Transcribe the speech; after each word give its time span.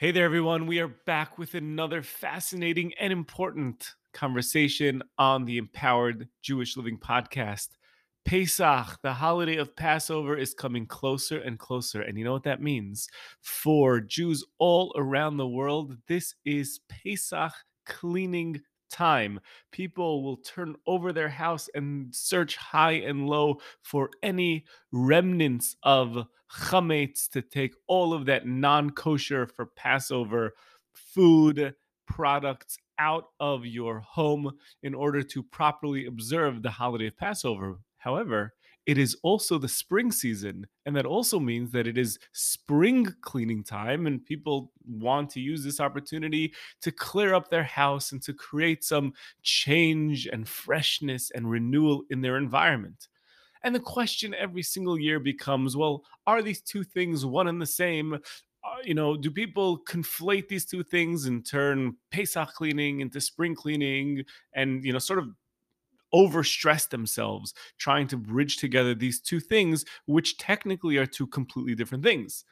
Hey 0.00 0.12
there, 0.12 0.24
everyone. 0.24 0.68
We 0.68 0.78
are 0.78 0.94
back 1.06 1.38
with 1.38 1.54
another 1.54 2.04
fascinating 2.04 2.94
and 3.00 3.12
important 3.12 3.96
conversation 4.12 5.02
on 5.18 5.44
the 5.44 5.58
Empowered 5.58 6.28
Jewish 6.40 6.76
Living 6.76 6.96
podcast. 6.96 7.70
Pesach, 8.24 8.96
the 9.02 9.12
holiday 9.12 9.56
of 9.56 9.74
Passover, 9.74 10.36
is 10.36 10.54
coming 10.54 10.86
closer 10.86 11.40
and 11.40 11.58
closer. 11.58 12.02
And 12.02 12.16
you 12.16 12.22
know 12.24 12.32
what 12.32 12.44
that 12.44 12.62
means? 12.62 13.08
For 13.40 14.00
Jews 14.00 14.44
all 14.60 14.94
around 14.96 15.36
the 15.36 15.48
world, 15.48 15.96
this 16.06 16.32
is 16.44 16.78
Pesach 16.88 17.52
cleaning 17.84 18.60
time. 18.90 19.40
People 19.70 20.22
will 20.22 20.38
turn 20.38 20.76
over 20.86 21.12
their 21.12 21.28
house 21.28 21.68
and 21.74 22.14
search 22.14 22.56
high 22.56 22.92
and 22.92 23.28
low 23.28 23.58
for 23.82 24.10
any 24.22 24.64
remnants 24.92 25.76
of 25.82 26.26
chametz 26.50 27.28
to 27.30 27.42
take 27.42 27.74
all 27.86 28.12
of 28.12 28.26
that 28.26 28.46
non 28.46 28.90
kosher 28.90 29.46
for 29.46 29.66
Passover 29.66 30.54
food 30.94 31.74
products 32.06 32.78
out 32.98 33.26
of 33.38 33.64
your 33.64 34.00
home 34.00 34.50
in 34.82 34.94
order 34.94 35.22
to 35.22 35.42
properly 35.42 36.06
observe 36.06 36.62
the 36.62 36.70
holiday 36.70 37.06
of 37.06 37.16
Passover. 37.16 37.78
However, 37.98 38.54
it 38.88 38.96
is 38.96 39.18
also 39.22 39.58
the 39.58 39.68
spring 39.68 40.10
season, 40.10 40.66
and 40.86 40.96
that 40.96 41.04
also 41.04 41.38
means 41.38 41.70
that 41.72 41.86
it 41.86 41.98
is 41.98 42.18
spring 42.32 43.06
cleaning 43.20 43.62
time, 43.62 44.06
and 44.06 44.24
people 44.24 44.72
want 44.86 45.28
to 45.32 45.40
use 45.40 45.62
this 45.62 45.78
opportunity 45.78 46.54
to 46.80 46.90
clear 46.90 47.34
up 47.34 47.50
their 47.50 47.64
house 47.64 48.12
and 48.12 48.22
to 48.22 48.32
create 48.32 48.82
some 48.82 49.12
change 49.42 50.26
and 50.26 50.48
freshness 50.48 51.30
and 51.34 51.50
renewal 51.50 52.02
in 52.08 52.22
their 52.22 52.38
environment. 52.38 53.08
And 53.62 53.74
the 53.74 53.80
question 53.80 54.32
every 54.32 54.62
single 54.62 54.98
year 54.98 55.20
becomes 55.20 55.76
well, 55.76 56.02
are 56.26 56.40
these 56.40 56.62
two 56.62 56.82
things 56.82 57.26
one 57.26 57.48
and 57.48 57.60
the 57.60 57.66
same? 57.66 58.14
Uh, 58.14 58.80
you 58.84 58.94
know, 58.94 59.18
do 59.18 59.30
people 59.30 59.84
conflate 59.84 60.48
these 60.48 60.64
two 60.64 60.82
things 60.82 61.26
and 61.26 61.46
turn 61.46 61.94
Pesach 62.10 62.54
cleaning 62.54 63.00
into 63.00 63.20
spring 63.20 63.54
cleaning 63.54 64.24
and, 64.54 64.82
you 64.82 64.94
know, 64.94 64.98
sort 64.98 65.18
of 65.18 65.28
overstress 66.14 66.88
themselves 66.88 67.54
trying 67.78 68.06
to 68.08 68.16
bridge 68.16 68.56
together 68.56 68.94
these 68.94 69.20
two 69.20 69.40
things, 69.40 69.84
which 70.06 70.38
technically 70.38 70.96
are 70.96 71.06
two 71.06 71.26
completely 71.26 71.74
different 71.74 72.04
things. 72.04 72.44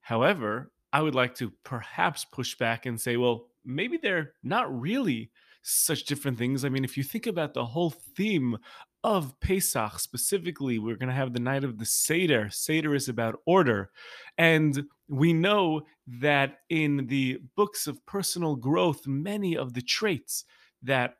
However, 0.00 0.72
I 0.92 1.00
would 1.00 1.14
like 1.14 1.34
to 1.36 1.52
perhaps 1.64 2.24
push 2.24 2.56
back 2.56 2.86
and 2.86 3.00
say, 3.00 3.16
well, 3.16 3.46
maybe 3.64 3.96
they're 3.96 4.32
not 4.42 4.80
really 4.80 5.30
such 5.62 6.04
different 6.04 6.36
things. 6.36 6.64
I 6.64 6.68
mean, 6.68 6.84
if 6.84 6.96
you 6.96 7.04
think 7.04 7.26
about 7.26 7.54
the 7.54 7.64
whole 7.64 7.90
theme 7.90 8.58
of 9.04 9.38
Pesach 9.40 9.98
specifically, 9.98 10.78
we're 10.78 10.96
going 10.96 11.08
to 11.08 11.14
have 11.14 11.32
the 11.32 11.40
night 11.40 11.64
of 11.64 11.78
the 11.78 11.84
Seder. 11.84 12.50
Seder 12.50 12.94
is 12.94 13.08
about 13.08 13.40
order. 13.46 13.90
And 14.38 14.84
we 15.08 15.32
know 15.32 15.82
that 16.06 16.58
in 16.68 17.06
the 17.06 17.38
books 17.56 17.86
of 17.86 18.04
personal 18.06 18.56
growth, 18.56 19.06
many 19.06 19.56
of 19.56 19.74
the 19.74 19.82
traits 19.82 20.44
that 20.82 21.14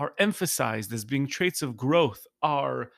are 0.00 0.14
emphasized 0.18 0.90
as 0.94 1.04
being 1.04 1.26
traits 1.26 1.60
of 1.60 1.76
growth 1.76 2.26
are 2.42 2.90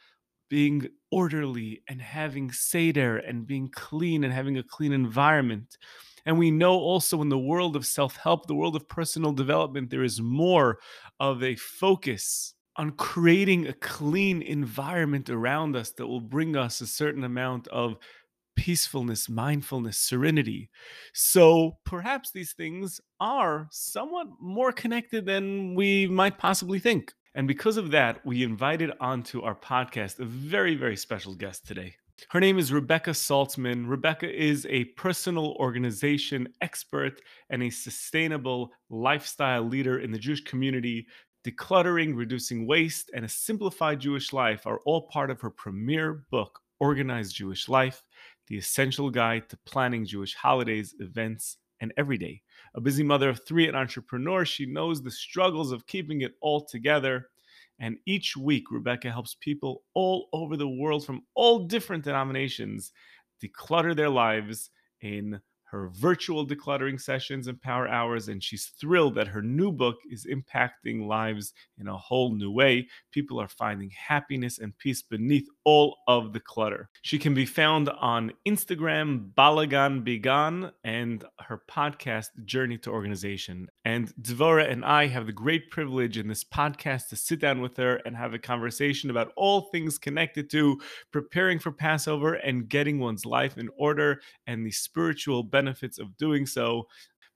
being 0.48 0.86
orderly 1.10 1.82
and 1.88 2.00
having 2.00 2.52
seder 2.52 3.16
and 3.16 3.44
being 3.44 3.68
clean 3.68 4.22
and 4.22 4.32
having 4.32 4.56
a 4.56 4.62
clean 4.62 4.92
environment. 4.92 5.78
And 6.24 6.38
we 6.38 6.52
know 6.52 6.74
also 6.74 7.20
in 7.20 7.28
the 7.28 7.36
world 7.36 7.74
of 7.74 7.84
self 7.84 8.16
help, 8.18 8.46
the 8.46 8.54
world 8.54 8.76
of 8.76 8.88
personal 8.88 9.32
development, 9.32 9.90
there 9.90 10.04
is 10.04 10.20
more 10.20 10.78
of 11.18 11.42
a 11.42 11.56
focus 11.56 12.54
on 12.76 12.92
creating 12.92 13.66
a 13.66 13.72
clean 13.72 14.40
environment 14.40 15.28
around 15.28 15.74
us 15.74 15.90
that 15.90 16.06
will 16.06 16.20
bring 16.20 16.54
us 16.54 16.80
a 16.80 16.86
certain 16.86 17.24
amount 17.24 17.66
of 17.68 17.96
peacefulness, 18.56 19.28
mindfulness, 19.28 19.96
serenity. 19.96 20.70
So 21.14 21.78
perhaps 21.84 22.30
these 22.30 22.52
things 22.52 23.00
are 23.20 23.68
somewhat 23.70 24.26
more 24.40 24.72
connected 24.72 25.26
than 25.26 25.74
we 25.74 26.06
might 26.06 26.38
possibly 26.38 26.78
think. 26.78 27.12
And 27.34 27.48
because 27.48 27.76
of 27.76 27.90
that, 27.92 28.24
we 28.26 28.42
invited 28.42 28.92
onto 29.00 29.42
our 29.42 29.54
podcast 29.54 30.18
a 30.18 30.24
very, 30.24 30.74
very 30.74 30.96
special 30.96 31.34
guest 31.34 31.66
today. 31.66 31.94
Her 32.30 32.40
name 32.40 32.58
is 32.58 32.72
Rebekah 32.72 33.10
Saltzman. 33.10 33.88
Rebekah 33.88 34.32
is 34.32 34.66
a 34.70 34.84
personal 34.84 35.52
organization 35.58 36.46
expert 36.60 37.20
and 37.50 37.62
a 37.62 37.70
sustainable 37.70 38.70
lifestyle 38.90 39.62
leader 39.62 39.98
in 39.98 40.12
the 40.12 40.18
Jewish 40.18 40.44
community. 40.44 41.06
Decluttering, 41.44 42.14
reducing 42.14 42.66
waste, 42.66 43.10
and 43.14 43.24
a 43.24 43.28
simplified 43.28 43.98
Jewish 43.98 44.32
life 44.32 44.66
are 44.66 44.80
all 44.84 45.08
part 45.08 45.30
of 45.30 45.40
her 45.40 45.50
premier 45.50 46.24
book, 46.30 46.60
Organized 46.78 47.34
Jewish 47.34 47.68
Life 47.68 48.02
the 48.52 48.58
essential 48.58 49.08
guide 49.08 49.48
to 49.48 49.56
planning 49.64 50.04
Jewish 50.04 50.34
holidays, 50.34 50.94
events, 51.00 51.56
and 51.80 51.90
everyday. 51.96 52.42
A 52.74 52.82
busy 52.82 53.02
mother 53.02 53.30
of 53.30 53.40
three 53.46 53.66
and 53.66 53.74
entrepreneur, 53.74 54.44
she 54.44 54.66
knows 54.66 55.02
the 55.02 55.10
struggles 55.10 55.72
of 55.72 55.86
keeping 55.86 56.20
it 56.20 56.34
all 56.42 56.62
together. 56.62 57.30
And 57.78 57.96
each 58.04 58.36
week, 58.36 58.64
Rebekah 58.70 59.10
helps 59.10 59.38
people 59.40 59.84
all 59.94 60.28
over 60.34 60.58
the 60.58 60.68
world 60.68 61.06
from 61.06 61.22
all 61.34 61.60
different 61.60 62.04
denominations 62.04 62.92
declutter 63.42 63.96
their 63.96 64.10
lives 64.10 64.68
in 65.00 65.40
her 65.72 65.88
virtual 65.94 66.46
decluttering 66.46 67.00
sessions 67.00 67.48
and 67.48 67.60
power 67.60 67.88
hours, 67.88 68.28
and 68.28 68.44
she's 68.44 68.72
thrilled 68.78 69.14
that 69.14 69.26
her 69.26 69.40
new 69.40 69.72
book 69.72 69.96
is 70.10 70.26
impacting 70.26 71.06
lives 71.06 71.54
in 71.78 71.88
a 71.88 71.96
whole 71.96 72.34
new 72.34 72.50
way. 72.50 72.86
People 73.10 73.40
are 73.40 73.48
finding 73.48 73.90
happiness 73.90 74.58
and 74.58 74.76
peace 74.76 75.00
beneath 75.00 75.48
all 75.64 75.96
of 76.06 76.34
the 76.34 76.40
clutter. 76.40 76.90
She 77.00 77.18
can 77.18 77.32
be 77.32 77.46
found 77.46 77.88
on 77.88 78.32
Instagram, 78.46 79.32
Balagan 79.32 80.04
Be 80.04 80.18
Gone, 80.18 80.72
and 80.84 81.24
her 81.40 81.62
podcast, 81.70 82.28
Journey 82.44 82.76
to 82.78 82.90
Organization. 82.90 83.68
And 83.84 84.14
Dvora 84.14 84.70
and 84.70 84.84
I 84.84 85.08
have 85.08 85.26
the 85.26 85.32
great 85.32 85.70
privilege 85.70 86.16
in 86.16 86.28
this 86.28 86.44
podcast 86.44 87.08
to 87.08 87.16
sit 87.16 87.40
down 87.40 87.60
with 87.60 87.76
her 87.78 87.96
and 88.06 88.16
have 88.16 88.32
a 88.32 88.38
conversation 88.38 89.10
about 89.10 89.32
all 89.36 89.62
things 89.72 89.98
connected 89.98 90.48
to 90.50 90.80
preparing 91.10 91.58
for 91.58 91.72
Passover 91.72 92.34
and 92.34 92.68
getting 92.68 93.00
one's 93.00 93.26
life 93.26 93.58
in 93.58 93.68
order 93.76 94.20
and 94.46 94.64
the 94.64 94.70
spiritual 94.70 95.42
benefits 95.42 95.98
of 95.98 96.16
doing 96.16 96.46
so. 96.46 96.86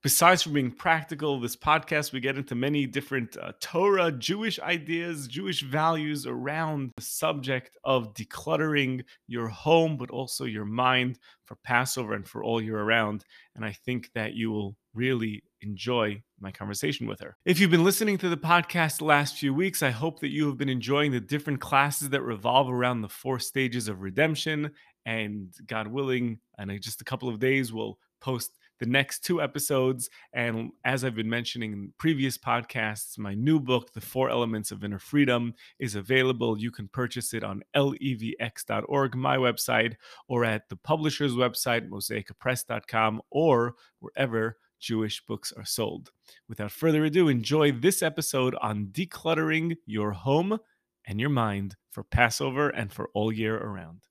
Besides 0.03 0.43
from 0.43 0.53
being 0.53 0.71
practical, 0.71 1.37
this 1.37 1.57
podcast, 1.57 2.13
we 2.13 2.21
get 2.21 2.37
into 2.37 2.55
many 2.55 2.85
different 2.85 3.35
uh, 3.35 3.51
Torah, 3.59 4.11
Jewish 4.11 4.57
ideas, 4.59 5.27
Jewish 5.27 5.63
values 5.63 6.25
around 6.25 6.91
the 6.95 7.01
subject 7.01 7.75
of 7.83 8.13
decluttering 8.13 9.03
your 9.27 9.49
home, 9.49 9.97
but 9.97 10.11
also 10.11 10.45
your 10.45 10.65
mind 10.65 11.19
for 11.43 11.55
Passover 11.63 12.13
and 12.13 12.25
for 12.25 12.41
all 12.41 12.61
year 12.61 12.79
around. 12.79 13.25
And 13.55 13.65
I 13.65 13.73
think 13.73 14.11
that 14.13 14.33
you 14.33 14.51
will 14.51 14.77
really 14.93 15.43
enjoy 15.61 16.21
my 16.39 16.51
conversation 16.51 17.07
with 17.07 17.19
her. 17.19 17.35
If 17.45 17.59
you've 17.59 17.71
been 17.71 17.83
listening 17.83 18.17
to 18.19 18.29
the 18.29 18.37
podcast 18.37 18.99
the 18.99 19.05
last 19.05 19.37
few 19.37 19.53
weeks, 19.53 19.81
I 19.81 19.89
hope 19.89 20.19
that 20.19 20.29
you 20.29 20.47
have 20.47 20.57
been 20.57 20.69
enjoying 20.69 21.11
the 21.11 21.19
different 21.19 21.61
classes 21.61 22.09
that 22.09 22.21
revolve 22.21 22.69
around 22.69 23.01
the 23.01 23.09
four 23.09 23.39
stages 23.39 23.87
of 23.87 24.01
redemption. 24.01 24.71
And 25.05 25.53
God 25.67 25.87
willing, 25.87 26.39
in 26.59 26.81
just 26.81 27.01
a 27.01 27.05
couple 27.05 27.29
of 27.29 27.39
days, 27.39 27.71
we'll 27.71 27.97
post 28.19 28.51
the 28.79 28.85
next 28.85 29.23
two 29.23 29.41
episodes. 29.41 30.09
And 30.33 30.71
as 30.85 31.03
I've 31.03 31.15
been 31.15 31.29
mentioning 31.29 31.73
in 31.73 31.93
previous 31.97 32.37
podcasts, 32.37 33.17
my 33.17 33.33
new 33.33 33.59
book, 33.59 33.93
The 33.93 34.01
Four 34.01 34.29
Elements 34.29 34.71
of 34.71 34.83
Inner 34.83 34.99
Freedom, 34.99 35.53
is 35.79 35.95
available. 35.95 36.59
You 36.59 36.71
can 36.71 36.87
purchase 36.87 37.33
it 37.33 37.43
on 37.43 37.63
levx.org, 37.75 39.15
my 39.15 39.37
website, 39.37 39.95
or 40.27 40.45
at 40.45 40.69
the 40.69 40.75
publisher's 40.75 41.33
website, 41.33 41.89
mosaicapress.com, 41.89 43.21
or 43.31 43.75
wherever 43.99 44.57
Jewish 44.79 45.25
books 45.25 45.51
are 45.55 45.65
sold. 45.65 46.11
Without 46.47 46.71
further 46.71 47.05
ado, 47.05 47.27
enjoy 47.27 47.71
this 47.71 48.01
episode 48.01 48.55
on 48.61 48.87
decluttering 48.87 49.77
your 49.85 50.11
home 50.11 50.59
and 51.05 51.19
your 51.19 51.29
mind 51.29 51.75
for 51.91 52.03
Passover 52.03 52.69
and 52.69 52.91
for 52.91 53.09
all 53.13 53.31
year 53.31 53.57
around. 53.57 54.01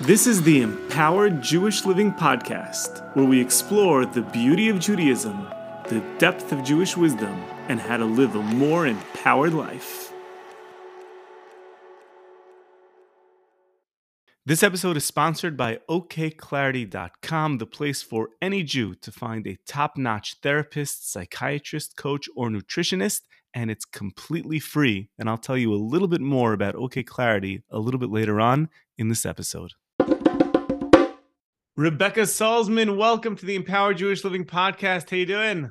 This 0.00 0.26
is 0.26 0.42
the 0.42 0.62
Empowered 0.62 1.42
Jewish 1.42 1.84
Living 1.84 2.10
Podcast, 2.10 3.14
where 3.14 3.26
we 3.26 3.38
explore 3.38 4.06
the 4.06 4.22
beauty 4.22 4.70
of 4.70 4.80
Judaism, 4.80 5.46
the 5.88 6.02
depth 6.16 6.52
of 6.52 6.64
Jewish 6.64 6.96
wisdom, 6.96 7.34
and 7.68 7.78
how 7.78 7.98
to 7.98 8.06
live 8.06 8.34
a 8.34 8.42
more 8.42 8.86
empowered 8.86 9.52
life. 9.52 10.09
This 14.46 14.62
episode 14.62 14.96
is 14.96 15.04
sponsored 15.04 15.54
by 15.54 15.80
OKClarity.com, 15.90 17.58
the 17.58 17.66
place 17.66 18.00
for 18.02 18.30
any 18.40 18.62
Jew 18.62 18.94
to 18.94 19.12
find 19.12 19.46
a 19.46 19.58
top 19.66 19.98
notch 19.98 20.36
therapist, 20.42 21.12
psychiatrist, 21.12 21.94
coach, 21.98 22.26
or 22.34 22.48
nutritionist, 22.48 23.20
and 23.52 23.70
it's 23.70 23.84
completely 23.84 24.58
free. 24.58 25.10
And 25.18 25.28
I'll 25.28 25.36
tell 25.36 25.58
you 25.58 25.74
a 25.74 25.76
little 25.76 26.08
bit 26.08 26.22
more 26.22 26.54
about 26.54 26.74
OK 26.74 27.04
a 27.20 27.78
little 27.78 28.00
bit 28.00 28.08
later 28.08 28.40
on 28.40 28.70
in 28.96 29.10
this 29.10 29.26
episode. 29.26 29.72
Rebekah 31.76 32.22
Saltzman, 32.22 32.96
welcome 32.96 33.36
to 33.36 33.44
the 33.44 33.56
Empowered 33.56 33.98
Jewish 33.98 34.24
Living 34.24 34.46
Podcast. 34.46 35.10
How 35.10 35.18
you 35.18 35.26
doing? 35.26 35.70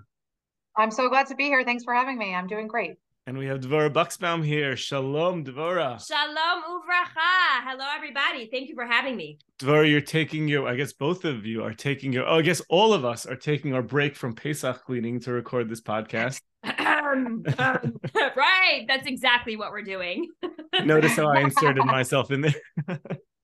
I'm 0.78 0.92
so 0.92 1.10
glad 1.10 1.26
to 1.26 1.36
be 1.36 1.46
here. 1.46 1.64
Thanks 1.64 1.84
for 1.84 1.96
having 1.96 2.20
me. 2.20 2.36
I'm 2.36 2.46
doing 2.46 2.68
great. 2.68 2.98
And 3.28 3.38
we 3.38 3.46
have 3.46 3.60
Dvora 3.60 3.92
Buxbaum 3.94 4.44
here. 4.44 4.76
Shalom, 4.76 5.44
Dvora. 5.44 6.04
Shalom 6.06 6.64
uvracha. 6.64 7.64
Hello, 7.64 7.86
everybody. 7.96 8.50
Thank 8.52 8.70
you 8.70 8.76
for 8.76 8.86
having 8.86 9.16
me. 9.16 9.38
Dvora, 9.60 9.88
you're 9.90 10.02
taking 10.02 10.48
your, 10.48 10.68
I 10.68 10.76
guess 10.76 10.94
both 10.94 11.26
of 11.26 11.46
you 11.46 11.64
are 11.64 11.74
taking 11.74 12.12
your, 12.12 12.28
oh, 12.28 12.40
I 12.40 12.42
guess 12.42 12.62
all 12.70 12.92
of 12.92 13.06
us 13.06 13.28
are 13.28 13.36
taking 13.36 13.74
our 13.76 13.84
break 13.84 14.16
from 14.16 14.34
Pesach 14.34 14.84
cleaning 14.84 15.20
to 15.22 15.32
record 15.32 15.70
this 15.70 15.82
podcast. 15.82 16.42
Um, 16.80 17.44
um, 17.58 18.00
right. 18.36 18.86
That's 18.88 19.08
exactly 19.08 19.56
what 19.56 19.72
we're 19.72 19.82
doing. 19.82 20.28
Notice 20.84 21.16
how 21.16 21.30
I 21.30 21.40
inserted 21.40 21.84
myself 21.86 22.30
in 22.30 22.42
there. 22.42 23.00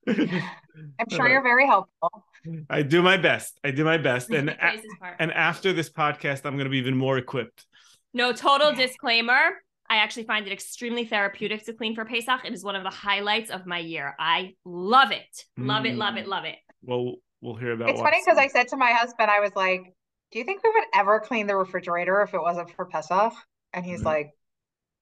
I'm 0.07 1.07
sure 1.09 1.27
you're 1.27 1.41
very 1.41 1.65
helpful. 1.65 2.25
I 2.69 2.83
do 2.83 3.01
my 3.01 3.17
best. 3.17 3.57
I 3.63 3.71
do 3.71 3.83
my 3.83 3.97
best. 3.97 4.29
And, 4.29 4.49
a- 4.49 4.81
and 5.17 5.31
after 5.31 5.73
this 5.73 5.89
podcast, 5.89 6.41
I'm 6.45 6.53
going 6.57 6.65
to 6.65 6.69
be 6.69 6.77
even 6.77 6.95
more 6.95 7.17
equipped. 7.17 7.65
No, 8.13 8.33
total 8.33 8.71
disclaimer. 8.73 9.63
I 9.89 9.97
actually 9.97 10.23
find 10.23 10.47
it 10.47 10.53
extremely 10.53 11.05
therapeutic 11.05 11.65
to 11.65 11.73
clean 11.73 11.95
for 11.95 12.05
Pesach. 12.05 12.41
It 12.43 12.53
is 12.53 12.63
one 12.63 12.75
of 12.75 12.83
the 12.83 12.89
highlights 12.89 13.49
of 13.51 13.65
my 13.65 13.79
year. 13.79 14.15
I 14.19 14.55
love 14.65 15.11
it. 15.11 15.45
Love 15.57 15.85
it, 15.85 15.95
love 15.97 16.17
it, 16.17 16.27
love 16.27 16.45
it. 16.45 16.57
Well, 16.83 17.15
we'll 17.41 17.55
hear 17.55 17.71
about 17.73 17.89
it. 17.89 17.91
It's 17.93 18.01
funny 18.01 18.21
because 18.25 18.37
I 18.37 18.47
said 18.47 18.67
to 18.69 18.77
my 18.77 18.91
husband, 18.91 19.29
I 19.29 19.39
was 19.39 19.55
like, 19.55 19.93
"Do 20.31 20.39
you 20.39 20.45
think 20.45 20.63
we 20.63 20.71
would 20.71 20.85
ever 20.93 21.19
clean 21.19 21.47
the 21.47 21.55
refrigerator 21.55 22.21
if 22.21 22.33
it 22.33 22.41
wasn't 22.41 22.71
for 22.71 22.85
Pesach?" 22.85 23.33
And 23.73 23.85
he's 23.85 24.01
Mhm. 24.01 24.05
like, 24.05 24.31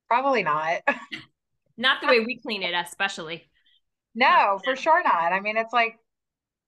"Probably 0.10 0.44
not." 0.44 0.82
Not 1.78 2.02
the 2.02 2.08
way 2.08 2.20
we 2.20 2.40
clean 2.40 2.64
it, 2.64 2.74
especially. 2.74 3.50
no, 4.16 4.60
for 4.64 4.76
sure 4.76 5.04
not. 5.04 5.34
I 5.34 5.40
mean, 5.40 5.58
it's 5.58 5.74
like, 5.74 5.98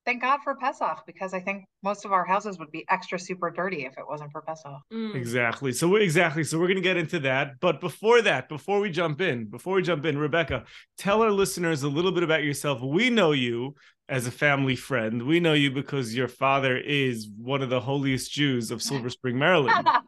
thank 0.05 0.21
God 0.21 0.39
for 0.43 0.55
Pesach 0.55 1.03
because 1.05 1.33
I 1.33 1.39
think 1.39 1.65
most 1.83 2.05
of 2.05 2.11
our 2.11 2.25
houses 2.25 2.59
would 2.59 2.71
be 2.71 2.85
extra 2.89 3.19
super 3.19 3.49
dirty 3.49 3.85
if 3.85 3.97
it 3.97 4.07
wasn't 4.07 4.31
for 4.31 4.41
Pesach. 4.41 4.79
Mm. 4.93 5.15
Exactly. 5.15 5.71
So 5.71 5.87
we 5.87 6.03
exactly. 6.03 6.43
So 6.43 6.59
we're 6.59 6.67
going 6.67 6.75
to 6.75 6.81
get 6.81 6.97
into 6.97 7.19
that. 7.21 7.59
But 7.59 7.81
before 7.81 8.21
that, 8.21 8.47
before 8.47 8.79
we 8.79 8.91
jump 8.91 9.21
in, 9.21 9.45
before 9.45 9.75
we 9.75 9.81
jump 9.81 10.05
in, 10.05 10.17
Rebekah, 10.17 10.65
tell 10.97 11.21
our 11.21 11.31
listeners 11.31 11.83
a 11.83 11.89
little 11.89 12.11
bit 12.11 12.23
about 12.23 12.43
yourself. 12.43 12.81
We 12.81 13.09
know 13.09 13.31
you 13.31 13.75
as 14.07 14.27
a 14.27 14.31
family 14.31 14.75
friend. 14.75 15.23
We 15.23 15.39
know 15.39 15.53
you 15.53 15.71
because 15.71 16.15
your 16.15 16.27
father 16.27 16.77
is 16.77 17.27
one 17.37 17.61
of 17.61 17.69
the 17.69 17.81
holiest 17.81 18.31
Jews 18.31 18.71
of 18.71 18.81
Silver 18.81 19.09
Spring, 19.09 19.37
Maryland. 19.37 19.87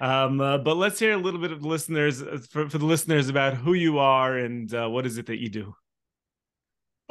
Um, 0.00 0.40
uh, 0.40 0.58
but 0.58 0.76
let's 0.76 0.98
hear 0.98 1.12
a 1.12 1.16
little 1.16 1.40
bit 1.40 1.52
of 1.52 1.62
the 1.62 1.68
listeners 1.68 2.20
uh, 2.20 2.38
for, 2.50 2.68
for 2.68 2.78
the 2.78 2.84
listeners 2.84 3.28
about 3.28 3.54
who 3.54 3.72
you 3.72 3.98
are 3.98 4.36
and 4.36 4.72
uh, 4.74 4.88
what 4.88 5.06
is 5.06 5.16
it 5.16 5.26
that 5.26 5.40
you 5.40 5.48
do. 5.48 5.74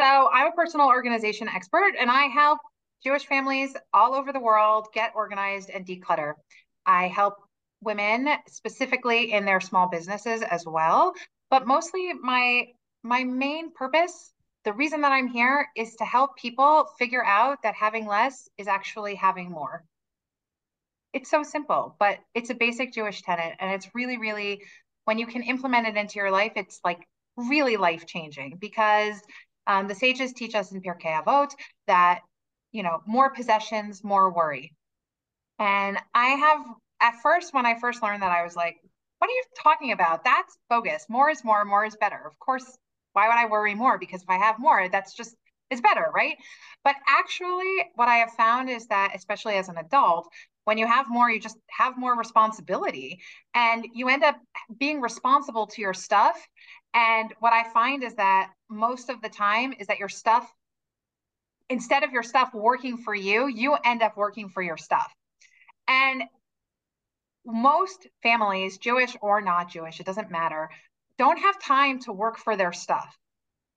So 0.01 0.29
I'm 0.33 0.47
a 0.47 0.51
personal 0.55 0.87
organization 0.87 1.47
expert 1.47 1.93
and 1.99 2.09
I 2.09 2.23
help 2.23 2.57
Jewish 3.03 3.27
families 3.27 3.75
all 3.93 4.15
over 4.15 4.33
the 4.33 4.39
world 4.39 4.87
get 4.95 5.11
organized 5.13 5.69
and 5.69 5.85
declutter. 5.85 6.33
I 6.87 7.07
help 7.07 7.35
women 7.81 8.27
specifically 8.47 9.31
in 9.31 9.45
their 9.45 9.61
small 9.61 9.89
businesses 9.89 10.41
as 10.41 10.65
well, 10.65 11.13
but 11.51 11.67
mostly 11.67 12.13
my 12.13 12.69
my 13.03 13.23
main 13.23 13.71
purpose, 13.73 14.33
the 14.65 14.73
reason 14.73 15.01
that 15.01 15.11
I'm 15.11 15.27
here 15.27 15.67
is 15.77 15.95
to 15.97 16.03
help 16.03 16.35
people 16.35 16.87
figure 16.97 17.23
out 17.23 17.59
that 17.61 17.75
having 17.75 18.07
less 18.07 18.49
is 18.57 18.67
actually 18.67 19.13
having 19.13 19.51
more. 19.51 19.83
It's 21.13 21.29
so 21.29 21.43
simple, 21.43 21.95
but 21.99 22.17
it's 22.33 22.49
a 22.49 22.55
basic 22.55 22.91
Jewish 22.91 23.21
tenet 23.21 23.53
and 23.59 23.71
it's 23.71 23.93
really 23.93 24.17
really 24.17 24.63
when 25.05 25.19
you 25.19 25.27
can 25.27 25.43
implement 25.43 25.87
it 25.87 25.95
into 25.95 26.15
your 26.15 26.31
life, 26.31 26.53
it's 26.55 26.79
like 26.83 27.07
really 27.37 27.77
life 27.77 28.07
changing 28.07 28.57
because 28.59 29.21
um, 29.71 29.87
the 29.87 29.95
sages 29.95 30.33
teach 30.33 30.53
us 30.55 30.71
in 30.71 30.81
Pirkei 30.81 31.23
Avot 31.23 31.51
that 31.87 32.19
you 32.71 32.83
know 32.83 33.01
more 33.05 33.29
possessions, 33.29 34.03
more 34.03 34.31
worry. 34.33 34.73
And 35.59 35.97
I 36.13 36.27
have 36.29 36.59
at 36.99 37.21
first 37.21 37.53
when 37.53 37.65
I 37.65 37.79
first 37.79 38.03
learned 38.03 38.21
that 38.21 38.31
I 38.31 38.43
was 38.43 38.55
like, 38.55 38.77
"What 39.19 39.29
are 39.29 39.33
you 39.33 39.43
talking 39.63 39.91
about? 39.91 40.23
That's 40.23 40.57
bogus. 40.69 41.05
More 41.09 41.29
is 41.29 41.43
more. 41.43 41.63
More 41.65 41.85
is 41.85 41.95
better. 41.95 42.21
Of 42.25 42.37
course, 42.39 42.77
why 43.13 43.27
would 43.27 43.37
I 43.37 43.45
worry 43.45 43.75
more? 43.75 43.97
Because 43.97 44.23
if 44.23 44.29
I 44.29 44.37
have 44.37 44.59
more, 44.59 44.89
that's 44.89 45.13
just 45.13 45.35
it's 45.69 45.81
better, 45.81 46.07
right?" 46.13 46.37
But 46.83 46.95
actually, 47.07 47.71
what 47.95 48.09
I 48.09 48.15
have 48.15 48.33
found 48.33 48.69
is 48.69 48.87
that, 48.87 49.13
especially 49.15 49.55
as 49.55 49.69
an 49.69 49.77
adult, 49.77 50.27
when 50.65 50.77
you 50.77 50.87
have 50.87 51.09
more, 51.09 51.29
you 51.29 51.39
just 51.39 51.57
have 51.69 51.97
more 51.97 52.17
responsibility, 52.17 53.21
and 53.53 53.87
you 53.93 54.09
end 54.09 54.23
up 54.23 54.37
being 54.77 54.99
responsible 55.01 55.67
to 55.67 55.81
your 55.81 55.93
stuff 55.93 56.37
and 56.93 57.33
what 57.39 57.53
I 57.53 57.63
find 57.71 58.03
is 58.03 58.15
that 58.15 58.51
most 58.69 59.09
of 59.09 59.21
the 59.21 59.29
time 59.29 59.73
is 59.79 59.87
that 59.87 59.99
your 59.99 60.09
stuff, 60.09 60.51
instead 61.69 62.03
of 62.03 62.11
your 62.11 62.23
stuff 62.23 62.53
working 62.53 62.97
for 62.97 63.15
you, 63.15 63.47
you 63.47 63.75
end 63.85 64.01
up 64.01 64.17
working 64.17 64.49
for 64.49 64.61
your 64.61 64.77
stuff. 64.77 65.11
And 65.87 66.23
most 67.45 68.07
families, 68.21 68.77
Jewish 68.77 69.15
or 69.21 69.41
not 69.41 69.69
Jewish, 69.69 69.99
it 69.99 70.05
doesn't 70.05 70.31
matter, 70.31 70.69
don't 71.17 71.39
have 71.39 71.61
time 71.61 71.99
to 71.99 72.11
work 72.11 72.37
for 72.37 72.55
their 72.55 72.73
stuff. 72.73 73.17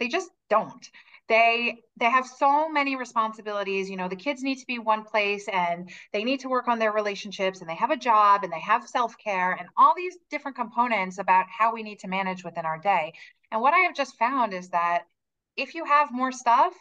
They 0.01 0.09
just 0.09 0.31
don't. 0.51 0.91
They 1.29 1.83
they 1.97 2.11
have 2.11 2.27
so 2.27 2.69
many 2.69 2.97
responsibilities. 2.97 3.89
You 3.89 3.97
know, 3.97 4.09
the 4.09 4.17
kids 4.17 4.43
need 4.43 4.57
to 4.59 4.67
be 4.67 4.79
one 4.79 5.05
place 5.05 5.49
and 5.49 5.91
they 6.13 6.25
need 6.25 6.41
to 6.41 6.49
work 6.49 6.69
on 6.69 6.79
their 6.79 6.93
relationships 6.93 7.61
and 7.61 7.69
they 7.71 7.75
have 7.77 7.91
a 7.91 7.97
job 7.97 8.45
and 8.45 8.53
they 8.53 8.61
have 8.61 8.87
self-care 8.89 9.53
and 9.53 9.69
all 9.77 9.95
these 9.97 10.17
different 10.31 10.57
components 10.57 11.19
about 11.19 11.47
how 11.49 11.73
we 11.73 11.83
need 11.83 12.01
to 12.01 12.09
manage 12.09 12.45
within 12.45 12.67
our 12.67 12.79
day. 12.79 13.15
And 13.51 13.61
what 13.61 13.75
I 13.75 13.79
have 13.81 13.95
just 13.95 14.19
found 14.19 14.53
is 14.53 14.69
that 14.71 15.05
if 15.57 15.75
you 15.75 15.85
have 15.85 16.13
more 16.13 16.33
stuff, 16.33 16.75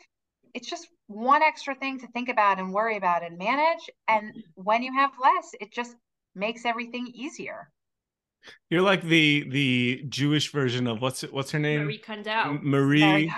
it's 0.54 0.70
just 0.70 0.88
one 1.08 1.42
extra 1.42 1.76
thing 1.76 2.00
to 2.00 2.08
think 2.08 2.30
about 2.30 2.60
and 2.60 2.74
worry 2.74 2.98
about 2.98 3.24
and 3.24 3.38
manage. 3.38 3.90
And 4.08 4.34
when 4.56 4.84
you 4.84 4.94
have 4.94 5.12
less, 5.22 5.52
it 5.62 5.72
just 5.72 5.96
makes 6.36 6.66
everything 6.66 7.08
easier. 7.14 7.70
You're 8.70 8.82
like 8.82 9.04
the 9.04 9.48
the 9.50 10.06
Jewish 10.10 10.52
version 10.52 10.88
of 10.88 11.02
what's 11.02 11.22
what's 11.22 11.52
her 11.52 11.60
name? 11.60 11.84
Marie 11.84 11.98
Kondo. 11.98 12.32
M- 12.32 12.60
Marie 12.64 13.00
Mary, 13.00 13.34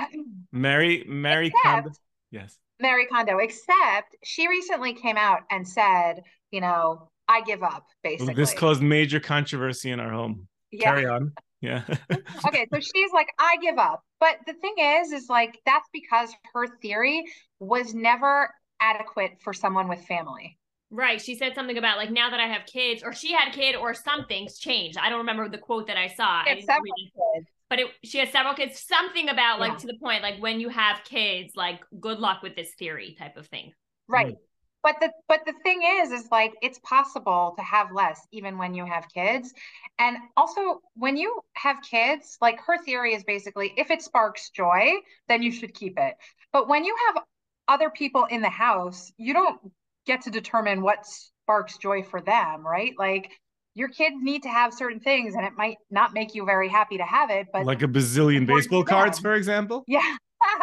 Mary 0.52 1.04
Mary 1.08 1.54
Kondo. 1.64 1.92
Yes. 2.32 2.58
Mary 2.80 3.06
Kondo, 3.06 3.38
except 3.38 4.16
she 4.24 4.48
recently 4.48 4.94
came 4.94 5.18
out 5.18 5.42
and 5.50 5.68
said, 5.68 6.24
you 6.52 6.60
know, 6.62 7.10
I 7.28 7.42
give 7.42 7.64
up, 7.64 7.86
basically. 8.04 8.34
This 8.34 8.54
caused 8.54 8.82
major 8.82 9.20
controversy 9.20 9.92
in 9.92 10.00
our 10.00 10.12
home. 10.12 10.48
yeah. 10.72 10.84
Carry 10.84 11.06
on. 11.06 11.32
Yeah. 11.62 11.84
okay, 12.48 12.68
so 12.72 12.80
she's 12.80 13.12
like, 13.14 13.28
I 13.40 13.58
give 13.62 13.78
up. 13.78 14.04
But 14.20 14.38
the 14.46 14.54
thing 14.54 14.76
is, 14.78 15.12
is 15.12 15.30
like 15.30 15.60
that's 15.66 15.88
because 15.94 16.30
her 16.54 16.68
theory 16.82 17.24
was 17.60 17.94
never 17.94 18.54
adequate 18.80 19.38
for 19.42 19.54
someone 19.54 19.88
with 19.88 20.02
family. 20.06 20.58
Right. 20.96 21.22
She 21.22 21.36
said 21.36 21.54
something 21.56 21.78
about 21.78 21.98
like 21.98 22.10
now 22.10 22.30
that 22.30 22.40
I 22.40 22.48
have 22.48 22.66
kids, 22.66 23.04
or 23.04 23.12
she 23.12 23.34
had 23.34 23.50
a 23.50 23.52
kid, 23.52 23.76
or 23.76 23.94
something's 23.94 24.58
changed. 24.58 24.98
I 24.98 25.10
don't 25.10 25.20
remember 25.20 25.50
the 25.50 25.58
quote 25.58 25.88
that 25.88 25.98
I 25.98 26.08
saw. 26.08 26.42
I 26.42 26.44
She 26.46 26.50
had 26.52 26.60
several 26.64 26.94
it. 26.96 27.12
kids. 27.36 27.48
But 27.70 27.80
it, 27.80 27.88
she 28.04 28.20
has 28.20 28.30
several 28.30 28.54
kids. 28.54 28.80
Something 28.80 29.28
about 29.28 29.60
like 29.60 29.78
to 29.80 29.88
the 29.88 29.98
point, 30.02 30.24
like 30.24 30.42
when 30.42 30.62
you 30.62 30.70
have 30.70 31.04
kids, 31.04 31.54
like 31.58 31.82
good 32.00 32.20
luck 32.20 32.42
with 32.44 32.56
this 32.56 32.74
theory 32.80 33.14
type 33.20 33.36
of 33.36 33.48
thing. 33.48 33.74
Right. 34.08 34.36
Mm. 34.36 34.40
But 34.84 34.96
the 35.02 35.12
but 35.28 35.42
the 35.46 35.54
thing 35.64 35.82
is, 35.84 36.12
is 36.12 36.30
like 36.32 36.54
it's 36.62 36.80
possible 36.80 37.56
to 37.58 37.64
have 37.64 37.92
less 37.92 38.26
even 38.32 38.58
when 38.58 38.74
you 38.74 38.86
have 38.86 39.06
kids. 39.14 39.54
And 40.00 40.16
also 40.38 40.80
when 40.94 41.18
you 41.18 41.42
have 41.56 41.82
kids, 41.82 42.38
like 42.40 42.62
her 42.62 42.78
theory 42.86 43.16
is 43.16 43.26
basically 43.26 43.74
if 43.76 43.92
it 43.92 44.02
sparks 44.02 44.50
joy, 44.52 44.94
then 45.28 45.44
you 45.44 45.52
should 45.52 45.74
keep 45.74 46.00
it. 46.00 46.14
But 46.54 46.70
when 46.70 46.86
you 46.86 46.96
have 47.08 47.24
other 47.68 47.90
people 47.90 48.26
in 48.26 48.42
the 48.42 48.50
house, 48.50 49.12
you 49.18 49.34
don't 49.34 49.60
get 50.06 50.22
to 50.22 50.32
determine 50.32 50.82
what 50.82 51.06
sparks 51.06 51.78
joy 51.78 52.04
for 52.04 52.22
them, 52.22 52.66
right? 52.66 52.94
Like 52.98 53.32
your 53.74 53.90
kids 53.90 54.16
need 54.22 54.44
to 54.44 54.50
have 54.50 54.74
certain 54.74 55.00
things 55.00 55.36
and 55.36 55.46
it 55.46 55.54
might 55.58 55.78
not 55.92 56.14
make 56.14 56.34
you 56.34 56.46
very 56.46 56.70
happy 56.70 56.98
to 56.98 57.04
have 57.04 57.30
it, 57.30 57.48
but 57.52 57.66
like 57.66 57.84
a 57.84 57.88
bazillion 57.88 58.46
baseball 58.46 58.84
cards, 58.84 59.20
for 59.20 59.36
example. 59.36 59.84
yeah, 59.88 60.16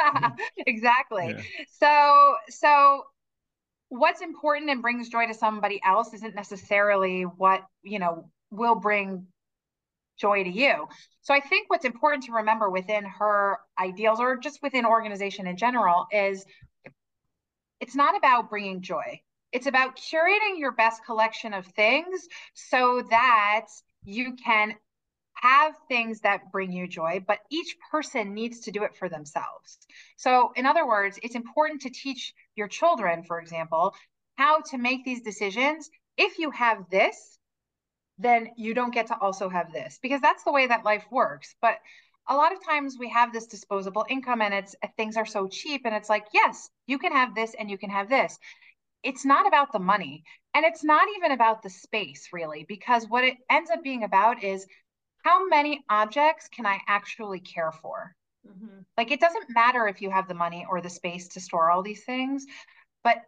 exactly. 0.66 1.28
Yeah. 1.36 1.42
So, 1.78 2.34
so 2.48 3.02
what's 3.90 4.22
important 4.22 4.70
and 4.70 4.80
brings 4.80 5.08
joy 5.10 5.26
to 5.26 5.34
somebody 5.34 5.80
else 5.84 6.14
isn't 6.14 6.34
necessarily 6.34 7.22
what, 7.22 7.62
you 7.82 7.98
know, 7.98 8.30
will 8.50 8.76
bring 8.76 9.26
joy 10.18 10.44
to 10.44 10.50
you. 10.50 10.88
So 11.20 11.34
I 11.34 11.40
think 11.40 11.68
what's 11.68 11.84
important 11.84 12.24
to 12.24 12.32
remember 12.32 12.70
within 12.70 13.04
her 13.04 13.58
ideals 13.78 14.20
or 14.20 14.36
just 14.36 14.60
within 14.62 14.86
organization 14.86 15.46
in 15.46 15.56
general 15.56 16.06
is 16.10 16.44
it's 17.80 17.94
not 17.94 18.16
about 18.16 18.48
bringing 18.48 18.80
joy. 18.80 19.20
It's 19.52 19.66
about 19.66 19.96
curating 19.96 20.58
your 20.58 20.72
best 20.72 21.04
collection 21.04 21.54
of 21.54 21.66
things 21.66 22.26
so 22.54 23.02
that 23.10 23.66
you 24.04 24.34
can 24.36 24.74
have 25.34 25.74
things 25.88 26.20
that 26.20 26.52
bring 26.52 26.72
you 26.72 26.86
joy, 26.86 27.22
but 27.26 27.40
each 27.50 27.76
person 27.90 28.34
needs 28.34 28.60
to 28.60 28.70
do 28.70 28.84
it 28.84 28.96
for 28.96 29.08
themselves. 29.08 29.78
So, 30.16 30.52
in 30.56 30.66
other 30.66 30.86
words, 30.86 31.18
it's 31.22 31.34
important 31.34 31.82
to 31.82 31.90
teach 31.90 32.34
your 32.54 32.68
children, 32.68 33.22
for 33.22 33.40
example, 33.40 33.94
how 34.36 34.60
to 34.70 34.78
make 34.78 35.04
these 35.04 35.22
decisions. 35.22 35.90
If 36.16 36.38
you 36.38 36.50
have 36.50 36.88
this, 36.90 37.38
then 38.18 38.50
you 38.56 38.74
don't 38.74 38.94
get 38.94 39.08
to 39.08 39.18
also 39.18 39.48
have 39.48 39.72
this 39.72 39.98
because 40.02 40.20
that's 40.20 40.44
the 40.44 40.52
way 40.52 40.66
that 40.66 40.84
life 40.84 41.04
works. 41.10 41.54
But 41.60 41.78
a 42.28 42.36
lot 42.36 42.52
of 42.52 42.64
times 42.64 42.96
we 42.98 43.08
have 43.10 43.32
this 43.32 43.46
disposable 43.46 44.06
income 44.08 44.42
and 44.42 44.54
it's 44.54 44.76
things 44.96 45.16
are 45.16 45.26
so 45.26 45.48
cheap 45.48 45.82
and 45.84 45.94
it's 45.94 46.08
like, 46.08 46.26
yes, 46.32 46.70
you 46.86 46.98
can 46.98 47.12
have 47.12 47.34
this 47.34 47.54
and 47.58 47.70
you 47.70 47.78
can 47.78 47.90
have 47.90 48.08
this. 48.08 48.38
It's 49.02 49.24
not 49.24 49.46
about 49.46 49.72
the 49.72 49.78
money 49.78 50.24
and 50.54 50.64
it's 50.64 50.84
not 50.84 51.08
even 51.16 51.32
about 51.32 51.62
the 51.62 51.70
space 51.70 52.28
really 52.32 52.64
because 52.68 53.08
what 53.08 53.24
it 53.24 53.36
ends 53.50 53.70
up 53.70 53.82
being 53.82 54.04
about 54.04 54.42
is 54.42 54.66
how 55.24 55.46
many 55.46 55.84
objects 55.88 56.48
can 56.48 56.66
I 56.66 56.78
actually 56.88 57.40
care 57.40 57.72
for? 57.72 58.14
Mm-hmm. 58.46 58.80
Like 58.96 59.10
it 59.10 59.20
doesn't 59.20 59.50
matter 59.50 59.86
if 59.88 60.02
you 60.02 60.10
have 60.10 60.28
the 60.28 60.34
money 60.34 60.66
or 60.68 60.80
the 60.80 60.90
space 60.90 61.28
to 61.28 61.40
store 61.40 61.70
all 61.70 61.82
these 61.82 62.04
things, 62.04 62.44
but 63.04 63.18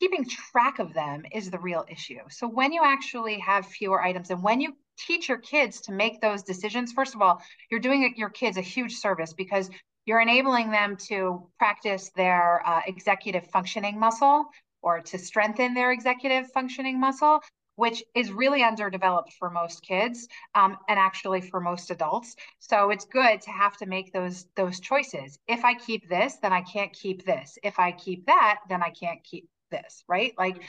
keeping 0.00 0.24
track 0.24 0.78
of 0.78 0.94
them 0.94 1.24
is 1.32 1.50
the 1.50 1.58
real 1.58 1.84
issue. 1.90 2.20
So 2.30 2.46
when 2.46 2.72
you 2.72 2.82
actually 2.84 3.40
have 3.40 3.66
fewer 3.66 4.00
items 4.00 4.30
and 4.30 4.42
when 4.42 4.60
you 4.60 4.74
teach 4.96 5.28
your 5.28 5.38
kids 5.38 5.80
to 5.82 5.92
make 5.92 6.20
those 6.20 6.42
decisions, 6.42 6.92
first 6.92 7.14
of 7.14 7.22
all, 7.22 7.42
you're 7.70 7.80
doing 7.80 8.14
your 8.16 8.30
kids 8.30 8.56
a 8.56 8.62
huge 8.62 8.94
service 8.94 9.32
because 9.32 9.70
you're 10.08 10.20
enabling 10.20 10.70
them 10.70 10.96
to 10.96 11.46
practice 11.58 12.10
their 12.16 12.66
uh, 12.66 12.80
executive 12.86 13.46
functioning 13.48 14.00
muscle 14.00 14.46
or 14.80 15.00
to 15.02 15.18
strengthen 15.18 15.74
their 15.74 15.92
executive 15.92 16.50
functioning 16.52 16.98
muscle 16.98 17.40
which 17.76 18.02
is 18.12 18.32
really 18.32 18.64
underdeveloped 18.64 19.32
for 19.34 19.50
most 19.50 19.82
kids 19.82 20.26
um, 20.56 20.76
and 20.88 20.98
actually 20.98 21.40
for 21.40 21.60
most 21.60 21.92
adults. 21.92 22.34
So 22.58 22.90
it's 22.90 23.04
good 23.04 23.40
to 23.42 23.50
have 23.52 23.76
to 23.76 23.86
make 23.86 24.12
those 24.12 24.46
those 24.56 24.80
choices. 24.80 25.38
If 25.46 25.64
I 25.64 25.74
keep 25.74 26.08
this, 26.08 26.38
then 26.42 26.52
I 26.52 26.62
can't 26.62 26.92
keep 26.92 27.24
this. 27.24 27.56
If 27.62 27.78
I 27.78 27.92
keep 27.92 28.26
that, 28.26 28.58
then 28.68 28.82
I 28.82 28.90
can't 28.90 29.22
keep 29.22 29.48
this. 29.70 30.02
Right? 30.08 30.32
Like 30.36 30.60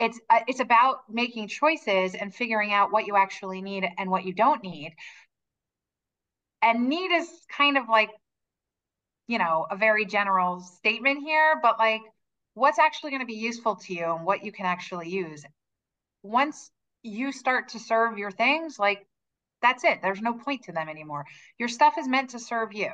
it's 0.00 0.18
uh, 0.30 0.40
it's 0.48 0.60
about 0.60 1.00
making 1.10 1.48
choices 1.48 2.14
and 2.14 2.34
figuring 2.34 2.72
out 2.72 2.90
what 2.90 3.06
you 3.06 3.16
actually 3.16 3.60
need 3.60 3.86
and 3.98 4.10
what 4.10 4.24
you 4.24 4.32
don't 4.32 4.62
need. 4.62 4.94
And 6.62 6.88
need 6.88 7.12
is 7.12 7.28
kind 7.54 7.76
of 7.76 7.88
like, 7.88 8.10
you 9.26 9.38
know, 9.38 9.66
a 9.70 9.76
very 9.76 10.04
general 10.04 10.60
statement 10.60 11.22
here, 11.22 11.58
but 11.62 11.78
like 11.78 12.02
what's 12.54 12.78
actually 12.78 13.10
going 13.10 13.20
to 13.20 13.26
be 13.26 13.34
useful 13.34 13.76
to 13.76 13.94
you 13.94 14.14
and 14.14 14.24
what 14.24 14.44
you 14.44 14.52
can 14.52 14.66
actually 14.66 15.10
use 15.10 15.44
once 16.22 16.70
you 17.02 17.32
start 17.32 17.68
to 17.70 17.78
serve 17.78 18.18
your 18.18 18.30
things, 18.30 18.78
like 18.78 19.06
that's 19.62 19.84
it. 19.84 20.00
There's 20.02 20.20
no 20.20 20.34
point 20.34 20.64
to 20.64 20.72
them 20.72 20.88
anymore. 20.88 21.24
Your 21.58 21.68
stuff 21.68 21.94
is 21.98 22.08
meant 22.08 22.30
to 22.30 22.38
serve 22.38 22.72
you. 22.72 22.90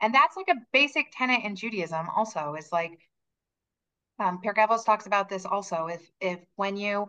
And 0.00 0.12
that's 0.14 0.36
like 0.36 0.48
a 0.48 0.60
basic 0.72 1.06
tenet 1.16 1.44
in 1.44 1.54
Judaism 1.54 2.08
also 2.14 2.54
is 2.54 2.72
like 2.72 2.98
um 4.18 4.40
Pirkei 4.44 4.66
Avos 4.66 4.84
talks 4.84 5.06
about 5.06 5.28
this 5.28 5.44
also. 5.44 5.86
If 5.86 6.02
if 6.20 6.40
when 6.56 6.76
you 6.76 7.08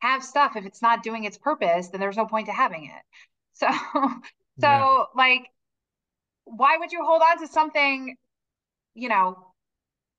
have 0.00 0.22
stuff, 0.22 0.56
if 0.56 0.66
it's 0.66 0.82
not 0.82 1.02
doing 1.02 1.24
its 1.24 1.38
purpose, 1.38 1.88
then 1.88 2.00
there's 2.00 2.16
no 2.16 2.26
point 2.26 2.46
to 2.46 2.52
having 2.52 2.86
it. 2.86 3.02
So 3.54 3.68
so 3.94 4.68
yeah. 4.68 5.04
like 5.16 5.48
why 6.44 6.76
would 6.78 6.92
you 6.92 7.04
hold 7.04 7.22
on 7.30 7.38
to 7.38 7.46
something, 7.46 8.16
you 8.94 9.08
know, 9.08 9.36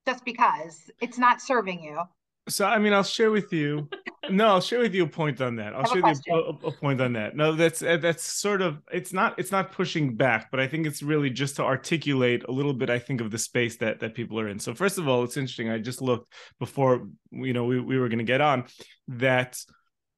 just 0.07 0.25
because 0.25 0.89
it's 1.01 1.17
not 1.17 1.41
serving 1.41 1.83
you? 1.83 1.99
So 2.47 2.65
I 2.65 2.77
mean, 2.77 2.93
I'll 2.93 3.03
share 3.03 3.31
with 3.31 3.51
you. 3.51 3.89
no, 4.29 4.47
I'll 4.47 4.61
share 4.61 4.79
with 4.79 4.93
you 4.93 5.03
a 5.03 5.07
point 5.07 5.41
on 5.41 5.55
that. 5.55 5.73
I'll 5.73 5.85
share 5.85 5.97
you 5.97 6.13
a, 6.31 6.67
a, 6.67 6.71
point 6.71 7.01
on 7.01 7.13
that. 7.13 7.35
No, 7.35 7.53
that's 7.53 7.81
uh, 7.81 7.97
that's 7.97 8.23
sort 8.23 8.61
of 8.61 8.81
it's 8.91 9.13
not 9.13 9.39
it's 9.39 9.51
not 9.51 9.71
pushing 9.71 10.15
back, 10.15 10.51
but 10.51 10.59
I 10.59 10.67
think 10.67 10.85
it's 10.85 11.01
really 11.01 11.31
just 11.31 11.55
to 11.55 11.63
articulate 11.63 12.43
a 12.47 12.51
little 12.51 12.73
bit. 12.73 12.91
I 12.91 12.99
think 12.99 13.19
of 13.19 13.31
the 13.31 13.39
space 13.39 13.77
that 13.77 13.99
that 14.01 14.13
people 14.13 14.39
are 14.39 14.47
in. 14.47 14.59
So 14.59 14.75
first 14.75 14.99
of 14.99 15.07
all, 15.07 15.23
it's 15.23 15.37
interesting. 15.37 15.69
I 15.69 15.79
just 15.79 16.01
looked 16.01 16.31
before 16.59 17.07
you 17.31 17.53
know 17.53 17.65
we, 17.65 17.79
we 17.79 17.97
were 17.97 18.09
going 18.09 18.19
to 18.19 18.25
get 18.25 18.41
on 18.41 18.65
that 19.07 19.59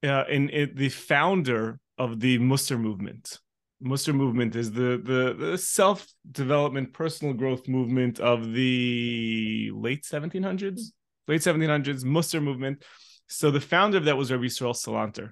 uh, 0.04 0.26
in, 0.30 0.50
in 0.50 0.72
the 0.76 0.90
founder 0.90 1.80
of 1.98 2.20
the 2.20 2.40
Mussar 2.40 2.80
movement. 2.80 3.40
Mussar 3.84 4.14
movement 4.14 4.56
is 4.56 4.72
the 4.72 5.00
the, 5.04 5.36
the 5.38 5.58
self 5.58 6.08
development, 6.32 6.94
personal 6.94 7.34
growth 7.34 7.68
movement 7.68 8.20
of 8.20 8.54
the 8.54 9.72
late 9.74 10.04
1700s 10.04 10.92
late 11.28 11.42
1700s 11.42 12.04
Mussar 12.04 12.42
movement. 12.42 12.84
So 13.28 13.52
the 13.52 13.62
founder 13.62 13.98
of 13.98 14.06
that 14.06 14.18
was 14.18 14.32
Rabbi 14.32 14.46
Yisrael 14.46 14.74
Salanter. 14.74 15.32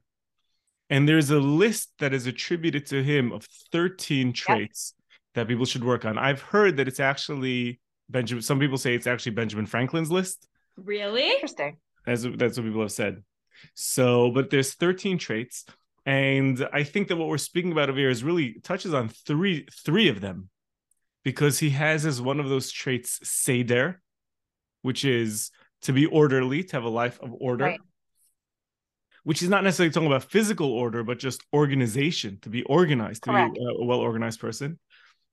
And 0.90 1.08
there's 1.10 1.32
a 1.32 1.40
list 1.40 1.94
that 2.00 2.14
is 2.14 2.28
attributed 2.28 2.86
to 2.88 3.02
him 3.02 3.32
of 3.32 3.48
13 3.72 4.34
traits 4.34 4.94
yep. 4.98 5.16
that 5.36 5.48
people 5.48 5.66
should 5.66 5.84
work 5.84 6.06
on. 6.06 6.18
I've 6.18 6.42
heard 6.42 6.78
that 6.78 6.88
it's 6.88 7.00
actually 7.00 7.80
Benjamin. 8.10 8.42
Some 8.44 8.60
people 8.60 8.78
say 8.78 8.94
it's 8.94 9.08
actually 9.08 9.32
Benjamin 9.32 9.66
Franklin's 9.66 10.12
list. 10.12 10.48
Really? 10.78 11.32
Interesting. 11.32 11.78
That's, 12.06 12.24
that's 12.36 12.58
what 12.58 12.66
people 12.66 12.82
have 12.82 12.92
said. 12.92 13.24
So, 13.74 14.30
but 14.30 14.50
there's 14.50 14.74
13 14.74 15.18
traits. 15.18 15.66
And 16.06 16.68
I 16.72 16.84
think 16.84 17.08
that 17.08 17.16
what 17.16 17.28
we're 17.28 17.38
speaking 17.38 17.72
about 17.72 17.90
over 17.90 17.98
here 17.98 18.10
is 18.10 18.24
really 18.24 18.60
touches 18.64 18.94
on 18.94 19.10
three 19.10 19.68
three 19.84 20.08
of 20.08 20.22
them 20.22 20.50
because 21.24 21.58
he 21.60 21.72
has 21.72 22.06
as 22.06 22.22
one 22.22 22.40
of 22.40 22.48
those 22.48 22.72
traits 22.72 23.20
seder, 23.28 24.02
which 24.84 25.04
is 25.04 25.50
to 25.82 25.94
be 25.94 26.06
orderly, 26.06 26.64
to 26.64 26.76
have 26.76 26.84
a 26.84 26.90
life 26.90 27.20
of 27.22 27.34
order. 27.40 27.66
Right. 27.66 27.80
Which 29.24 29.42
is 29.42 29.50
not 29.50 29.64
necessarily 29.64 29.92
talking 29.92 30.08
about 30.08 30.26
physical 30.26 30.72
order, 30.72 31.04
but 31.04 31.18
just 31.18 31.42
organization, 31.52 32.38
to 32.44 32.50
be 32.50 32.62
organized, 32.64 33.24
to 33.24 33.32
Correct. 33.32 33.56
be 33.56 33.60
a, 33.60 33.82
a 33.82 33.84
well 33.84 34.00
organized 34.00 34.40
person. 34.40 34.80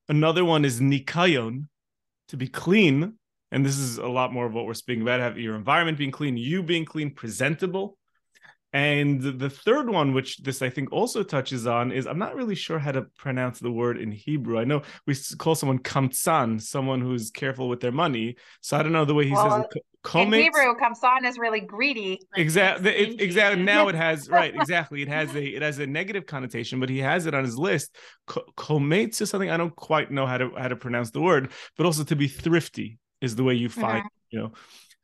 Another 0.09 0.47
one 0.47 0.65
is 0.65 0.81
nikayon, 0.81 1.67
to 2.29 2.37
be 2.39 2.49
clean. 2.49 3.19
And 3.51 3.67
this 3.67 3.77
is 3.77 3.99
a 3.99 4.09
lot 4.09 4.33
more 4.33 4.47
of 4.47 4.55
what 4.55 4.65
we're 4.65 4.73
speaking 4.73 5.03
about 5.03 5.21
have 5.21 5.39
your 5.39 5.55
environment 5.55 5.99
being 5.99 6.11
clean, 6.11 6.39
you 6.39 6.63
being 6.63 6.87
clean, 6.87 7.11
presentable. 7.11 7.99
And 8.73 9.21
the 9.21 9.51
third 9.51 9.91
one, 9.91 10.15
which 10.15 10.39
this 10.39 10.63
I 10.63 10.71
think 10.71 10.93
also 10.93 11.23
touches 11.23 11.67
on, 11.67 11.93
is 11.93 12.07
I'm 12.07 12.19
not 12.19 12.35
really 12.35 12.55
sure 12.55 12.79
how 12.79 12.93
to 12.93 13.03
pronounce 13.19 13.59
the 13.59 13.71
word 13.71 13.99
in 13.99 14.11
Hebrew. 14.11 14.59
I 14.59 14.65
know 14.65 14.83
we 15.07 15.15
call 15.37 15.55
someone 15.55 15.79
kamtsan, 15.79 16.61
someone 16.61 17.03
who's 17.03 17.31
careful 17.31 17.69
with 17.69 17.81
their 17.81 17.93
money. 17.93 18.37
So 18.63 18.79
I 18.79 18.83
don't 18.83 18.93
know 18.93 19.05
the 19.05 19.15
way 19.15 19.27
he 19.27 19.33
well, 19.33 19.69
says 19.73 19.83
in 20.15 20.33
Hebrew, 20.33 20.75
kamtsan 20.77 21.25
is 21.27 21.39
really 21.39 21.61
greedy. 21.61 22.21
Exactly. 22.35 23.21
exactly. 23.21 23.63
Now 23.63 23.89
it 23.89 23.95
has 23.95 24.29
right. 24.31 24.55
Exactly. 24.55 25.03
It 25.03 25.09
has 25.09 25.35
a 25.35 25.45
it 25.45 25.63
has 25.63 25.79
a 25.79 25.87
negative 25.87 26.27
connotation, 26.27 26.81
but 26.81 26.89
he 26.89 26.99
has 26.99 27.27
it 27.27 27.35
on 27.35 27.45
his 27.45 27.57
list. 27.57 27.95
Kometz 28.27 29.21
is 29.21 29.31
something 29.31 29.51
I 29.51 29.57
don't 29.57 29.77
quite 29.77 30.11
know 30.11 30.27
how 30.27 30.39
to 30.39 30.51
how 30.57 30.69
to 30.69 30.77
pronounce 30.77 31.11
the 31.11 31.21
word, 31.21 31.53
but 31.77 31.87
also 31.87 32.05
to 32.05 32.17
be 32.17 32.27
thrifty 32.27 32.99
is 33.21 33.37
the 33.37 33.45
way 33.45 33.55
you 33.55 33.69
find 33.69 34.05
mm-hmm. 34.05 34.37
you 34.37 34.39
know 34.41 34.53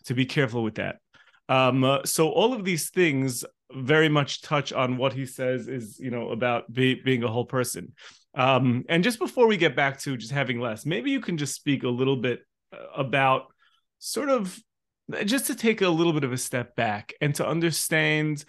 to 0.06 0.14
be 0.14 0.24
careful 0.24 0.62
with 0.62 0.76
that. 0.76 0.96
Um, 1.48 1.84
uh, 1.84 2.04
so 2.04 2.28
all 2.30 2.52
of 2.52 2.64
these 2.64 2.90
things 2.90 3.44
very 3.72 4.08
much 4.08 4.42
touch 4.42 4.72
on 4.72 4.96
what 4.96 5.12
he 5.12 5.26
says 5.26 5.68
is 5.68 5.98
you 6.00 6.10
know 6.10 6.30
about 6.30 6.72
be, 6.72 6.94
being 6.94 7.22
a 7.22 7.28
whole 7.28 7.44
person. 7.44 7.92
Um, 8.34 8.84
and 8.88 9.02
just 9.02 9.18
before 9.18 9.46
we 9.46 9.56
get 9.56 9.74
back 9.74 9.98
to 10.00 10.16
just 10.16 10.32
having 10.32 10.60
less, 10.60 10.86
maybe 10.86 11.10
you 11.10 11.20
can 11.20 11.36
just 11.36 11.54
speak 11.54 11.82
a 11.82 11.88
little 11.88 12.16
bit 12.16 12.40
uh, 12.72 12.78
about 12.96 13.46
sort 13.98 14.28
of 14.28 14.58
just 15.24 15.46
to 15.46 15.54
take 15.54 15.80
a 15.80 15.88
little 15.88 16.12
bit 16.12 16.24
of 16.24 16.32
a 16.32 16.36
step 16.36 16.76
back 16.76 17.14
and 17.20 17.34
to 17.34 17.46
understand 17.46 18.44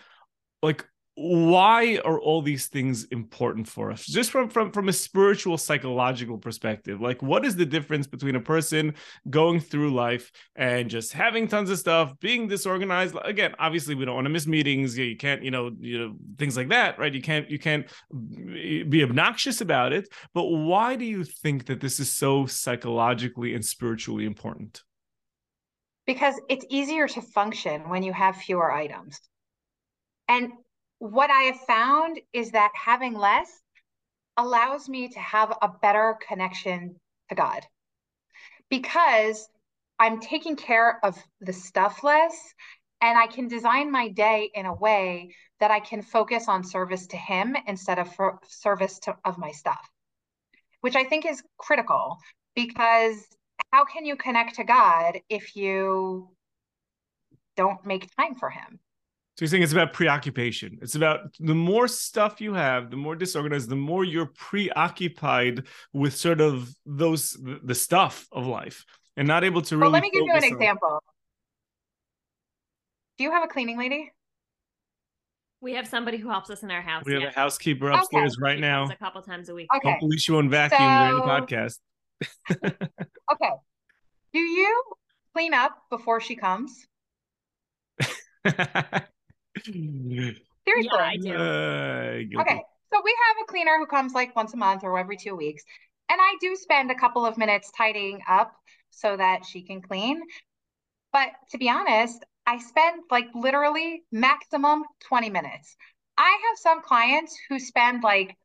like 0.62 0.86
why 1.21 1.99
are 2.05 2.17
all 2.17 2.41
these 2.41 2.67
things 2.67 3.03
important 3.05 3.67
for 3.67 3.91
us? 3.91 4.05
Just 4.05 4.31
from 4.31 4.49
from 4.49 4.71
from 4.71 4.88
a 4.88 4.93
spiritual 4.93 5.57
psychological 5.57 6.38
perspective 6.38 7.01
like 7.01 7.21
what 7.21 7.43
is 7.43 7.57
the 7.57 7.65
difference 7.65 8.07
between 8.07 8.38
a 8.38 8.39
person 8.39 8.93
going 9.29 9.59
through 9.59 9.93
life 9.93 10.31
and 10.55 10.89
just 10.89 11.11
having 11.11 11.45
tons 11.45 11.69
of 11.69 11.77
stuff 11.77 12.17
being 12.21 12.47
disorganized? 12.47 13.17
Again 13.25 13.53
obviously 13.59 13.95
we 13.95 14.05
don't 14.05 14.15
want 14.15 14.25
to 14.25 14.29
miss 14.29 14.47
meetings. 14.47 14.97
You 14.97 15.17
can't 15.17 15.43
you 15.43 15.51
know 15.51 15.71
you 15.81 15.99
know 15.99 16.15
things 16.38 16.55
like 16.55 16.69
that 16.69 16.97
right? 16.97 17.13
You 17.13 17.21
can't 17.21 17.49
you 17.51 17.59
can't 17.59 17.85
be 18.89 19.03
obnoxious 19.03 19.59
about 19.59 19.91
it. 19.91 20.07
But 20.33 20.45
why 20.45 20.95
do 20.95 21.03
you 21.03 21.25
think 21.25 21.65
that 21.65 21.81
this 21.81 21.99
is 21.99 22.09
so 22.09 22.45
psychologically 22.45 23.55
and 23.55 23.65
spiritually 23.65 24.25
important? 24.25 24.83
Because 26.07 26.39
it's 26.47 26.65
easier 26.69 27.09
to 27.09 27.21
function 27.21 27.89
when 27.89 28.03
you 28.03 28.13
have 28.13 28.38
fewer 28.38 28.71
items. 28.71 29.19
And 30.29 30.53
what 31.00 31.29
I 31.32 31.44
have 31.44 31.60
found 31.62 32.20
is 32.34 32.51
that 32.51 32.72
having 32.75 33.13
less 33.13 33.62
allows 34.38 34.88
me 34.88 35.10
to 35.10 35.20
have 35.20 35.58
a 35.62 35.70
better 35.82 36.18
connection 36.25 36.96
to 37.29 37.36
God 37.36 37.65
because 38.70 39.50
I'm 39.98 40.20
taking 40.20 40.56
care 40.56 41.03
of 41.03 41.18
the 41.41 41.53
stuff 41.53 42.03
less 42.03 42.53
and 43.01 43.18
I 43.18 43.27
can 43.27 43.48
design 43.48 43.91
my 43.91 44.10
day 44.10 44.50
in 44.53 44.65
a 44.65 44.74
way 44.74 45.36
that 45.60 45.72
I 45.72 45.79
can 45.79 46.01
focus 46.01 46.48
on 46.48 46.63
service 46.63 47.08
to 47.08 47.18
Him 47.18 47.56
instead 47.68 48.00
of 48.00 48.10
service 48.48 49.00
to, 49.00 49.15
of 49.25 49.38
my 49.38 49.51
stuff, 49.51 49.89
which 50.82 50.96
I 50.96 51.03
think 51.03 51.25
is 51.25 51.41
critical 51.58 52.18
because 52.56 53.25
how 53.72 53.86
can 53.86 54.06
you 54.06 54.15
connect 54.15 54.56
to 54.56 54.63
God 54.63 55.20
if 55.29 55.56
you 55.56 56.29
don't 57.56 57.86
make 57.86 58.13
time 58.15 58.36
for 58.36 58.50
him? 58.50 58.79
So 59.39 59.43
you're 59.43 59.51
saying 59.51 59.63
it's 59.63 59.72
about 59.72 59.93
preoccupation. 59.93 60.79
It's 60.81 60.96
about 60.96 61.34
the 61.39 61.55
more 61.55 61.88
stuff 61.88 62.41
you 62.41 62.53
have, 62.55 62.91
the 62.91 62.98
more 62.98 63.15
disorganized, 63.15 63.69
the 63.69 63.75
more 63.77 64.03
you're 64.03 64.25
preoccupied 64.25 65.63
with 65.93 66.13
sort 66.13 66.41
of 66.41 66.75
those 66.86 67.38
the 67.63 67.74
stuff 67.74 68.27
of 68.34 68.48
life 68.48 68.84
and 69.15 69.25
not 69.29 69.46
able 69.46 69.62
to 69.62 69.77
really. 69.77 69.84
Well, 69.84 69.91
let 69.93 70.01
me 70.01 70.12
give 70.12 70.25
you 70.25 70.34
an 70.34 70.43
on... 70.43 70.43
example. 70.43 71.01
Do 73.17 73.24
you 73.24 73.31
have 73.31 73.46
a 73.46 73.48
cleaning 73.48 73.77
lady? 73.77 74.12
We 75.62 75.72
have 75.75 75.88
somebody 75.88 76.17
who 76.17 76.27
helps 76.27 76.50
us 76.50 76.62
in 76.62 76.69
our 76.69 76.81
house. 76.81 77.05
We 77.05 77.13
have 77.13 77.22
yeah. 77.22 77.29
a 77.29 77.34
housekeeper 77.34 77.91
upstairs 77.91 78.34
okay. 78.34 78.43
right 78.43 78.60
now. 78.60 78.89
A 78.91 78.96
couple 78.98 79.22
times 79.22 79.48
a 79.48 79.53
week. 79.53 79.69
Okay. 79.74 79.89
Hopefully, 79.89 80.17
she 80.17 80.34
won't 80.34 80.51
vacuum 80.51 80.81
so... 80.81 81.08
during 81.08 81.15
the 81.15 81.31
podcast. 81.31 81.77
okay. 83.31 83.51
Do 84.34 84.39
you 84.39 84.84
clean 85.34 85.53
up 85.53 85.77
before 85.89 86.19
she 86.19 86.36
comes? 86.36 86.86
Seriously. 89.63 90.46
Yeah, 90.65 90.98
I 90.98 91.18
do. 91.18 92.38
Uh, 92.38 92.41
okay. 92.41 92.62
So 92.91 93.01
we 93.03 93.15
have 93.27 93.44
a 93.44 93.48
cleaner 93.48 93.77
who 93.77 93.86
comes 93.86 94.13
like 94.13 94.36
once 94.36 94.53
a 94.53 94.58
month 94.58 94.84
or 94.84 94.98
every 94.98 95.18
two 95.18 95.36
weeks. 95.36 95.63
And 96.10 96.20
I 96.20 96.36
do 96.41 96.56
spend 96.56 96.89
a 96.89 96.96
couple 96.96 97.25
of 97.25 97.38
minutes 97.38 97.72
tidying 97.75 98.22
up 98.27 98.51
so 98.89 99.15
that 99.15 99.46
she 99.46 99.62
can 99.62 99.82
clean. 99.82 100.22
But 101.13 101.29
to 101.51 101.58
be 101.58 101.70
honest, 101.70 102.24
I 102.46 102.58
spend 102.58 103.03
like 103.12 103.27
literally 103.36 104.03
maximum 104.12 104.84
20 105.01 105.29
minutes. 105.29 105.75
I 106.18 106.29
have 106.50 106.58
some 106.58 106.82
clients 106.82 107.38
who 107.48 107.60
spend 107.60 108.03
like 108.03 108.36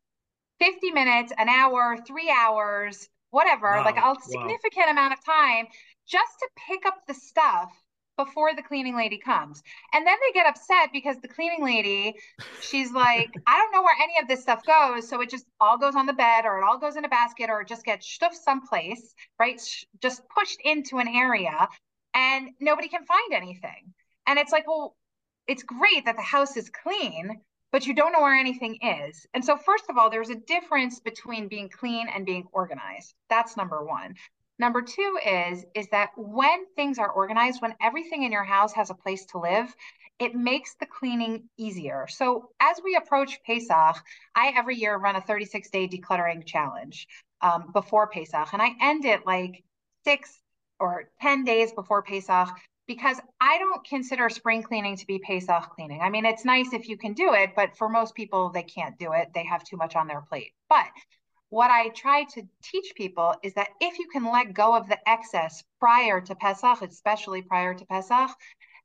50 0.61 0.91
minutes, 0.93 1.33
an 1.37 1.49
hour, 1.49 1.97
three 2.07 2.31
hours, 2.31 3.09
whatever, 3.31 3.67
wow. 3.67 3.85
like 3.85 3.97
a 3.97 4.15
significant 4.23 4.87
wow. 4.87 4.93
amount 4.93 5.15
of 5.15 5.25
time 5.25 5.67
just 6.07 6.33
to 6.41 6.49
pick 6.69 6.87
up 6.87 6.99
the 7.09 7.15
stuff 7.15 7.73
before 8.17 8.55
the 8.55 8.63
cleaning 8.63 8.97
lady 8.97 9.19
comes. 9.19 9.63
And 9.93 10.07
then 10.07 10.17
they 10.21 10.33
get 10.33 10.47
upset 10.47 10.91
because 10.93 11.17
the 11.21 11.29
cleaning 11.29 11.65
lady, 11.65 12.15
she's 12.61 12.93
like, 12.93 13.31
I 13.47 13.57
don't 13.57 13.73
know 13.73 13.83
where 13.83 13.97
any 14.03 14.15
of 14.21 14.29
this 14.29 14.43
stuff 14.43 14.63
goes. 14.65 15.09
So 15.09 15.21
it 15.21 15.31
just 15.31 15.47
all 15.61 15.79
goes 15.79 15.97
on 15.97 16.07
the 16.07 16.13
bed 16.13 16.45
or 16.45 16.59
it 16.59 16.65
all 16.65 16.79
goes 16.79 16.97
in 16.97 17.05
a 17.05 17.09
basket 17.09 17.51
or 17.51 17.61
it 17.61 17.69
just 17.69 17.85
gets 17.85 18.07
stuffed 18.07 18.37
someplace, 18.37 19.15
right? 19.39 19.61
Just 20.01 20.23
pushed 20.29 20.59
into 20.65 20.99
an 20.99 21.09
area 21.09 21.69
and 22.15 22.51
nobody 22.61 22.89
can 22.89 23.05
find 23.05 23.33
anything. 23.33 23.93
And 24.27 24.39
it's 24.39 24.53
like, 24.53 24.67
well, 24.67 24.97
it's 25.47 25.63
great 25.63 26.07
that 26.07 26.17
the 26.17 26.23
house 26.23 26.57
is 26.57 26.71
clean, 26.71 27.41
but 27.73 27.87
you 27.87 27.95
don't 27.95 28.13
know 28.13 28.21
where 28.21 28.39
anything 28.39 28.79
is. 28.81 29.27
And 29.35 29.45
so, 29.45 29.57
first 29.57 29.85
of 29.91 29.99
all, 29.99 30.09
there's 30.09 30.31
a 30.31 30.37
difference 30.37 31.01
between 31.01 31.49
being 31.49 31.69
clean 31.69 32.07
and 32.09 32.25
being 32.25 32.45
organized. 32.53 33.15
That's 33.29 33.57
number 33.57 33.85
one. 33.85 34.15
Number 34.59 34.83
two 34.83 35.19
is 35.27 35.65
is 35.75 35.89
that 35.89 36.11
when 36.17 36.67
things 36.77 36.99
are 36.99 37.11
organized, 37.11 37.61
when 37.61 37.75
everything 37.83 38.23
in 38.23 38.33
your 38.33 38.45
house 38.45 38.73
has 38.75 38.91
a 38.91 38.95
place 38.95 39.25
to 39.27 39.39
live, 39.39 39.75
it 40.19 40.35
makes 40.35 40.75
the 40.77 40.87
cleaning 40.87 41.49
easier. 41.57 42.07
So 42.09 42.51
as 42.61 42.81
we 42.85 42.95
approach 42.97 43.43
Pesach, 43.45 43.97
I 44.35 44.53
every 44.57 44.77
year 44.77 44.97
run 44.97 45.17
a 45.17 45.21
36 45.21 45.71
day 45.71 45.89
decluttering 45.89 46.47
challenge 46.47 47.09
um, 47.41 47.71
before 47.73 48.07
Pesach, 48.09 48.53
and 48.53 48.63
I 48.63 48.71
end 48.81 49.05
it 49.05 49.27
like 49.27 49.65
six 50.05 50.41
or 50.79 51.11
10 51.21 51.45
days 51.45 51.73
before 51.73 52.03
Pesach 52.03 52.49
because 52.87 53.19
I 53.41 53.59
don't 53.59 53.85
consider 53.87 54.29
spring 54.29 54.63
cleaning 54.63 54.97
to 54.97 55.07
be 55.07 55.19
Pesach 55.19 55.71
cleaning. 55.75 56.01
I 56.03 56.11
mean, 56.11 56.27
it's 56.27 56.45
nice 56.45 56.73
if 56.73 56.89
you 56.89 56.97
can 56.97 57.15
do 57.15 57.33
it, 57.33 57.53
but 57.57 57.77
for 57.77 57.89
most 57.89 58.15
people, 58.15 58.51
they 58.51 58.63
can't 58.63 58.99
do 58.99 59.13
it. 59.13 59.31
They 59.35 59.45
have 59.45 59.65
too 59.65 59.77
much 59.77 59.97
on 59.97 60.07
their 60.07 60.21
plate. 60.21 60.53
But 60.69 60.87
what 61.55 61.71
I 61.71 61.91
try 61.91 62.25
to 62.35 62.43
teach 62.65 62.95
people 62.97 63.33
is 63.45 63.55
that 63.55 63.69
if 63.81 63.97
you 64.01 64.09
can 64.13 64.25
let 64.25 64.55
go 64.55 64.75
of 64.75 64.89
the 64.89 64.99
excess 65.09 65.63
prior 65.79 66.21
to 66.21 66.35
Pesach, 66.35 66.83
especially 66.83 67.43
prior 67.43 67.75
to 67.75 67.87
Pesach, 67.87 68.31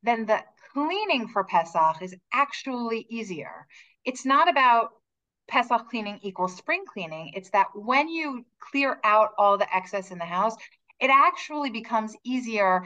then 0.04 0.28
the 0.28 0.40
cleaning 0.72 1.28
for 1.30 1.44
Pesach 1.44 2.00
is 2.00 2.16
actually 2.32 3.08
easier. 3.10 3.66
It's 4.06 4.24
not 4.24 4.48
about 4.48 4.92
Pesach 5.48 5.90
cleaning 5.90 6.20
equals 6.22 6.56
spring 6.56 6.84
cleaning. 6.86 7.32
It's 7.34 7.50
that 7.50 7.70
when 7.74 8.08
you 8.08 8.46
clear 8.60 9.00
out 9.04 9.32
all 9.40 9.58
the 9.58 9.76
excess 9.76 10.12
in 10.12 10.20
the 10.20 10.26
house, 10.26 10.56
it 11.00 11.10
actually 11.10 11.72
becomes 11.72 12.16
easier 12.24 12.84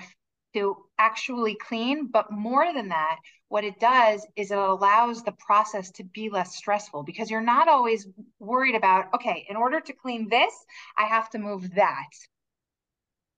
to 0.54 0.78
actually 0.98 1.56
clean. 1.56 2.08
But 2.08 2.32
more 2.32 2.74
than 2.74 2.88
that, 2.88 3.18
what 3.54 3.64
it 3.64 3.80
does 3.80 4.26
is 4.36 4.50
it 4.50 4.58
allows 4.58 5.22
the 5.22 5.32
process 5.34 5.92
to 5.92 6.04
be 6.04 6.28
less 6.28 6.56
stressful 6.56 7.04
because 7.04 7.30
you're 7.30 7.40
not 7.40 7.68
always 7.68 8.08
worried 8.40 8.74
about, 8.74 9.14
okay, 9.14 9.46
in 9.48 9.56
order 9.56 9.80
to 9.80 9.94
clean 9.94 10.28
this, 10.28 10.52
I 10.98 11.04
have 11.04 11.30
to 11.30 11.38
move 11.38 11.76
that. 11.76 12.10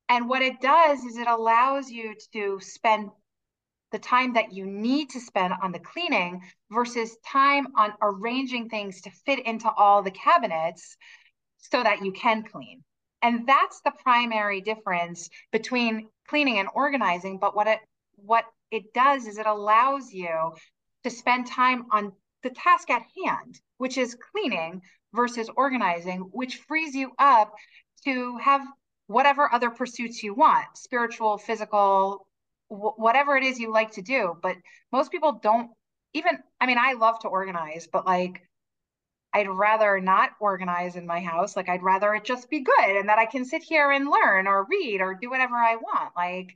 And 0.08 0.30
what 0.30 0.42
it 0.42 0.62
does 0.62 1.04
is 1.04 1.18
it 1.18 1.28
allows 1.28 1.92
you 1.92 2.16
to 2.32 2.62
spend 2.62 3.10
the 3.92 4.00
time 4.00 4.36
that 4.36 4.54
you 4.54 4.66
need 4.66 5.10
to 5.10 5.20
spend 5.20 5.54
on 5.62 5.74
the 5.74 5.80
cleaning 5.80 6.40
versus 6.72 7.18
time 7.30 7.68
on 7.78 7.92
arranging 8.02 8.70
things 8.70 9.02
to 9.02 9.10
fit 9.26 9.46
into 9.46 9.70
all 9.70 10.02
the 10.02 10.12
cabinets 10.12 10.96
so 11.58 11.84
that 11.84 12.06
you 12.06 12.14
can 12.14 12.44
clean. 12.44 12.86
And 13.22 13.46
that's 13.46 13.82
the 13.82 13.92
primary 14.02 14.62
difference 14.62 15.30
between 15.52 16.08
cleaning 16.30 16.60
and 16.60 16.70
organizing. 16.74 17.38
But 17.38 17.54
what 17.54 17.68
it 17.68 17.80
what 18.16 18.46
it 18.76 18.94
does 18.94 19.26
is 19.26 19.38
it 19.38 19.48
allows 19.48 20.12
you 20.12 20.54
to 21.04 21.10
spend 21.10 21.48
time 21.48 21.86
on 21.92 22.12
the 22.44 22.50
task 22.50 22.90
at 22.90 23.04
hand, 23.24 23.60
which 23.78 23.98
is 23.98 24.18
cleaning 24.32 24.82
versus 25.14 25.50
organizing, 25.56 26.20
which 26.32 26.58
frees 26.58 26.94
you 26.94 27.12
up 27.18 27.54
to 28.06 28.38
have 28.38 28.62
whatever 29.08 29.52
other 29.54 29.70
pursuits 29.70 30.22
you 30.24 30.34
want 30.34 30.66
spiritual, 30.76 31.38
physical, 31.38 32.28
whatever 32.68 33.38
it 33.38 33.44
is 33.44 33.60
you 33.60 33.72
like 33.72 33.92
to 33.92 34.02
do. 34.02 34.36
But 34.42 34.58
most 34.92 35.12
people 35.12 35.40
don't 35.42 35.70
even, 36.14 36.40
I 36.60 36.66
mean, 36.66 36.78
I 36.78 36.94
love 36.94 37.20
to 37.20 37.28
organize, 37.28 37.88
but 37.92 38.06
like 38.06 38.42
I'd 39.34 39.50
rather 39.50 40.00
not 40.00 40.32
organize 40.40 40.96
in 40.96 41.06
my 41.06 41.20
house. 41.20 41.56
Like 41.56 41.70
I'd 41.70 41.84
rather 41.84 42.14
it 42.16 42.24
just 42.24 42.50
be 42.50 42.62
good 42.62 42.98
and 42.98 43.10
that 43.10 43.20
I 43.20 43.26
can 43.26 43.46
sit 43.46 43.64
here 43.64 43.92
and 43.92 44.10
learn 44.10 44.48
or 44.48 44.66
read 44.70 45.02
or 45.02 45.14
do 45.14 45.30
whatever 45.30 45.56
I 45.56 45.76
want. 45.76 46.14
Like 46.16 46.56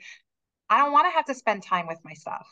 I 0.70 0.80
don't 0.80 0.92
want 0.92 1.08
to 1.08 1.12
have 1.12 1.26
to 1.26 1.34
spend 1.34 1.64
time 1.64 1.88
with 1.88 2.00
my 2.04 2.14
stuff. 2.14 2.48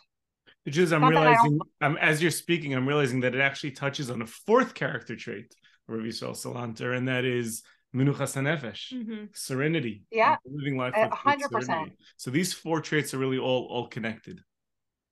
Which 0.65 0.77
is, 0.77 0.91
I'm 0.91 1.01
not 1.01 1.11
realizing, 1.11 1.59
I'm, 1.79 1.97
as 1.97 2.21
you're 2.21 2.31
speaking, 2.31 2.73
I'm 2.73 2.87
realizing 2.87 3.21
that 3.21 3.33
it 3.33 3.39
actually 3.39 3.71
touches 3.71 4.09
on 4.09 4.21
a 4.21 4.25
fourth 4.25 4.73
character 4.73 5.15
trait 5.15 5.55
of 5.87 5.95
Rabbi 5.95 6.09
Yisrael 6.09 6.31
Salanter, 6.31 6.95
and 6.95 7.07
that 7.07 7.23
is 7.23 7.63
Menuchas 7.95 8.35
Hanefesh, 8.35 8.91
mm-hmm. 8.91 9.25
serenity. 9.33 10.03
Yeah, 10.11 10.35
living 10.45 10.77
life 10.77 10.93
with 10.97 11.11
hundred 11.11 11.51
percent. 11.51 11.93
So 12.17 12.31
these 12.31 12.53
four 12.53 12.81
traits 12.81 13.13
are 13.13 13.17
really 13.17 13.37
all 13.37 13.65
all 13.65 13.87
connected. 13.87 14.41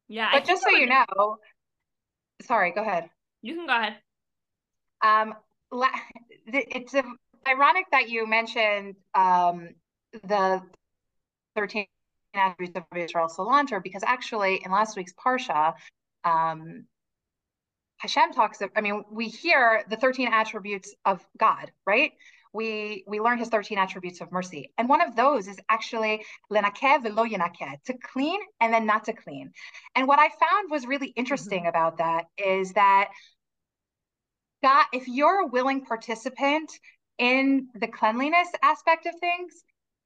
Yeah, 0.10 0.30
but 0.34 0.46
just 0.46 0.64
so 0.64 0.72
you 0.72 0.88
know, 0.88 1.38
sorry, 2.42 2.72
go 2.72 2.82
ahead. 2.82 3.10
You 3.42 3.56
can 3.56 3.68
go 3.68 3.80
ahead. 3.80 3.96
Um, 5.02 5.36
it's 6.48 6.96
ironic 7.48 7.86
that 7.92 8.10
you 8.10 8.28
mentioned 8.28 8.96
um, 9.14 9.70
the 10.24 10.62
13 11.56 11.86
attributes 12.38 12.78
of 12.78 12.98
Israel 12.98 13.28
Salanter 13.28 13.82
because 13.82 14.04
actually 14.04 14.62
in 14.64 14.72
last 14.72 14.96
week's 14.98 15.14
Parsha, 15.14 15.74
um, 16.24 16.86
Hashem 17.98 18.34
talks, 18.34 18.62
of, 18.62 18.70
I 18.76 18.82
mean, 18.82 19.04
we 19.10 19.28
hear 19.28 19.84
the 19.90 19.96
13 19.96 20.28
attributes 20.32 20.94
of 21.06 21.26
God, 21.38 21.72
right? 21.86 22.12
We 22.54 23.04
we 23.08 23.20
learn 23.20 23.38
his 23.38 23.50
13 23.50 23.78
attributes 23.78 24.22
of 24.22 24.32
mercy. 24.32 24.72
And 24.78 24.88
one 24.88 25.02
of 25.02 25.16
those 25.16 25.48
is 25.48 25.58
actually 25.70 26.24
lenakeh 26.52 27.04
velo 27.04 27.26
yenakeh, 27.26 27.84
to 27.86 27.94
clean 27.98 28.40
and 28.62 28.74
then 28.74 28.86
not 28.86 29.06
to 29.06 29.14
clean. 29.14 29.52
And 29.96 30.08
what 30.08 30.20
I 30.20 30.30
found 30.30 30.72
was 30.72 30.86
really 30.86 31.08
interesting 31.08 31.62
mm-hmm. 31.62 31.70
about 31.70 31.98
that 31.98 32.26
is 32.38 32.72
that 32.74 33.10
God, 34.64 34.86
if 34.94 35.08
you're 35.08 35.42
a 35.42 35.48
willing 35.48 35.86
participant 35.86 36.72
in 37.18 37.68
the 37.76 37.88
cleanliness 37.88 38.48
aspect 38.64 39.06
of 39.06 39.16
things, 39.20 39.64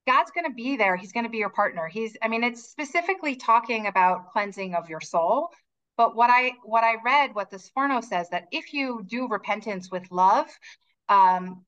God's 0.10 0.32
going 0.32 0.46
to 0.46 0.56
be 0.56 0.76
there. 0.76 0.96
He's 0.96 1.12
going 1.12 1.26
to 1.26 1.30
be 1.30 1.38
your 1.38 1.52
partner. 1.52 1.88
He's, 1.88 2.18
I 2.24 2.28
mean, 2.28 2.44
it's 2.44 2.64
specifically 2.64 3.36
talking 3.36 3.86
about 3.86 4.32
cleansing 4.32 4.74
of 4.74 4.90
your 4.90 5.02
soul. 5.02 5.50
But 5.98 6.16
what 6.16 6.32
I 6.32 6.54
what 6.64 6.84
I 6.84 6.96
read, 7.06 7.36
what 7.36 7.52
the 7.52 7.58
Sforno 7.58 8.04
says 8.04 8.28
that 8.30 8.48
if 8.52 8.74
you 8.74 9.04
do 9.06 9.28
repentance 9.28 9.92
with 9.92 10.10
love, 10.10 10.48
um, 11.10 11.64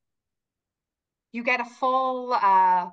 you 1.32 1.44
get 1.44 1.60
a 1.60 1.66
full 1.66 2.34
uh, 2.34 2.88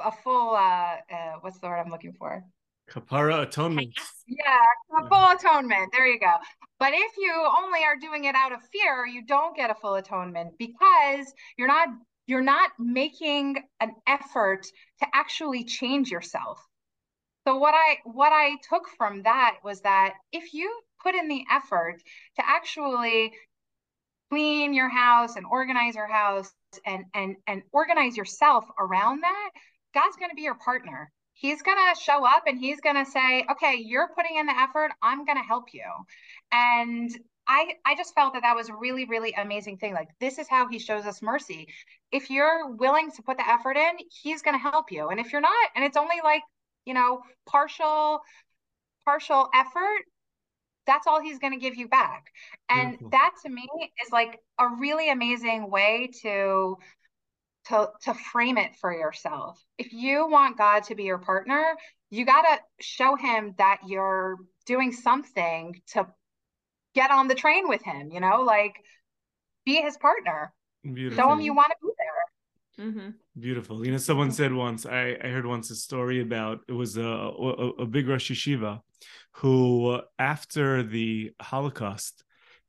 a 0.00 0.12
full 0.22 0.54
uh, 0.56 0.96
uh, 1.10 1.32
what's 1.40 1.58
the 1.60 1.66
word 1.66 1.78
I'm 1.78 1.90
looking 1.90 2.12
for? 2.12 2.44
Kapara 2.90 3.44
atonement. 3.44 3.94
Yeah, 4.26 4.60
a 4.98 5.08
full 5.08 5.30
atonement. 5.36 5.88
There 5.92 6.06
you 6.06 6.20
go. 6.20 6.34
But 6.78 6.92
if 6.92 7.12
you 7.16 7.32
only 7.62 7.82
are 7.84 7.96
doing 7.96 8.24
it 8.24 8.34
out 8.34 8.52
of 8.52 8.58
fear, 8.70 9.06
you 9.06 9.24
don't 9.24 9.56
get 9.56 9.70
a 9.70 9.74
full 9.74 9.94
atonement 9.94 10.58
because 10.58 11.32
you're 11.56 11.68
not 11.68 11.88
you're 12.26 12.42
not 12.42 12.70
making 12.78 13.56
an 13.80 13.94
effort 14.06 14.66
to 15.00 15.06
actually 15.12 15.64
change 15.64 16.10
yourself. 16.10 16.64
So 17.46 17.58
what 17.58 17.74
I 17.74 17.98
what 18.04 18.32
I 18.32 18.56
took 18.68 18.88
from 18.96 19.22
that 19.24 19.58
was 19.62 19.82
that 19.82 20.14
if 20.32 20.54
you 20.54 20.80
put 21.02 21.14
in 21.14 21.28
the 21.28 21.44
effort 21.50 22.00
to 22.36 22.42
actually 22.48 23.32
clean 24.30 24.72
your 24.72 24.88
house 24.88 25.36
and 25.36 25.44
organize 25.44 25.94
your 25.94 26.10
house 26.10 26.50
and 26.86 27.04
and 27.14 27.36
and 27.46 27.62
organize 27.72 28.16
yourself 28.16 28.64
around 28.78 29.20
that, 29.22 29.50
God's 29.92 30.16
going 30.16 30.30
to 30.30 30.36
be 30.36 30.42
your 30.42 30.54
partner 30.54 31.12
he's 31.44 31.60
going 31.60 31.76
to 31.76 32.00
show 32.00 32.24
up 32.24 32.44
and 32.46 32.58
he's 32.58 32.80
going 32.80 32.96
to 32.96 33.04
say, 33.04 33.44
okay, 33.50 33.76
you're 33.76 34.08
putting 34.16 34.38
in 34.38 34.46
the 34.46 34.58
effort. 34.58 34.92
I'm 35.02 35.26
going 35.26 35.36
to 35.36 35.44
help 35.44 35.74
you. 35.74 35.84
And 36.50 37.10
I, 37.46 37.74
I 37.84 37.94
just 37.96 38.14
felt 38.14 38.32
that 38.32 38.40
that 38.44 38.56
was 38.56 38.70
a 38.70 38.74
really, 38.74 39.04
really 39.04 39.34
amazing 39.36 39.76
thing. 39.76 39.92
Like, 39.92 40.08
this 40.20 40.38
is 40.38 40.48
how 40.48 40.66
he 40.68 40.78
shows 40.78 41.04
us 41.04 41.20
mercy. 41.20 41.68
If 42.10 42.30
you're 42.30 42.70
willing 42.70 43.10
to 43.10 43.22
put 43.22 43.36
the 43.36 43.46
effort 43.46 43.76
in, 43.76 43.90
he's 44.22 44.40
going 44.40 44.54
to 44.54 44.70
help 44.70 44.90
you. 44.90 45.08
And 45.08 45.20
if 45.20 45.32
you're 45.32 45.42
not, 45.42 45.68
and 45.76 45.84
it's 45.84 45.98
only 45.98 46.16
like, 46.24 46.40
you 46.86 46.94
know, 46.94 47.20
partial, 47.46 48.20
partial 49.04 49.50
effort, 49.54 50.00
that's 50.86 51.06
all 51.06 51.20
he's 51.20 51.38
going 51.38 51.52
to 51.52 51.60
give 51.60 51.76
you 51.76 51.88
back. 51.88 52.24
And 52.70 52.92
Beautiful. 52.92 53.10
that 53.10 53.32
to 53.44 53.50
me 53.50 53.68
is 54.02 54.10
like 54.10 54.38
a 54.58 54.68
really 54.80 55.10
amazing 55.10 55.70
way 55.70 56.08
to 56.22 56.78
to 57.68 57.88
to 58.02 58.14
frame 58.14 58.58
it 58.58 58.76
for 58.80 58.92
yourself. 58.92 59.62
If 59.78 59.92
you 59.92 60.28
want 60.28 60.58
God 60.58 60.84
to 60.84 60.94
be 60.94 61.04
your 61.04 61.18
partner, 61.18 61.76
you 62.10 62.24
got 62.24 62.42
to 62.42 62.58
show 62.80 63.16
him 63.16 63.54
that 63.58 63.80
you're 63.86 64.36
doing 64.66 64.92
something 64.92 65.80
to 65.88 66.06
get 66.94 67.10
on 67.10 67.28
the 67.28 67.34
train 67.34 67.68
with 67.68 67.82
him, 67.82 68.10
you 68.10 68.20
know? 68.20 68.42
Like 68.42 68.74
be 69.64 69.80
his 69.80 69.96
partner. 69.96 70.52
Beautiful. 70.82 71.24
Show 71.24 71.32
him 71.32 71.40
you 71.40 71.54
want 71.54 71.72
to 71.72 71.86
be 71.86 71.92
there. 71.98 72.86
Mm-hmm. 72.86 73.10
Beautiful. 73.40 73.86
You 73.86 73.92
know, 73.92 73.98
someone 73.98 74.30
said 74.30 74.52
once, 74.52 74.84
I, 74.84 75.16
I 75.22 75.28
heard 75.28 75.46
once 75.46 75.70
a 75.70 75.76
story 75.76 76.20
about 76.20 76.60
it 76.68 76.72
was 76.72 76.96
a, 76.96 77.02
a, 77.02 77.68
a 77.82 77.86
big 77.86 78.08
Rosh 78.08 78.30
Yeshiva 78.30 78.80
who, 79.32 80.00
after 80.18 80.82
the 80.82 81.32
Holocaust, 81.40 82.24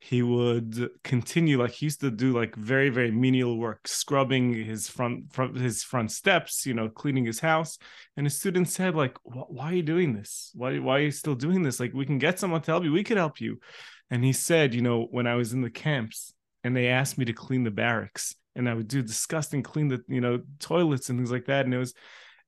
he 0.08 0.22
would 0.22 0.88
continue 1.02 1.60
like 1.60 1.72
he 1.72 1.86
used 1.86 1.98
to 1.98 2.12
do 2.12 2.32
like 2.32 2.54
very 2.54 2.90
very 2.90 3.10
menial 3.10 3.58
work 3.58 3.88
scrubbing 3.88 4.54
his 4.54 4.88
front 4.88 5.32
front 5.32 5.56
his 5.56 5.82
front 5.82 6.12
steps 6.12 6.64
you 6.64 6.74
know 6.74 6.88
cleaning 6.88 7.24
his 7.24 7.40
house. 7.40 7.76
And 8.16 8.24
his 8.24 8.38
students 8.38 8.72
said 8.72 8.94
like 8.94 9.16
why 9.24 9.72
are 9.72 9.74
you 9.74 9.82
doing 9.82 10.14
this? 10.14 10.52
Why 10.54 10.78
why 10.78 10.98
are 10.98 11.02
you 11.02 11.10
still 11.10 11.34
doing 11.34 11.64
this? 11.64 11.80
Like 11.80 11.92
we 11.92 12.06
can 12.06 12.18
get 12.18 12.38
someone 12.38 12.60
to 12.62 12.70
help 12.70 12.84
you. 12.84 12.92
We 12.92 13.02
could 13.02 13.16
help 13.16 13.40
you. 13.40 13.58
And 14.08 14.24
he 14.24 14.32
said 14.32 14.74
you 14.74 14.82
know 14.82 15.08
when 15.10 15.26
i 15.26 15.34
was 15.34 15.52
in 15.52 15.62
the 15.62 15.70
camps 15.70 16.32
and 16.62 16.76
they 16.76 16.86
asked 16.86 17.18
me 17.18 17.24
to 17.24 17.32
clean 17.32 17.64
the 17.64 17.72
barracks 17.72 18.36
and 18.54 18.68
i 18.68 18.74
would 18.74 18.86
do 18.86 19.02
disgusting 19.02 19.64
clean 19.64 19.88
the 19.88 20.04
you 20.06 20.20
know 20.20 20.40
toilets 20.60 21.10
and 21.10 21.18
things 21.18 21.32
like 21.32 21.46
that 21.46 21.64
and 21.64 21.74
it 21.74 21.78
was 21.78 21.94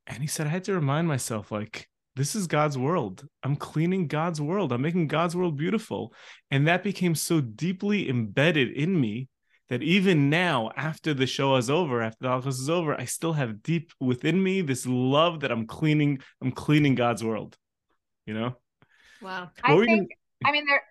and 0.07 0.19
he 0.19 0.29
said 0.29 0.47
i 0.47 0.51
had 0.51 0.63
to 0.63 0.75
remind 0.75 1.09
myself 1.09 1.51
like 1.51 1.89
this 2.19 2.35
is 2.35 2.49
God's 2.49 2.77
world. 2.77 3.25
I'm 3.45 3.55
cleaning 3.55 4.09
God's 4.09 4.41
world. 4.41 4.73
I'm 4.73 4.83
making 4.83 5.07
God's 5.07 5.37
world 5.37 5.57
beautiful. 5.57 6.13
And 6.51 6.67
that 6.67 6.83
became 6.83 7.15
so 7.15 7.41
deeply 7.41 8.11
embedded 8.11 8.73
in 8.73 9.01
me 9.01 9.29
that 9.69 9.85
even 9.85 10.29
now, 10.29 10.71
after 10.77 11.15
the 11.15 11.27
Shoah 11.27 11.59
is 11.59 11.71
over, 11.71 12.03
after 12.03 12.19
the 12.23 12.29
Holocaust 12.29 12.61
is 12.61 12.69
over, 12.69 13.01
I 13.01 13.05
still 13.05 13.35
have 13.35 13.63
deep 13.63 13.93
within 14.01 14.43
me 14.43 14.63
this 14.63 14.85
love 14.85 15.41
that 15.41 15.53
I'm 15.53 15.67
cleaning, 15.67 16.19
I'm 16.43 16.51
cleaning 16.51 16.97
God's 16.97 17.23
world. 17.23 17.57
You 18.27 18.35
know? 18.35 18.57
Wow. 19.23 19.51
I 19.63 19.77
think, 19.77 19.87
gonna... 19.87 20.07
I 20.45 20.51
mean, 20.51 20.67
there, 20.67 20.83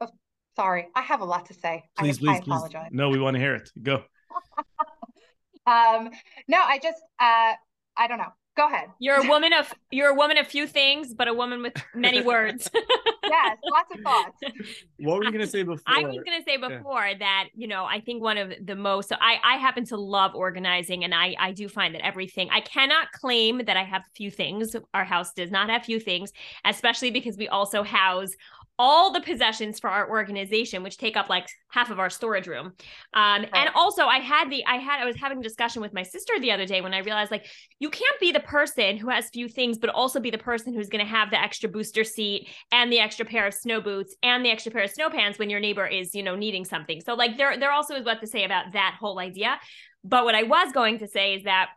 oh, 0.00 0.08
sorry, 0.56 0.88
I 0.94 1.02
have 1.02 1.20
a 1.20 1.26
lot 1.26 1.46
to 1.46 1.54
say. 1.54 1.84
Please, 1.98 2.16
I, 2.18 2.20
please, 2.20 2.28
I 2.30 2.36
apologize. 2.38 2.86
Please. 2.88 2.96
No, 2.96 3.10
we 3.10 3.18
want 3.18 3.34
to 3.34 3.40
hear 3.40 3.54
it. 3.54 3.68
Go. 3.82 3.96
um, 5.66 6.08
no, 6.48 6.58
I 6.58 6.78
just, 6.82 7.02
uh, 7.18 7.52
I 7.96 8.06
don't 8.08 8.18
know. 8.18 8.32
Go 8.56 8.66
ahead. 8.66 8.88
You're 8.98 9.24
a 9.24 9.28
woman 9.28 9.52
of 9.52 9.72
you're 9.90 10.08
a 10.08 10.14
woman 10.14 10.36
of 10.36 10.46
few 10.46 10.66
things, 10.66 11.14
but 11.14 11.28
a 11.28 11.34
woman 11.34 11.62
with 11.62 11.74
many 11.94 12.20
words. 12.32 12.68
yes, 12.74 13.58
lots 13.64 13.94
of 13.94 14.00
thoughts. 14.00 14.38
What 14.98 15.18
were 15.18 15.24
you 15.24 15.32
gonna 15.32 15.46
say 15.46 15.62
before? 15.62 15.82
I 15.86 16.02
was 16.02 16.16
gonna 16.24 16.42
say 16.44 16.56
before 16.56 17.06
yeah. 17.06 17.18
that, 17.18 17.48
you 17.54 17.68
know, 17.68 17.84
I 17.84 18.00
think 18.00 18.22
one 18.22 18.38
of 18.38 18.52
the 18.62 18.74
most 18.74 19.08
so 19.08 19.16
I, 19.20 19.38
I 19.44 19.56
happen 19.56 19.84
to 19.86 19.96
love 19.96 20.34
organizing 20.34 21.04
and 21.04 21.14
I 21.14 21.34
I 21.38 21.52
do 21.52 21.68
find 21.68 21.94
that 21.94 22.04
everything 22.04 22.48
I 22.50 22.60
cannot 22.60 23.12
claim 23.12 23.58
that 23.66 23.76
I 23.76 23.84
have 23.84 24.02
few 24.14 24.30
things. 24.30 24.74
Our 24.94 25.04
house 25.04 25.32
does 25.32 25.50
not 25.50 25.70
have 25.70 25.84
few 25.84 26.00
things, 26.00 26.32
especially 26.64 27.10
because 27.10 27.36
we 27.36 27.48
also 27.48 27.82
house 27.82 28.30
all 28.82 29.12
the 29.12 29.20
possessions 29.20 29.78
for 29.78 29.90
our 29.90 30.08
organization 30.08 30.82
which 30.82 30.96
take 30.96 31.14
up 31.14 31.28
like 31.28 31.46
half 31.68 31.90
of 31.90 31.98
our 31.98 32.08
storage 32.08 32.46
room. 32.46 32.72
Um, 33.12 33.44
and 33.52 33.68
also 33.74 34.06
i 34.06 34.18
had 34.18 34.50
the 34.50 34.64
i 34.64 34.76
had 34.76 35.02
i 35.02 35.04
was 35.04 35.16
having 35.16 35.38
a 35.38 35.42
discussion 35.42 35.82
with 35.82 35.92
my 35.92 36.02
sister 36.02 36.32
the 36.40 36.50
other 36.50 36.64
day 36.64 36.80
when 36.80 36.94
i 36.94 36.98
realized 37.00 37.30
like 37.30 37.44
you 37.78 37.90
can't 37.90 38.18
be 38.20 38.32
the 38.32 38.40
person 38.40 38.96
who 38.96 39.10
has 39.10 39.28
few 39.28 39.48
things 39.48 39.76
but 39.76 39.90
also 39.90 40.18
be 40.18 40.30
the 40.30 40.38
person 40.38 40.72
who's 40.72 40.88
going 40.88 41.04
to 41.04 41.10
have 41.10 41.30
the 41.30 41.38
extra 41.38 41.68
booster 41.68 42.04
seat 42.04 42.48
and 42.72 42.90
the 42.90 42.98
extra 42.98 43.26
pair 43.26 43.46
of 43.46 43.52
snow 43.52 43.82
boots 43.82 44.16
and 44.22 44.44
the 44.44 44.50
extra 44.50 44.72
pair 44.72 44.84
of 44.84 44.90
snow 44.90 45.10
pants 45.10 45.38
when 45.38 45.50
your 45.50 45.60
neighbor 45.60 45.86
is 45.86 46.14
you 46.14 46.22
know 46.22 46.34
needing 46.34 46.64
something. 46.64 47.00
So 47.02 47.14
like 47.14 47.36
there 47.36 47.58
there 47.58 47.72
also 47.72 47.94
is 47.94 48.04
what 48.06 48.20
to 48.20 48.26
say 48.26 48.44
about 48.44 48.72
that 48.72 48.96
whole 48.98 49.18
idea. 49.18 49.58
But 50.02 50.24
what 50.24 50.34
i 50.34 50.44
was 50.44 50.72
going 50.72 50.98
to 51.00 51.06
say 51.06 51.34
is 51.34 51.44
that 51.44 51.68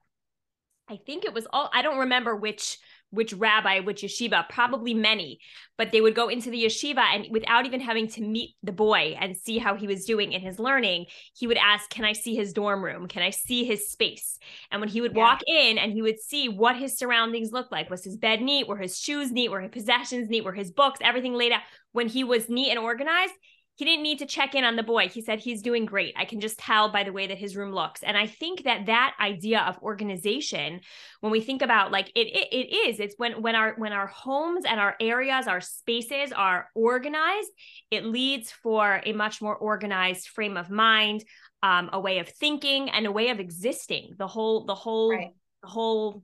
i 0.90 0.98
think 1.06 1.26
it 1.26 1.34
was 1.34 1.46
all 1.52 1.70
i 1.74 1.82
don't 1.82 2.00
remember 2.00 2.36
which 2.36 2.78
which 3.14 3.32
rabbi, 3.32 3.80
which 3.80 4.02
yeshiva, 4.02 4.50
probably 4.50 4.94
many, 4.96 5.40
but 5.78 5.92
they 5.92 6.02
would 6.02 6.16
go 6.16 6.30
into 6.30 6.50
the 6.50 6.66
yeshiva 6.66 6.98
and 6.98 7.28
without 7.30 7.68
even 7.68 7.80
having 7.80 8.08
to 8.08 8.22
meet 8.22 8.56
the 8.64 8.72
boy 8.72 9.16
and 9.20 9.38
see 9.38 9.60
how 9.60 9.76
he 9.76 9.86
was 9.86 10.06
doing 10.06 10.32
in 10.32 10.42
his 10.42 10.58
learning, 10.58 11.06
he 11.36 11.46
would 11.46 11.58
ask, 11.58 11.90
Can 11.92 12.06
I 12.06 12.14
see 12.14 12.36
his 12.36 12.54
dorm 12.54 12.84
room? 12.84 13.08
Can 13.08 13.22
I 13.22 13.30
see 13.30 13.66
his 13.66 13.88
space? 13.88 14.40
And 14.72 14.82
when 14.82 14.90
he 14.90 15.00
would 15.00 15.14
yeah. 15.14 15.20
walk 15.20 15.42
in 15.46 15.78
and 15.78 15.92
he 15.92 16.02
would 16.02 16.20
see 16.20 16.50
what 16.50 16.76
his 16.76 16.98
surroundings 16.98 17.52
looked 17.52 17.72
like, 17.72 17.90
was 17.90 18.04
his 18.04 18.18
bed 18.18 18.42
neat? 18.42 18.68
Were 18.68 18.78
his 18.78 19.00
shoes 19.00 19.32
neat? 19.32 19.50
Were 19.50 19.62
his 19.62 19.72
possessions 19.72 20.28
neat? 20.28 20.44
Were 20.44 20.54
his 20.54 20.72
books, 20.72 21.00
everything 21.04 21.36
laid 21.36 21.52
out? 21.52 21.62
When 21.92 22.08
he 22.08 22.24
was 22.24 22.50
neat 22.50 22.72
and 22.72 22.80
organized, 22.80 23.34
he 23.76 23.86
didn't 23.86 24.04
need 24.04 24.20
to 24.20 24.26
check 24.26 24.54
in 24.54 24.64
on 24.64 24.76
the 24.76 24.84
boy. 24.84 25.08
He 25.08 25.22
said 25.22 25.40
he's 25.40 25.64
doing 25.64 25.86
great. 25.86 26.14
I 26.16 26.26
can 26.26 26.40
just 26.40 26.60
tell 26.60 26.92
by 26.92 27.04
the 27.04 27.12
way 27.12 27.26
that 27.28 27.38
his 27.38 27.56
room 27.56 27.72
looks. 27.74 28.04
And 28.04 28.16
I 28.16 28.28
think 28.28 28.64
that 28.64 28.86
that 28.86 29.16
idea 29.20 29.62
of 29.62 29.82
organization, 29.82 30.82
when 31.22 31.32
we 31.32 31.42
think 31.42 31.64
about 31.64 31.92
like 31.92 32.12
it, 32.14 32.28
it, 32.28 32.54
it 32.54 32.74
is, 32.74 33.00
it's 33.00 33.16
when 33.18 33.42
when 33.42 33.56
our 33.56 33.74
when 33.78 33.92
our 33.92 34.08
homes 34.08 34.66
and 34.66 34.80
our 34.80 34.96
areas, 35.00 35.48
our 35.48 35.62
spaces 35.62 36.32
are 36.32 36.70
organized, 36.76 37.50
it 37.90 38.06
leads 38.06 38.52
for 38.52 39.02
a 39.06 39.14
much 39.14 39.42
more 39.42 39.56
organized 39.56 40.28
frame 40.28 40.56
of 40.56 40.70
mind, 40.70 41.24
um, 41.64 41.90
a 41.94 42.00
way 42.00 42.20
of 42.20 42.30
thinking, 42.30 42.92
and 42.92 43.08
a 43.08 43.12
way 43.12 43.30
of 43.30 43.40
existing. 43.40 44.14
The 44.18 44.28
whole 44.28 44.66
the 44.66 44.76
whole 44.76 45.12
right. 45.12 45.34
the 45.64 45.70
whole 45.70 46.24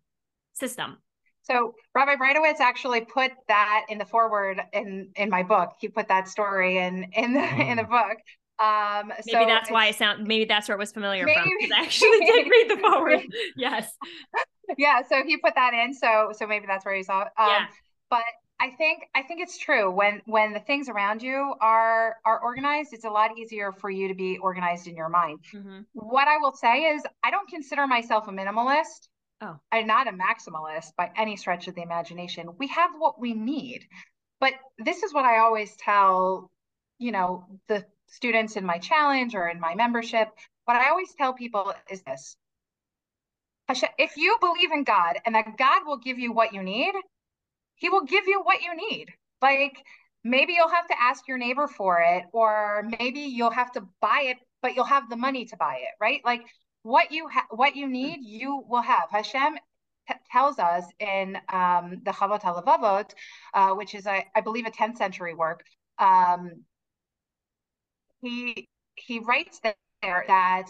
system. 0.54 0.98
So 1.44 1.74
Rabbi 1.96 2.16
Breitowitz 2.16 2.60
actually 2.60 3.02
put 3.02 3.32
that 3.48 3.86
in 3.90 3.98
the 3.98 4.06
foreword 4.06 4.62
in 4.74 5.10
in 5.16 5.30
my 5.30 5.44
book. 5.44 5.72
He 5.80 5.88
put 5.88 6.08
that 6.08 6.28
story 6.28 6.78
in 6.78 7.06
in 7.14 7.34
the 7.34 7.42
oh. 7.42 7.62
in 7.62 7.78
the 7.78 7.84
book. 7.84 8.18
Um, 8.60 9.08
maybe 9.08 9.32
so 9.32 9.46
that's 9.46 9.72
why 9.72 9.88
it 9.88 9.96
sound. 9.96 10.28
Maybe 10.28 10.46
that's 10.46 10.68
where 10.68 10.76
it 10.76 10.80
was 10.80 10.92
familiar 10.92 11.26
maybe, 11.26 11.40
from. 11.40 11.74
I 11.74 11.82
actually 11.82 12.20
did 12.20 12.48
read 12.50 12.70
the 12.70 12.78
foreword. 12.78 13.22
yes. 13.56 13.92
Yeah. 14.78 15.02
So 15.08 15.24
he 15.26 15.38
put 15.38 15.56
that 15.56 15.74
in. 15.74 15.94
So 15.94 16.32
so 16.34 16.46
maybe 16.46 16.66
that's 16.68 16.86
where 16.86 16.96
he 16.96 17.04
saw 17.04 17.22
it. 17.22 17.30
Um, 17.38 17.48
yeah. 17.48 17.66
But 18.10 18.24
I 18.60 18.72
think 18.72 19.04
I 19.16 19.24
think 19.24 19.40
it's 19.40 19.58
true 19.58 19.90
when 19.90 20.22
when 20.26 20.52
the 20.54 20.60
things 20.60 20.90
around 20.90 21.24
you 21.24 21.56
are 21.62 22.18
are 22.26 22.40
organized, 22.42 22.94
it's 22.94 23.06
a 23.06 23.10
lot 23.10 23.38
easier 23.38 23.72
for 23.72 23.90
you 23.90 24.10
to 24.10 24.14
be 24.14 24.38
organized 24.38 24.88
in 24.88 24.96
your 24.96 25.10
mind. 25.10 25.40
Mm-hmm. 25.54 25.80
What 25.94 26.28
I 26.28 26.38
will 26.38 26.54
say 26.54 26.84
is 26.84 27.04
I 27.24 27.32
don't 27.32 27.48
consider 27.48 27.88
myself 27.88 28.28
a 28.28 28.32
minimalist. 28.32 29.08
Oh. 29.42 29.58
I'm 29.72 29.88
not 29.88 30.08
a 30.08 30.12
maximalist 30.12 30.96
by 30.98 31.12
any 31.16 31.38
stretch 31.38 31.68
of 31.68 31.76
the 31.76 31.82
imagination. 31.82 32.50
We 32.58 32.68
have 32.68 32.92
what 32.98 33.20
we 33.20 33.34
need. 33.34 33.88
But 34.40 34.54
this 34.78 35.04
is 35.04 35.14
what 35.14 35.26
I 35.26 35.40
always 35.40 35.76
tell, 35.78 36.50
you 36.98 37.12
know, 37.12 37.46
the 37.68 37.86
students 38.08 38.56
in 38.56 38.66
my 38.66 38.80
challenge 38.80 39.36
or 39.36 39.48
in 39.48 39.60
my 39.60 39.76
membership. 39.76 40.30
What 40.66 40.78
I 40.78 40.90
always 40.90 41.14
tell 41.18 41.34
people 41.34 41.74
is 41.90 42.02
this 42.04 42.36
if 43.98 44.18
you 44.18 44.38
believe 44.40 44.72
in 44.72 44.84
God 44.84 45.18
and 45.26 45.36
that 45.36 45.58
God 45.58 45.86
will 45.86 45.98
give 45.98 46.18
you 46.18 46.32
what 46.34 46.54
you 46.54 46.64
need, 46.64 46.94
He 47.76 47.90
will 47.90 48.06
give 48.06 48.28
you 48.28 48.42
what 48.42 48.62
you 48.62 48.76
need. 48.76 49.08
Like 49.42 49.78
maybe 50.24 50.54
you'll 50.54 50.70
have 50.70 50.88
to 50.88 51.02
ask 51.02 51.28
your 51.28 51.38
neighbor 51.38 51.68
for 51.68 52.02
it, 52.02 52.24
or 52.34 52.90
maybe 53.00 53.20
you'll 53.22 53.52
have 53.52 53.72
to 53.74 53.82
buy 54.02 54.24
it, 54.26 54.38
but 54.62 54.76
you'll 54.76 54.86
have 54.86 55.10
the 55.10 55.16
money 55.16 55.46
to 55.46 55.58
buy 55.58 55.76
it, 55.76 55.94
right? 56.00 56.22
Like 56.26 56.42
what 56.84 57.12
you 57.12 57.28
ha- 57.28 57.48
what 57.52 57.76
you 57.76 57.88
need, 57.88 58.20
you 58.22 58.64
will 58.68 58.82
have. 58.82 59.10
Hashem 59.12 59.58
tells 60.32 60.60
us 60.60 60.86
in 61.00 61.38
um, 61.52 62.02
the 62.04 62.12
Chovot 62.12 62.42
HaLevavot, 62.42 63.12
uh, 63.54 63.74
which 63.76 63.94
is, 63.94 64.08
I, 64.08 64.26
I 64.36 64.42
believe, 64.42 64.66
a 64.66 64.72
10th 64.72 64.98
century 64.98 65.34
work. 65.34 65.64
Um, 65.98 66.64
he 68.22 68.68
he 68.96 69.20
writes 69.20 69.60
there 69.62 70.26
that 70.28 70.66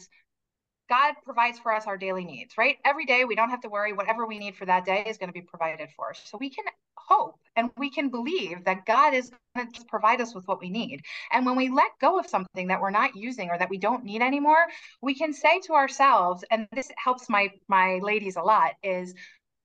God 0.90 1.14
provides 1.24 1.60
for 1.60 1.72
us 1.74 1.86
our 1.86 1.98
daily 1.98 2.26
needs, 2.26 2.58
right? 2.58 2.78
Every 2.84 3.06
day 3.06 3.26
we 3.26 3.36
don't 3.36 3.50
have 3.52 3.62
to 3.62 3.70
worry. 3.70 3.94
Whatever 3.94 4.26
we 4.26 4.40
need 4.40 4.56
for 4.56 4.66
that 4.66 4.86
day 4.86 5.04
is 5.06 5.18
going 5.18 5.30
to 5.30 5.34
be 5.34 5.42
provided 5.42 5.90
for. 5.96 6.14
So 6.14 6.38
we 6.40 6.50
can 6.50 6.66
hope 7.10 7.36
and 7.56 7.70
we 7.78 7.90
can 7.90 8.10
believe 8.10 8.64
that 8.66 8.86
God 8.86 9.14
is 9.14 9.32
going 9.56 9.72
to 9.72 9.84
provide 9.86 10.22
us 10.22 10.34
with 10.34 10.48
what 10.48 10.62
we 10.62 10.70
need. 10.70 11.02
And 11.32 11.46
when 11.46 11.56
we 11.56 11.70
let 11.70 11.92
go 12.00 12.20
of 12.20 12.28
something 12.28 12.68
that 12.68 12.80
we're 12.80 12.92
not 12.92 13.16
using 13.16 13.50
or 13.50 13.58
that 13.58 13.70
we 13.70 13.78
don't 13.78 14.06
need 14.06 14.22
anymore, 14.22 14.66
we 15.02 15.16
can 15.16 15.34
say 15.34 15.60
to 15.62 15.74
ourselves, 15.74 16.46
and 16.52 16.68
this 16.72 16.90
helps 17.04 17.30
my 17.30 17.50
my 17.68 18.00
ladies 18.02 18.38
a 18.38 18.42
lot, 18.42 18.72
is 18.84 19.14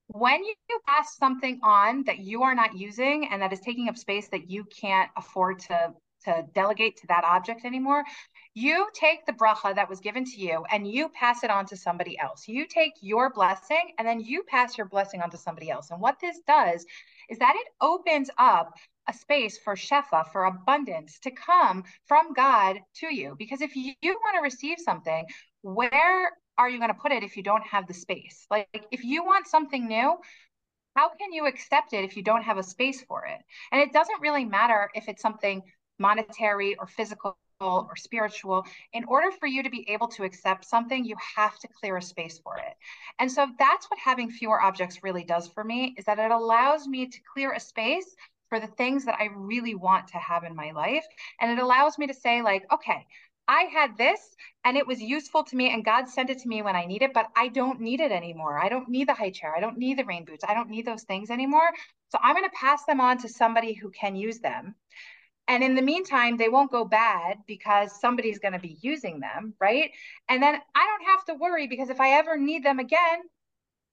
when 0.08 0.44
you 0.44 0.54
pass 0.86 1.16
something 1.16 1.60
on 1.62 2.04
that 2.04 2.18
you 2.18 2.42
are 2.42 2.54
not 2.54 2.76
using 2.76 3.28
and 3.30 3.40
that 3.42 3.52
is 3.52 3.60
taking 3.60 3.88
up 3.88 3.96
space 3.96 4.28
that 4.28 4.50
you 4.50 4.64
can't 4.64 5.10
afford 5.16 5.60
to 5.60 5.94
to 6.24 6.44
delegate 6.54 6.96
to 6.96 7.06
that 7.08 7.22
object 7.24 7.64
anymore, 7.64 8.02
you 8.54 8.88
take 8.94 9.26
the 9.26 9.32
bracha 9.32 9.74
that 9.74 9.90
was 9.90 10.00
given 10.00 10.24
to 10.24 10.40
you 10.40 10.64
and 10.70 10.86
you 10.86 11.08
pass 11.08 11.42
it 11.42 11.50
on 11.50 11.66
to 11.66 11.76
somebody 11.76 12.16
else. 12.18 12.46
You 12.46 12.66
take 12.66 12.92
your 13.00 13.30
blessing 13.30 13.92
and 13.98 14.06
then 14.06 14.20
you 14.20 14.44
pass 14.44 14.78
your 14.78 14.86
blessing 14.86 15.20
on 15.20 15.30
to 15.30 15.36
somebody 15.36 15.70
else. 15.70 15.90
And 15.90 16.00
what 16.00 16.20
this 16.20 16.38
does 16.46 16.86
is 17.28 17.38
that 17.38 17.54
it 17.56 17.72
opens 17.80 18.30
up 18.38 18.74
a 19.08 19.12
space 19.12 19.58
for 19.58 19.74
shefa, 19.74 20.30
for 20.30 20.44
abundance 20.44 21.18
to 21.20 21.32
come 21.32 21.82
from 22.06 22.32
God 22.32 22.78
to 23.00 23.12
you. 23.12 23.34
Because 23.36 23.60
if 23.60 23.74
you, 23.74 23.92
you 24.00 24.12
want 24.24 24.36
to 24.36 24.42
receive 24.42 24.78
something, 24.78 25.26
where 25.62 26.30
are 26.56 26.70
you 26.70 26.78
going 26.78 26.92
to 26.92 27.00
put 27.00 27.10
it 27.10 27.24
if 27.24 27.36
you 27.36 27.42
don't 27.42 27.66
have 27.66 27.88
the 27.88 27.94
space? 27.94 28.46
Like 28.50 28.68
if 28.92 29.02
you 29.02 29.24
want 29.24 29.48
something 29.48 29.88
new, 29.88 30.16
how 30.94 31.08
can 31.08 31.32
you 31.32 31.46
accept 31.46 31.92
it 31.92 32.04
if 32.04 32.16
you 32.16 32.22
don't 32.22 32.42
have 32.42 32.56
a 32.56 32.62
space 32.62 33.02
for 33.02 33.26
it? 33.26 33.38
And 33.72 33.80
it 33.80 33.92
doesn't 33.92 34.20
really 34.20 34.44
matter 34.44 34.90
if 34.94 35.08
it's 35.08 35.22
something 35.22 35.62
monetary 35.98 36.76
or 36.76 36.86
physical 36.86 37.36
or 37.60 37.96
spiritual. 37.96 38.64
In 38.92 39.04
order 39.04 39.30
for 39.30 39.46
you 39.46 39.62
to 39.62 39.70
be 39.70 39.88
able 39.88 40.08
to 40.08 40.24
accept 40.24 40.64
something, 40.64 41.04
you 41.04 41.16
have 41.36 41.58
to 41.58 41.68
clear 41.68 41.96
a 41.96 42.02
space 42.02 42.38
for 42.38 42.56
it. 42.58 42.74
And 43.18 43.30
so 43.30 43.46
that's 43.58 43.86
what 43.90 43.98
having 43.98 44.30
fewer 44.30 44.60
objects 44.60 45.02
really 45.02 45.24
does 45.24 45.48
for 45.48 45.64
me 45.64 45.94
is 45.96 46.04
that 46.06 46.18
it 46.18 46.30
allows 46.30 46.86
me 46.86 47.06
to 47.06 47.18
clear 47.32 47.52
a 47.52 47.60
space 47.60 48.16
for 48.48 48.60
the 48.60 48.66
things 48.66 49.04
that 49.04 49.18
I 49.18 49.28
really 49.34 49.74
want 49.74 50.08
to 50.08 50.18
have 50.18 50.44
in 50.44 50.54
my 50.54 50.72
life. 50.72 51.04
And 51.40 51.50
it 51.50 51.62
allows 51.62 51.98
me 51.98 52.06
to 52.06 52.14
say, 52.14 52.42
like, 52.42 52.66
okay, 52.72 53.06
I 53.46 53.64
had 53.64 53.96
this 53.98 54.20
and 54.64 54.76
it 54.76 54.86
was 54.86 55.00
useful 55.00 55.44
to 55.44 55.56
me 55.56 55.72
and 55.72 55.84
God 55.84 56.08
sent 56.08 56.30
it 56.30 56.38
to 56.38 56.48
me 56.48 56.62
when 56.62 56.76
I 56.76 56.86
need 56.86 57.02
it, 57.02 57.12
but 57.12 57.30
I 57.36 57.48
don't 57.48 57.80
need 57.80 58.00
it 58.00 58.10
anymore. 58.10 58.58
I 58.58 58.68
don't 58.68 58.88
need 58.88 59.08
the 59.08 59.14
high 59.14 59.30
chair. 59.30 59.54
I 59.54 59.60
don't 59.60 59.76
need 59.76 59.98
the 59.98 60.04
rain 60.04 60.24
boots. 60.24 60.44
I 60.46 60.54
don't 60.54 60.70
need 60.70 60.86
those 60.86 61.02
things 61.02 61.30
anymore. 61.30 61.70
So 62.10 62.18
I'm 62.22 62.34
going 62.34 62.48
to 62.48 62.56
pass 62.58 62.84
them 62.84 63.00
on 63.00 63.18
to 63.18 63.28
somebody 63.28 63.74
who 63.74 63.90
can 63.90 64.16
use 64.16 64.38
them. 64.38 64.74
And 65.46 65.62
in 65.62 65.74
the 65.74 65.82
meantime, 65.82 66.36
they 66.36 66.48
won't 66.48 66.72
go 66.72 66.84
bad 66.84 67.38
because 67.46 68.00
somebody's 68.00 68.38
going 68.38 68.54
to 68.54 68.58
be 68.58 68.78
using 68.80 69.20
them, 69.20 69.54
right? 69.60 69.90
And 70.28 70.42
then 70.42 70.54
I 70.74 70.86
don't 70.86 71.08
have 71.10 71.24
to 71.26 71.34
worry 71.34 71.66
because 71.66 71.90
if 71.90 72.00
I 72.00 72.18
ever 72.18 72.36
need 72.36 72.64
them 72.64 72.78
again, 72.78 73.20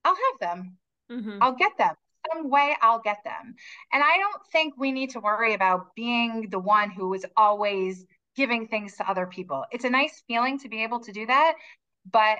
I'll 0.06 0.16
have 0.16 0.40
them. 0.40 0.78
Mm-hmm. 1.12 1.40
I'll 1.42 1.56
get 1.56 1.78
them. 1.78 1.96
Some 2.32 2.50
way 2.50 2.76
I'll 2.82 3.02
get 3.02 3.24
them. 3.26 3.56
And 3.92 4.04
I 4.04 4.18
don't 4.18 4.42
think 4.52 4.76
we 4.78 4.92
need 4.92 5.10
to 5.12 5.20
worry 5.20 5.54
about 5.54 5.94
being 5.96 6.50
the 6.50 6.60
one 6.60 6.90
who 6.92 7.14
is 7.14 7.26
always 7.36 8.06
giving 8.36 8.68
things 8.68 8.96
to 8.98 9.10
other 9.10 9.26
people. 9.26 9.66
It's 9.72 9.84
a 9.84 9.90
nice 9.90 10.24
feeling 10.28 10.60
to 10.60 10.70
be 10.70 10.84
able 10.84 11.02
to 11.02 11.12
do 11.12 11.26
that, 11.26 11.56
but 12.10 12.38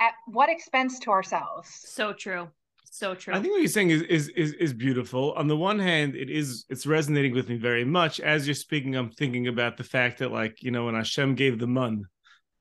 at 0.00 0.12
what 0.26 0.50
expense 0.50 0.98
to 1.00 1.10
ourselves? 1.10 1.70
So 1.72 2.12
true. 2.12 2.48
So 2.94 3.12
true. 3.16 3.34
I 3.34 3.40
think 3.40 3.50
what 3.50 3.58
you're 3.60 3.66
saying 3.66 3.90
is, 3.90 4.02
is 4.02 4.28
is 4.36 4.52
is 4.52 4.72
beautiful. 4.72 5.32
On 5.32 5.48
the 5.48 5.56
one 5.56 5.80
hand, 5.80 6.14
it 6.14 6.30
is 6.30 6.64
it's 6.68 6.86
resonating 6.86 7.34
with 7.34 7.48
me 7.48 7.56
very 7.56 7.84
much. 7.84 8.20
As 8.20 8.46
you're 8.46 8.54
speaking, 8.54 8.94
I'm 8.94 9.10
thinking 9.10 9.48
about 9.48 9.76
the 9.76 9.82
fact 9.82 10.20
that, 10.20 10.30
like, 10.30 10.62
you 10.62 10.70
know, 10.70 10.84
when 10.84 10.94
Hashem 10.94 11.34
gave 11.34 11.58
the 11.58 11.66
mun, 11.66 12.04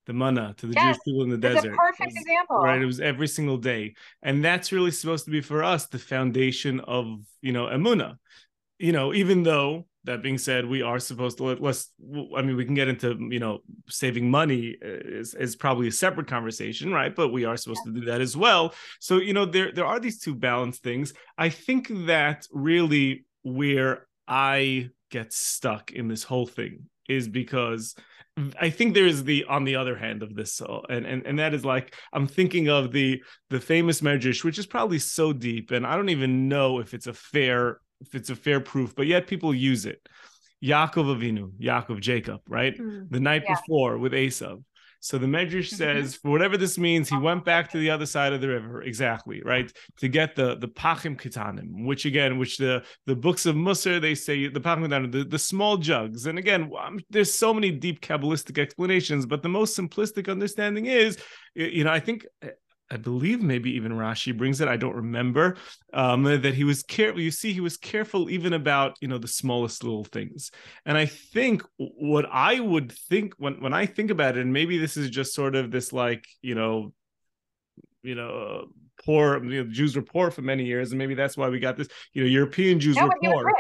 the 0.08 0.14
manna 0.14 0.56
to 0.58 0.66
the 0.66 0.74
yes, 0.74 0.86
Jewish 0.86 0.98
people 1.06 1.22
in 1.22 1.30
the 1.30 1.38
desert. 1.38 1.76
perfect 1.76 2.08
was, 2.08 2.16
example. 2.16 2.58
Right. 2.58 2.82
It 2.82 2.86
was 2.88 3.00
every 3.00 3.28
single 3.28 3.58
day. 3.58 3.94
And 4.24 4.44
that's 4.44 4.72
really 4.72 4.90
supposed 4.90 5.26
to 5.26 5.32
be 5.32 5.42
for 5.42 5.64
us 5.64 5.86
the 5.86 6.00
foundation 6.00 6.80
of, 6.80 7.20
you 7.44 7.52
know, 7.52 7.68
Emuna. 7.68 8.16
You 8.80 8.92
know, 8.92 9.14
even 9.14 9.44
though 9.44 9.86
that 10.06 10.22
being 10.22 10.38
said, 10.38 10.66
we 10.66 10.82
are 10.82 11.00
supposed 11.00 11.38
to 11.38 11.44
let 11.46 11.62
let's. 11.62 11.92
I 12.36 12.42
mean, 12.42 12.56
we 12.56 12.66
can 12.66 12.76
get 12.76 12.88
into 12.88 13.18
you 13.30 13.40
know 13.40 13.60
saving 13.88 14.30
money 14.30 14.76
is 14.82 15.34
is 15.34 15.56
probably 15.56 15.88
a 15.88 15.92
separate 15.92 16.28
conversation, 16.28 16.92
right? 16.92 17.16
But 17.16 17.30
we 17.30 17.46
are 17.46 17.58
supposed 17.58 17.82
yeah. 17.86 17.94
to 17.94 18.00
do 18.00 18.06
that 18.08 18.22
as 18.22 18.36
well. 18.36 18.74
So 19.00 19.18
you 19.18 19.34
know, 19.34 19.46
there 19.46 19.72
there 19.72 19.86
are 19.86 20.00
these 20.00 20.20
two 20.20 20.36
balanced 20.36 20.84
things. 20.84 21.14
I 21.38 21.50
think 21.50 21.88
that 22.08 22.48
really 22.52 23.26
where 23.44 24.08
I 24.28 24.90
get 25.10 25.32
stuck 25.32 25.92
in 25.92 26.08
this 26.08 26.24
whole 26.24 26.48
thing 26.48 26.90
is 27.08 27.28
because 27.28 27.96
I 28.60 28.72
think 28.72 28.94
there 28.94 29.06
is 29.06 29.24
the 29.24 29.46
on 29.48 29.64
the 29.64 29.76
other 29.76 29.96
hand 29.96 30.24
of 30.24 30.34
this, 30.36 30.54
so, 30.54 30.84
and 30.90 31.06
and 31.06 31.26
and 31.26 31.38
that 31.38 31.54
is 31.54 31.64
like 31.64 31.96
I'm 32.12 32.26
thinking 32.26 32.68
of 32.68 32.92
the 32.92 33.22
the 33.50 33.60
famous 33.60 34.02
Medrash, 34.02 34.44
which 34.44 34.58
is 34.58 34.66
probably 34.66 35.00
so 35.00 35.34
deep, 35.34 35.70
and 35.72 35.86
I 35.86 35.96
don't 35.96 36.10
even 36.10 36.48
know 36.50 36.80
if 36.80 36.94
it's 36.94 37.08
a 37.08 37.14
fair 37.14 37.80
if 38.02 38.16
it's 38.16 38.30
a 38.30 38.36
fair 38.36 38.60
proof, 38.60 38.96
but 38.96 39.08
yet 39.08 39.28
people 39.28 39.54
use 39.54 39.86
it. 39.86 40.08
Yaakov 40.64 41.18
Avinu, 41.18 41.52
Yaakov 41.60 42.00
Jacob, 42.00 42.42
right? 42.48 42.78
Mm, 42.78 43.10
the 43.10 43.20
night 43.20 43.44
yeah. 43.46 43.56
before 43.56 43.98
with 43.98 44.14
Esav. 44.14 44.64
So 45.02 45.18
the 45.18 45.28
Medrash 45.28 45.68
mm-hmm. 45.68 45.76
says, 45.76 46.16
for 46.16 46.32
whatever 46.32 46.56
this 46.56 46.78
means, 46.78 47.10
he 47.10 47.18
went 47.18 47.44
back 47.44 47.70
to 47.72 47.78
the 47.78 47.90
other 47.90 48.06
side 48.06 48.32
of 48.32 48.40
the 48.40 48.48
river, 48.48 48.84
exactly, 48.84 49.42
right, 49.44 49.70
to 49.98 50.08
get 50.08 50.34
the 50.38 50.56
the 50.56 50.70
pachim 50.70 51.20
kitanim, 51.20 51.86
which 51.86 52.06
again, 52.06 52.40
which 52.40 52.56
the 52.58 52.82
the 53.06 53.16
books 53.16 53.46
of 53.46 53.58
Musar 53.58 54.00
they 54.00 54.16
say 54.16 54.48
the 54.48 54.62
pachim 54.62 54.88
kitanim, 54.88 55.12
the, 55.12 55.26
the 55.26 55.38
small 55.38 55.76
jugs. 55.76 56.26
And 56.26 56.40
again, 56.40 56.72
um, 56.82 57.02
there's 57.10 57.34
so 57.34 57.54
many 57.54 57.70
deep 57.70 58.00
kabbalistic 58.00 58.58
explanations, 58.58 59.26
but 59.26 59.44
the 59.44 59.50
most 59.50 59.78
simplistic 59.78 60.32
understanding 60.32 60.86
is, 60.86 61.18
you 61.54 61.84
know, 61.84 61.92
I 61.92 62.00
think 62.00 62.26
I 62.92 62.98
believe 62.98 63.42
maybe 63.42 63.72
even 63.72 63.94
Rashi 63.94 64.38
brings 64.38 64.62
it. 64.62 64.68
I 64.68 64.78
don't 64.78 64.96
remember 64.96 65.58
um, 65.94 66.24
that 66.24 66.54
he 66.54 66.64
was 66.64 66.84
careful. 66.84 67.22
You 67.22 67.32
see, 67.32 67.54
he 67.54 67.62
was 67.62 67.78
careful 67.78 68.30
even 68.30 68.54
about 68.54 68.98
you 69.02 69.08
know 69.08 69.18
the 69.18 69.28
smallest 69.28 69.84
little 69.84 70.04
things. 70.04 70.52
And 70.86 70.98
I 70.98 71.06
think 71.06 71.64
what 71.78 72.26
I 72.32 72.60
would 72.60 72.92
think 72.92 73.34
when 73.38 73.62
when 73.62 73.74
I 73.74 73.86
think 73.86 74.12
about 74.12 74.38
it, 74.38 74.42
and 74.42 74.54
maybe 74.54 74.78
this 74.78 74.98
is 74.98 75.10
just 75.10 75.34
sort 75.34 75.56
of 75.56 75.72
this 75.72 75.92
like 75.92 76.28
you 76.42 76.56
know, 76.56 76.94
you 78.04 78.16
know, 78.16 78.68
poor 79.04 79.44
you 79.44 79.64
know, 79.64 79.70
Jews 79.72 79.96
were 79.96 80.02
poor 80.02 80.30
for 80.30 80.42
many 80.42 80.66
years, 80.66 80.92
and 80.92 81.00
maybe 81.00 81.16
that's 81.16 81.38
why 81.38 81.50
we 81.50 81.60
got 81.60 81.78
this. 81.78 81.88
You 82.14 82.24
know, 82.24 82.30
European 82.30 82.80
Jews 82.80 82.98
no, 82.98 83.06
were 83.06 83.16
poor, 83.24 83.52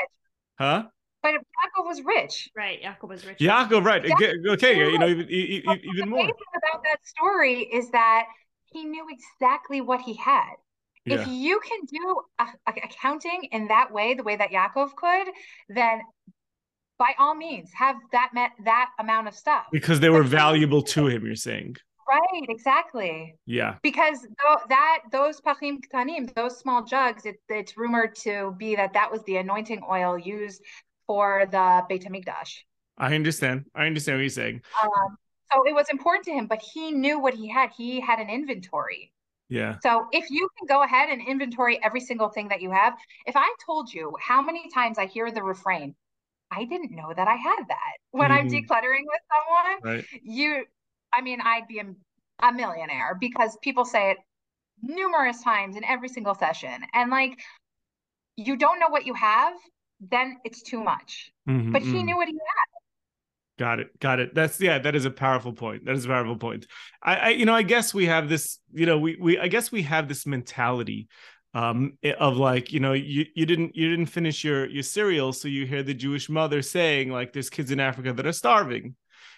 huh? 0.60 0.84
But 1.24 1.36
Yaakov 1.36 1.88
was 1.88 2.02
rich. 2.04 2.50
Right, 2.56 2.84
Yaakov 2.84 3.08
was 3.08 3.26
rich. 3.26 3.40
Yaakov, 3.40 3.86
right? 3.86 4.04
Okay, 4.50 4.92
you 4.92 5.00
know, 5.00 5.08
even, 5.08 5.30
even 5.30 6.10
more. 6.10 6.26
about 6.26 6.84
that 6.84 7.00
story 7.06 7.62
is 7.62 7.90
that 7.92 8.26
he 8.74 8.86
knew 8.86 9.06
exactly 9.10 9.82
what 9.82 10.02
he 10.02 10.16
had. 10.16 10.54
Yeah. 11.06 11.22
If 11.22 11.28
you 11.28 11.60
can 11.60 11.80
do 11.86 12.22
a, 12.40 12.44
a 12.68 12.74
accounting 12.86 13.50
in 13.52 13.68
that 13.68 13.92
way, 13.92 14.14
the 14.14 14.24
way 14.24 14.36
that 14.36 14.52
Yaakov 14.52 14.96
could, 14.96 15.28
then 15.70 16.02
by 16.98 17.14
all 17.20 17.36
means 17.36 17.70
have 17.74 17.98
that 18.12 18.32
met 18.34 18.52
that 18.64 18.92
amount 19.00 19.28
of 19.28 19.36
stuff 19.36 19.66
because 19.72 20.00
they 20.00 20.10
were 20.10 20.24
valuable 20.24 20.82
to 20.82 21.08
him. 21.08 21.26
You're 21.26 21.36
saying 21.36 21.76
right? 22.08 22.46
Exactly. 22.50 23.36
Yeah. 23.46 23.76
Because 23.82 24.22
th- 24.22 24.60
that 24.70 25.00
those 25.12 25.42
pachim 25.42 25.80
ktanim, 25.84 26.34
those 26.36 26.58
small 26.58 26.84
jugs, 26.84 27.26
it, 27.26 27.38
it's 27.50 27.78
rumored 27.78 28.16
to 28.18 28.56
be 28.58 28.76
that 28.76 28.94
that 28.94 29.12
was 29.12 29.24
the 29.24 29.38
anointing 29.38 29.82
oil 29.90 30.18
used 30.18 30.62
for 31.08 31.46
the 31.52 31.84
Beit 31.90 32.06
Hamikdash. 32.06 32.60
I 32.98 33.16
understand. 33.16 33.66
I 33.76 33.88
understand 33.88 34.18
what 34.18 34.22
you're 34.22 34.30
saying. 34.30 34.62
Um, 34.82 35.18
so 35.54 35.64
it 35.68 35.74
was 35.74 35.90
important 35.90 36.26
to 36.26 36.32
him, 36.32 36.48
but 36.48 36.62
he 36.62 36.92
knew 36.92 37.20
what 37.20 37.34
he 37.34 37.48
had. 37.48 37.72
He 37.76 38.00
had 38.00 38.20
an 38.20 38.30
inventory. 38.30 39.12
Yeah. 39.50 39.78
So 39.84 40.08
if 40.12 40.30
you 40.30 40.50
can 40.58 40.68
go 40.68 40.84
ahead 40.84 41.10
and 41.10 41.22
inventory 41.22 41.80
every 41.84 42.00
single 42.00 42.30
thing 42.30 42.48
that 42.48 42.62
you 42.62 42.72
have, 42.72 42.94
if 43.26 43.36
I 43.36 43.54
told 43.66 43.94
you 43.94 44.16
how 44.20 44.42
many 44.42 44.70
times 44.74 44.98
I 44.98 45.06
hear 45.06 45.32
the 45.32 45.44
refrain, 45.44 45.96
I 46.50 46.66
didn't 46.66 46.92
know 46.92 47.14
that 47.16 47.28
I 47.28 47.36
had 47.36 47.64
that 47.68 47.94
when 48.12 48.30
mm-hmm. 48.30 48.40
I'm 48.40 48.50
decluttering 48.50 49.04
with 49.06 49.22
someone, 49.34 49.96
right. 49.96 50.06
you, 50.24 50.66
I 51.14 51.22
mean, 51.22 51.40
I'd 51.42 51.68
be 51.68 51.80
a, 51.80 51.86
a 52.46 52.52
millionaire 52.52 53.18
because 53.20 53.58
people 53.62 53.86
say 53.86 54.12
it 54.12 54.18
numerous 54.82 55.42
times 55.44 55.76
in 55.76 55.84
every 55.84 56.10
single 56.10 56.36
session. 56.36 56.84
And 56.94 57.12
like, 57.12 57.40
you 58.36 58.56
don't 58.56 58.80
know 58.80 58.90
what 58.90 59.06
you 59.06 59.14
have, 59.14 59.54
then 60.00 60.38
it's 60.44 60.64
too 60.64 60.84
much. 60.84 61.32
Mm-hmm, 61.48 61.72
but 61.72 61.82
he 61.82 61.90
mm-hmm. 61.90 62.06
knew 62.06 62.18
what 62.18 62.28
he 62.28 62.34
had. 62.34 62.73
Got 63.60 63.80
it. 63.80 64.00
Got 64.00 64.20
it. 64.20 64.34
That's 64.34 64.60
yeah, 64.60 64.80
that 64.80 64.96
is 64.96 65.06
a 65.06 65.12
powerful 65.12 65.54
point. 65.54 65.86
That 65.86 65.96
is 65.96 66.06
a 66.06 66.08
powerful 66.08 66.38
point. 66.38 66.66
I, 67.04 67.16
I 67.16 67.30
you 67.30 67.46
know, 67.46 67.54
I 67.54 67.62
guess 67.62 67.94
we 67.94 68.08
have 68.08 68.28
this, 68.28 68.58
you 68.74 68.86
know, 68.86 68.98
we 68.98 69.16
we 69.20 69.38
I 69.38 69.48
guess 69.48 69.72
we 69.72 69.84
have 69.84 70.08
this 70.08 70.26
mentality 70.26 71.08
um 71.54 71.98
of 72.20 72.38
like, 72.38 72.74
you 72.74 72.80
know, 72.80 72.94
you 72.94 73.26
you 73.36 73.46
didn't 73.46 73.76
you 73.76 73.90
didn't 73.92 74.08
finish 74.08 74.44
your 74.44 74.68
your 74.68 74.82
cereal, 74.82 75.34
so 75.34 75.48
you 75.48 75.68
hear 75.68 75.84
the 75.84 75.94
Jewish 75.94 76.30
mother 76.30 76.64
saying 76.64 77.10
like 77.10 77.32
there's 77.32 77.50
kids 77.52 77.70
in 77.70 77.80
Africa 77.80 78.12
that 78.14 78.26
are 78.26 78.34
starving. 78.34 78.96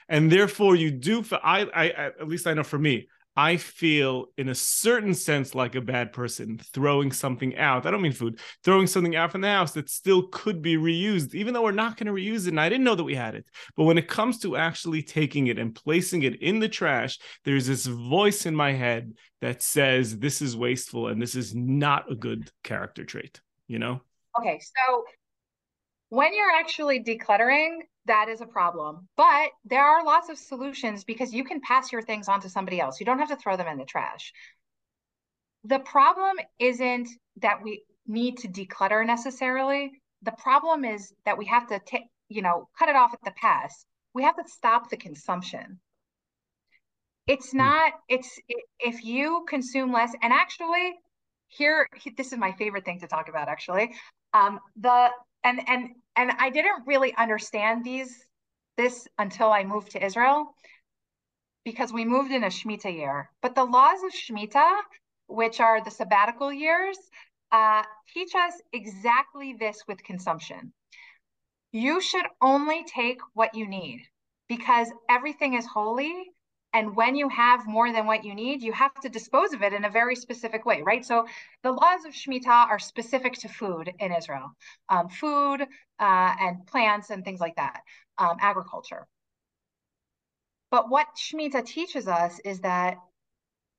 And 0.08 0.32
therefore 0.32 0.78
you 0.78 0.92
do 0.92 1.26
I 1.44 1.62
I 1.76 1.88
at 1.90 2.28
least 2.28 2.48
I 2.48 2.54
know 2.54 2.64
for 2.64 2.80
me, 2.80 3.10
I 3.38 3.58
feel, 3.58 4.28
in 4.38 4.48
a 4.48 4.56
certain 4.56 5.14
sense, 5.14 5.54
like 5.54 5.76
a 5.76 5.82
bad 5.82 6.14
person 6.14 6.58
throwing 6.74 7.12
something 7.12 7.58
out. 7.58 7.86
I 7.86 7.92
don't 7.92 8.02
mean 8.02 8.14
food, 8.14 8.40
throwing 8.64 8.88
something 8.88 9.16
out 9.16 9.32
from 9.32 9.42
the 9.42 9.50
house 9.50 9.74
that 9.74 9.90
still 9.90 10.28
could 10.28 10.62
be 10.62 10.78
reused, 10.78 11.36
even 11.36 11.54
though 11.54 11.64
we're 11.64 11.72
not 11.72 11.98
going 11.98 12.08
to 12.08 12.14
reuse 12.14 12.46
it. 12.46 12.50
And 12.50 12.62
I 12.62 12.70
didn't 12.70 12.86
know 12.86 12.96
that 12.96 13.04
we 13.04 13.16
had 13.16 13.36
it. 13.36 13.46
But 13.76 13.84
when 13.84 13.98
it 13.98 14.08
comes 14.08 14.40
to 14.40 14.56
actually 14.56 15.04
taking 15.04 15.48
it 15.48 15.60
and 15.60 15.76
placing 15.76 16.24
it 16.24 16.42
in 16.42 16.60
the 16.60 16.70
trash, 16.70 17.20
there's 17.44 17.68
this 17.68 17.86
voice 17.86 18.46
in 18.46 18.56
my 18.56 18.72
head 18.72 19.14
that 19.42 19.62
says 19.62 20.18
this 20.18 20.42
is 20.42 20.56
wasteful 20.56 21.08
and 21.08 21.22
this 21.22 21.36
is 21.36 21.54
not 21.54 22.10
a 22.10 22.16
good 22.16 22.50
character 22.64 23.04
trait, 23.04 23.42
you 23.68 23.80
know? 23.80 24.02
Okay. 24.40 24.60
So 24.60 25.04
when 26.10 26.34
you're 26.34 26.56
actually 26.58 27.04
decluttering, 27.04 27.80
that 28.06 28.30
is 28.30 28.42
a 28.42 28.46
problem. 28.46 29.08
But 29.18 29.50
there 29.66 29.84
are 29.84 30.06
lots 30.06 30.30
of 30.30 30.38
solutions 30.38 31.04
because 31.04 31.34
you 31.34 31.44
can 31.44 31.62
pass 31.62 31.92
your 31.92 32.02
things 32.02 32.28
on 32.28 32.42
to 32.42 32.50
somebody 32.50 32.80
else. 32.80 33.00
You 33.00 33.06
don't 33.06 33.20
have 33.20 33.30
to 33.30 33.36
throw 33.36 33.58
them 33.58 33.68
in 33.68 33.78
the 33.78 33.86
trash. 33.86 34.32
The 35.64 35.80
problem 35.80 36.38
isn't 36.60 37.10
that 37.42 37.64
we 37.64 37.84
need 38.08 38.38
to 38.40 38.48
declutter 38.48 39.06
necessarily. 39.06 39.92
The 40.22 40.34
problem 40.34 40.86
is 40.86 41.14
that 41.26 41.38
we 41.38 41.46
have 41.46 41.68
to 41.68 41.80
take, 41.80 42.04
you 42.30 42.42
know, 42.42 42.70
cut 42.78 42.90
it 42.90 42.96
off 42.96 43.14
at 43.14 43.24
the 43.24 43.32
pass. 43.32 43.86
We 44.14 44.24
have 44.24 44.36
to 44.36 44.44
stop 44.48 44.90
the 44.90 44.98
consumption. 44.98 45.80
It's 47.28 47.52
hmm. 47.52 47.58
not, 47.58 47.94
it's 48.08 48.40
if 48.80 49.04
you 49.04 49.46
consume 49.50 49.92
less, 49.92 50.14
and 50.22 50.32
actually, 50.32 50.94
here, 51.48 51.88
this 52.18 52.32
is 52.32 52.38
my 52.38 52.52
favorite 52.54 52.86
thing 52.86 53.00
to 53.00 53.08
talk 53.08 53.30
about 53.30 53.48
actually. 53.48 53.94
Um, 54.34 54.60
the 54.76 55.10
and 55.44 55.62
and 55.68 55.90
and 56.16 56.32
I 56.40 56.50
didn't 56.50 56.86
really 56.86 57.14
understand 57.16 57.84
these 57.84 58.26
this 58.78 59.08
until 59.18 59.52
I 59.52 59.64
moved 59.64 59.92
to 59.92 60.06
Israel 60.06 60.54
because 61.64 61.94
we 61.94 62.06
moved 62.06 62.32
in 62.32 62.44
a 62.44 62.48
Shemitah 62.48 62.94
year. 62.94 63.30
But 63.42 63.56
the 63.56 63.64
laws 63.64 64.04
of 64.04 64.12
Shemitah, 64.12 64.82
which 65.28 65.60
are 65.60 65.84
the 65.84 65.92
sabbatical 65.92 66.52
years, 66.52 66.98
uh, 67.52 67.84
teach 68.14 68.36
us 68.36 68.54
exactly 68.74 69.56
this 69.60 69.84
with 69.88 70.04
consumption. 70.04 70.74
You 71.72 72.02
should 72.02 72.26
only 72.42 72.84
take 72.84 73.20
what 73.34 73.56
you 73.56 73.68
need 73.68 74.02
because 74.48 74.92
everything 75.10 75.56
is 75.56 75.66
holy 75.66 76.32
and 76.76 76.94
when 76.94 77.16
you 77.16 77.30
have 77.30 77.66
more 77.66 77.94
than 77.94 78.06
what 78.06 78.26
you 78.26 78.36
need, 78.36 78.62
you 78.62 78.74
have 78.74 78.94
to 78.96 79.08
dispose 79.08 79.54
of 79.54 79.64
it 79.64 79.72
in 79.72 79.86
a 79.86 79.90
very 79.90 80.14
specific 80.14 80.66
way, 80.66 80.82
right? 80.82 81.06
So 81.06 81.26
the 81.64 81.72
laws 81.72 82.04
of 82.06 82.12
Shemitah 82.12 82.68
are 82.68 82.80
specific 82.80 83.34
to 83.36 83.48
food 83.48 83.94
in 83.98 84.12
Israel, 84.12 84.52
um, 84.90 85.08
food 85.08 85.62
uh, 85.62 86.34
and 86.42 86.68
plants 86.68 87.12
and 87.12 87.24
things 87.24 87.40
like 87.40 87.56
that, 87.56 87.80
um, 88.18 88.36
agriculture. 88.42 89.08
But 90.70 90.90
what 90.90 91.08
Shemitah 91.18 91.66
teaches 91.66 92.10
us 92.10 92.42
is 92.44 92.60
that 92.60 92.98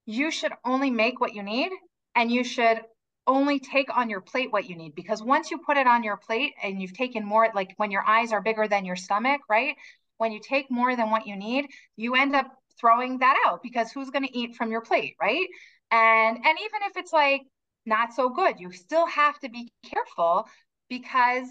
you 0.06 0.30
should 0.30 0.52
only 0.64 0.90
make 0.90 1.20
what 1.20 1.34
you 1.34 1.42
need 1.42 1.72
and 2.14 2.32
you 2.32 2.44
should 2.44 2.80
only 3.26 3.58
take 3.58 3.94
on 3.94 4.08
your 4.08 4.22
plate 4.22 4.50
what 4.52 4.70
you 4.70 4.76
need 4.76 4.94
because 4.94 5.22
once 5.22 5.50
you 5.50 5.58
put 5.58 5.76
it 5.76 5.86
on 5.86 6.02
your 6.02 6.16
plate 6.16 6.54
and 6.62 6.80
you've 6.80 6.94
taken 6.94 7.26
more 7.26 7.50
like 7.54 7.74
when 7.76 7.90
your 7.90 8.06
eyes 8.06 8.32
are 8.32 8.40
bigger 8.40 8.68
than 8.68 8.84
your 8.86 8.94
stomach 8.94 9.40
right 9.50 9.74
when 10.18 10.30
you 10.30 10.40
take 10.40 10.70
more 10.70 10.94
than 10.94 11.10
what 11.10 11.26
you 11.26 11.34
need 11.34 11.66
you 11.96 12.14
end 12.14 12.36
up 12.36 12.46
throwing 12.80 13.18
that 13.18 13.36
out 13.46 13.62
because 13.62 13.90
who's 13.92 14.10
going 14.10 14.24
to 14.26 14.38
eat 14.38 14.54
from 14.56 14.70
your 14.70 14.80
plate 14.80 15.14
right? 15.20 15.46
And 15.90 16.36
and 16.36 16.58
even 16.58 16.80
if 16.84 16.96
it's 16.96 17.12
like 17.12 17.42
not 17.84 18.12
so 18.14 18.28
good 18.28 18.58
you 18.58 18.72
still 18.72 19.06
have 19.06 19.38
to 19.40 19.48
be 19.48 19.70
careful 19.84 20.46
because 20.88 21.46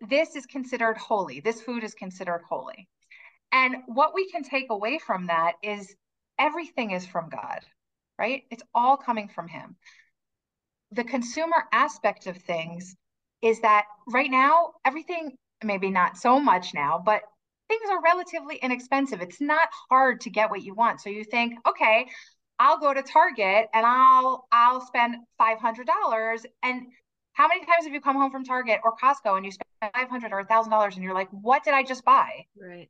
this 0.00 0.36
is 0.36 0.46
considered 0.46 0.98
holy. 0.98 1.40
This 1.40 1.62
food 1.62 1.82
is 1.82 1.94
considered 1.94 2.42
holy. 2.48 2.88
And 3.52 3.76
what 3.86 4.14
we 4.14 4.30
can 4.30 4.42
take 4.42 4.66
away 4.70 4.98
from 4.98 5.28
that 5.28 5.54
is 5.62 5.94
everything 6.38 6.90
is 6.90 7.06
from 7.06 7.28
god 7.30 7.60
right? 8.18 8.42
It's 8.50 8.62
all 8.74 8.96
coming 8.96 9.28
from 9.28 9.48
him. 9.48 9.76
The 10.92 11.04
consumer 11.04 11.64
aspect 11.72 12.26
of 12.26 12.36
things 12.36 12.96
is 13.42 13.60
that 13.60 13.84
right 14.08 14.30
now 14.30 14.72
everything 14.84 15.36
maybe 15.62 15.90
not 15.90 16.16
so 16.16 16.38
much 16.38 16.74
now 16.74 17.02
but 17.04 17.22
things 17.68 17.82
are 17.90 18.02
relatively 18.02 18.56
inexpensive 18.56 19.20
it's 19.20 19.40
not 19.40 19.68
hard 19.90 20.20
to 20.20 20.30
get 20.30 20.50
what 20.50 20.62
you 20.62 20.74
want 20.74 21.00
so 21.00 21.10
you 21.10 21.24
think 21.24 21.54
okay 21.68 22.06
i'll 22.58 22.78
go 22.78 22.92
to 22.94 23.02
target 23.02 23.66
and 23.74 23.84
i'll 23.86 24.46
i'll 24.52 24.80
spend 24.80 25.16
$500 25.40 26.46
and 26.62 26.82
how 27.32 27.48
many 27.48 27.60
times 27.60 27.84
have 27.84 27.92
you 27.92 28.00
come 28.00 28.16
home 28.16 28.30
from 28.30 28.44
target 28.44 28.80
or 28.84 28.94
costco 28.96 29.36
and 29.36 29.44
you 29.44 29.52
spend 29.52 29.92
500 29.94 30.32
or 30.32 30.40
a 30.40 30.46
$1000 30.46 30.94
and 30.94 31.02
you're 31.02 31.14
like 31.14 31.28
what 31.30 31.64
did 31.64 31.74
i 31.74 31.82
just 31.82 32.04
buy 32.04 32.46
right 32.60 32.88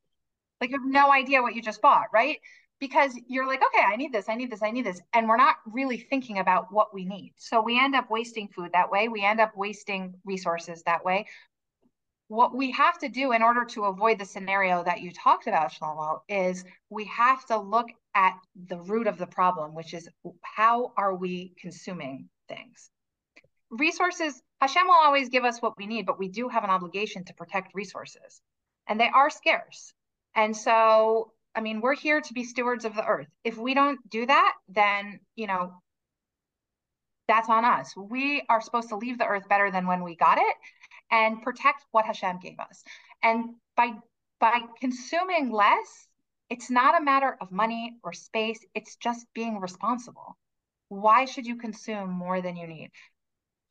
like 0.60 0.70
you 0.70 0.78
have 0.78 0.88
no 0.88 1.12
idea 1.12 1.42
what 1.42 1.54
you 1.54 1.62
just 1.62 1.82
bought 1.82 2.06
right 2.12 2.38
because 2.78 3.18
you're 3.26 3.46
like, 3.46 3.62
okay, 3.64 3.84
I 3.84 3.96
need 3.96 4.12
this, 4.12 4.28
I 4.28 4.34
need 4.34 4.50
this, 4.50 4.62
I 4.62 4.70
need 4.70 4.84
this. 4.84 5.00
And 5.14 5.28
we're 5.28 5.36
not 5.36 5.56
really 5.66 5.98
thinking 5.98 6.38
about 6.38 6.66
what 6.70 6.92
we 6.92 7.04
need. 7.04 7.32
So 7.36 7.62
we 7.62 7.80
end 7.80 7.94
up 7.94 8.10
wasting 8.10 8.48
food 8.48 8.70
that 8.72 8.90
way. 8.90 9.08
We 9.08 9.24
end 9.24 9.40
up 9.40 9.56
wasting 9.56 10.14
resources 10.24 10.82
that 10.84 11.04
way. 11.04 11.26
What 12.28 12.54
we 12.54 12.72
have 12.72 12.98
to 12.98 13.08
do 13.08 13.32
in 13.32 13.42
order 13.42 13.64
to 13.66 13.84
avoid 13.84 14.18
the 14.18 14.24
scenario 14.24 14.82
that 14.84 15.00
you 15.00 15.12
talked 15.12 15.46
about, 15.46 15.72
Shlomo, 15.72 16.20
is 16.28 16.64
we 16.90 17.04
have 17.04 17.44
to 17.46 17.58
look 17.58 17.86
at 18.14 18.34
the 18.68 18.80
root 18.80 19.06
of 19.06 19.18
the 19.18 19.26
problem, 19.26 19.74
which 19.74 19.94
is 19.94 20.08
how 20.42 20.92
are 20.96 21.14
we 21.14 21.52
consuming 21.60 22.28
things? 22.48 22.90
Resources, 23.70 24.42
Hashem 24.60 24.86
will 24.86 24.94
always 24.94 25.28
give 25.28 25.44
us 25.44 25.62
what 25.62 25.78
we 25.78 25.86
need, 25.86 26.06
but 26.06 26.18
we 26.18 26.28
do 26.28 26.48
have 26.48 26.64
an 26.64 26.70
obligation 26.70 27.24
to 27.24 27.34
protect 27.34 27.74
resources, 27.74 28.40
and 28.88 28.98
they 28.98 29.08
are 29.08 29.30
scarce. 29.30 29.92
And 30.34 30.56
so 30.56 31.32
I 31.56 31.62
mean, 31.62 31.80
we're 31.80 31.94
here 31.94 32.20
to 32.20 32.34
be 32.34 32.44
stewards 32.44 32.84
of 32.84 32.94
the 32.94 33.04
earth. 33.04 33.28
If 33.42 33.56
we 33.56 33.72
don't 33.72 33.98
do 34.10 34.26
that, 34.26 34.52
then, 34.68 35.20
you 35.36 35.46
know, 35.46 35.72
that's 37.28 37.48
on 37.48 37.64
us. 37.64 37.94
We 37.96 38.42
are 38.48 38.60
supposed 38.60 38.88
to 38.90 38.96
leave 38.96 39.18
the 39.18 39.26
earth 39.26 39.48
better 39.48 39.70
than 39.70 39.86
when 39.86 40.02
we 40.02 40.16
got 40.16 40.38
it 40.38 40.56
and 41.10 41.42
protect 41.42 41.84
what 41.92 42.04
Hashem 42.04 42.38
gave 42.42 42.58
us. 42.58 42.82
And 43.22 43.54
by 43.76 43.92
by 44.38 44.60
consuming 44.80 45.50
less, 45.50 46.08
it's 46.50 46.70
not 46.70 47.00
a 47.00 47.04
matter 47.04 47.36
of 47.40 47.50
money 47.50 47.96
or 48.02 48.12
space, 48.12 48.60
it's 48.74 48.96
just 48.96 49.26
being 49.34 49.60
responsible. 49.60 50.36
Why 50.88 51.24
should 51.24 51.46
you 51.46 51.56
consume 51.56 52.10
more 52.10 52.40
than 52.40 52.56
you 52.56 52.66
need? 52.66 52.90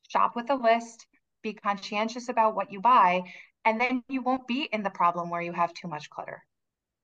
Shop 0.09 0.35
with 0.35 0.49
a 0.49 0.55
list, 0.55 1.05
be 1.43 1.53
conscientious 1.53 2.29
about 2.29 2.55
what 2.55 2.71
you 2.71 2.81
buy, 2.81 3.21
and 3.63 3.79
then 3.79 4.03
you 4.09 4.21
won't 4.21 4.47
be 4.47 4.67
in 4.71 4.83
the 4.83 4.89
problem 4.89 5.29
where 5.29 5.41
you 5.41 5.53
have 5.53 5.73
too 5.73 5.87
much 5.87 6.09
clutter. 6.09 6.43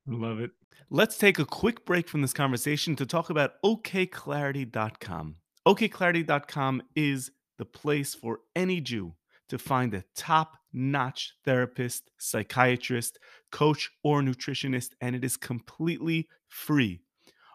Love 0.07 0.39
it. 0.39 0.51
Let's 0.89 1.17
take 1.17 1.39
a 1.39 1.45
quick 1.45 1.85
break 1.85 2.09
from 2.09 2.21
this 2.21 2.33
conversation 2.33 2.95
to 2.97 3.05
talk 3.05 3.29
about 3.29 3.61
okclarity.com. 3.63 5.35
okclarity.com 5.67 6.81
is 6.95 7.31
the 7.57 7.65
place 7.65 8.15
for 8.15 8.39
any 8.55 8.81
Jew 8.81 9.13
to 9.49 9.57
find 9.57 9.93
a 9.93 10.03
top 10.15 10.57
notch 10.73 11.33
therapist, 11.45 12.09
psychiatrist, 12.17 13.19
coach, 13.51 13.91
or 14.03 14.21
nutritionist, 14.21 14.91
and 15.01 15.15
it 15.15 15.23
is 15.23 15.37
completely 15.37 16.27
free. 16.47 17.01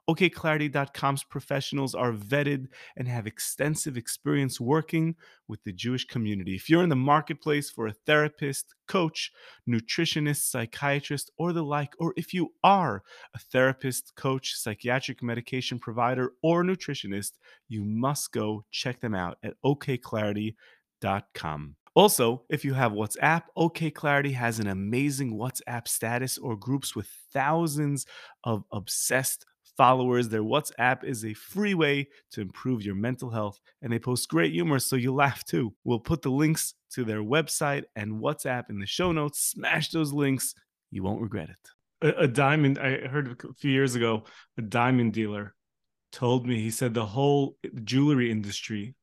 OKClarity.com's 0.09 1.25
professionals 1.25 1.93
are 1.95 2.13
vetted 2.13 2.69
and 2.97 3.09
have 3.09 3.27
extensive 3.27 3.97
experience 3.97 4.61
working 4.61 5.17
with 5.49 5.65
the 5.65 5.73
Jewish 5.73 6.07
community. 6.07 6.55
If 6.55 6.71
you're 6.71 6.85
in 6.85 6.89
the 6.89 6.97
marketplace 6.97 7.71
for 7.71 7.89
a 7.89 7.93
therapist, 7.93 8.75
coach, 8.87 9.33
nutritionist, 9.69 10.49
psychiatrist, 10.49 11.33
or 11.39 11.53
the 11.53 11.65
like, 11.65 11.95
or 11.99 12.15
if 12.17 12.33
you 12.33 12.53
are 12.63 13.03
a 13.35 13.39
therapist, 13.39 14.15
coach, 14.15 14.55
psychiatric 14.55 15.23
medication 15.23 15.79
provider, 15.79 16.33
or 16.43 16.63
nutritionist, 16.63 17.33
you 17.69 17.85
must 17.85 18.33
go 18.33 18.65
check 18.71 19.01
them 19.01 19.15
out 19.15 19.39
at 19.43 19.55
okclarity.com. 19.65 21.77
Also, 21.97 22.43
if 22.51 22.63
you 22.63 22.75
have 22.75 22.93
WhatsApp, 22.93 23.45
OK 23.57 23.91
Clarity 23.91 24.33
has 24.33 24.59
an 24.59 24.67
amazing 24.67 25.33
WhatsApp 25.33 25.89
status 25.89 26.37
or 26.37 26.55
groups 26.55 26.95
with 26.95 27.09
thousands 27.33 28.05
of 28.45 28.65
obsessed 28.71 29.47
followers. 29.77 30.29
Their 30.29 30.43
WhatsApp 30.43 31.05
is 31.05 31.25
a 31.25 31.35
free 31.35 31.75
way 31.75 32.09
to 32.33 32.41
improve 32.41 32.83
your 32.83 32.95
mental 32.95 33.31
health, 33.31 33.59
and 33.83 33.93
they 33.93 33.99
post 33.99 34.29
great 34.29 34.53
humor 34.53 34.79
so 34.79 34.97
you 34.97 35.15
laugh 35.15 35.45
too. 35.45 35.75
We'll 35.85 36.01
put 36.01 36.23
the 36.23 36.31
links 36.31 36.75
to 36.93 37.05
their 37.05 37.23
website 37.23 37.85
and 37.95 38.21
WhatsApp 38.21 38.71
in 38.71 38.79
the 38.79 38.87
show 38.87 39.13
notes. 39.13 39.41
Smash 39.41 39.91
those 39.91 40.13
links, 40.13 40.55
you 40.91 41.03
won't 41.03 41.23
regret 41.23 41.51
it. 41.51 42.07
A, 42.07 42.25
a 42.25 42.29
diamond, 42.29 42.79
I 42.79 43.07
heard 43.07 43.29
a 43.29 43.55
few 43.55 43.71
years 43.71 43.95
ago, 43.95 44.25
a 44.59 44.63
diamond 44.63 45.13
dealer 45.13 45.55
told 46.13 46.47
me, 46.47 46.61
he 46.61 46.71
said 46.71 46.95
the 46.95 47.07
whole 47.07 47.57
jewelry 47.85 48.31
industry 48.31 48.95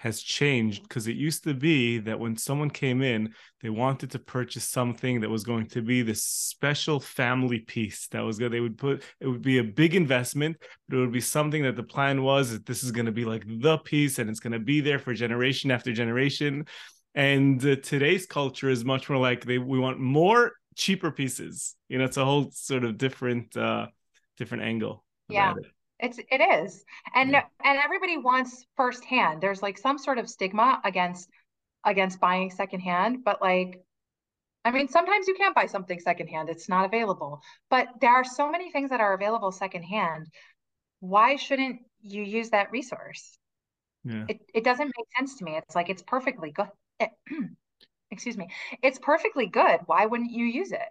has 0.00 0.22
changed 0.22 0.82
because 0.84 1.06
it 1.06 1.16
used 1.16 1.44
to 1.44 1.52
be 1.52 1.98
that 1.98 2.18
when 2.18 2.34
someone 2.34 2.70
came 2.70 3.02
in, 3.02 3.34
they 3.60 3.68
wanted 3.68 4.10
to 4.10 4.18
purchase 4.18 4.66
something 4.66 5.20
that 5.20 5.28
was 5.28 5.44
going 5.44 5.66
to 5.66 5.82
be 5.82 6.00
this 6.00 6.24
special 6.24 6.98
family 6.98 7.58
piece 7.58 8.08
that 8.08 8.24
was 8.24 8.38
good. 8.38 8.50
They 8.50 8.60
would 8.60 8.78
put 8.78 9.02
it 9.20 9.26
would 9.26 9.42
be 9.42 9.58
a 9.58 9.62
big 9.62 9.94
investment, 9.94 10.56
but 10.88 10.96
it 10.96 11.00
would 11.00 11.12
be 11.12 11.20
something 11.20 11.62
that 11.64 11.76
the 11.76 11.82
plan 11.82 12.22
was 12.22 12.50
that 12.50 12.64
this 12.64 12.82
is 12.82 12.92
going 12.92 13.04
to 13.04 13.12
be 13.12 13.26
like 13.26 13.44
the 13.46 13.76
piece 13.76 14.18
and 14.18 14.30
it's 14.30 14.40
going 14.40 14.54
to 14.54 14.58
be 14.58 14.80
there 14.80 14.98
for 14.98 15.12
generation 15.12 15.70
after 15.70 15.92
generation. 15.92 16.64
And 17.14 17.62
uh, 17.62 17.76
today's 17.76 18.24
culture 18.24 18.70
is 18.70 18.86
much 18.86 19.10
more 19.10 19.18
like 19.18 19.44
they 19.44 19.58
we 19.58 19.78
want 19.78 20.00
more 20.00 20.52
cheaper 20.76 21.10
pieces. 21.10 21.76
You 21.90 21.98
know, 21.98 22.06
it's 22.06 22.16
a 22.16 22.24
whole 22.24 22.50
sort 22.52 22.84
of 22.84 22.96
different 22.96 23.54
uh 23.54 23.88
different 24.38 24.62
angle. 24.62 25.04
Yeah. 25.28 25.52
It. 25.58 25.66
It's 26.02 26.18
it 26.18 26.40
is. 26.40 26.84
And 27.14 27.30
yeah. 27.30 27.44
and 27.64 27.78
everybody 27.78 28.16
wants 28.16 28.64
firsthand. 28.76 29.40
There's 29.40 29.62
like 29.62 29.78
some 29.78 29.98
sort 29.98 30.18
of 30.18 30.28
stigma 30.28 30.80
against 30.84 31.28
against 31.84 32.20
buying 32.20 32.50
secondhand, 32.50 33.24
but 33.24 33.40
like 33.40 33.80
I 34.64 34.70
mean, 34.72 34.88
sometimes 34.88 35.26
you 35.26 35.34
can't 35.34 35.54
buy 35.54 35.66
something 35.66 35.98
secondhand. 36.00 36.50
It's 36.50 36.68
not 36.68 36.84
available. 36.84 37.40
But 37.70 37.88
there 38.00 38.12
are 38.12 38.24
so 38.24 38.50
many 38.50 38.70
things 38.70 38.90
that 38.90 39.00
are 39.00 39.14
available 39.14 39.52
secondhand. 39.52 40.26
Why 41.00 41.36
shouldn't 41.36 41.80
you 42.02 42.22
use 42.22 42.50
that 42.50 42.70
resource? 42.70 43.38
Yeah. 44.04 44.26
It 44.28 44.40
it 44.54 44.64
doesn't 44.64 44.86
make 44.96 45.06
sense 45.16 45.38
to 45.38 45.44
me. 45.44 45.56
It's 45.56 45.74
like 45.74 45.88
it's 45.88 46.02
perfectly 46.02 46.52
good. 46.52 46.68
excuse 48.10 48.36
me. 48.36 48.48
It's 48.82 48.98
perfectly 48.98 49.46
good. 49.46 49.80
Why 49.86 50.06
wouldn't 50.06 50.32
you 50.32 50.44
use 50.44 50.72
it? 50.72 50.90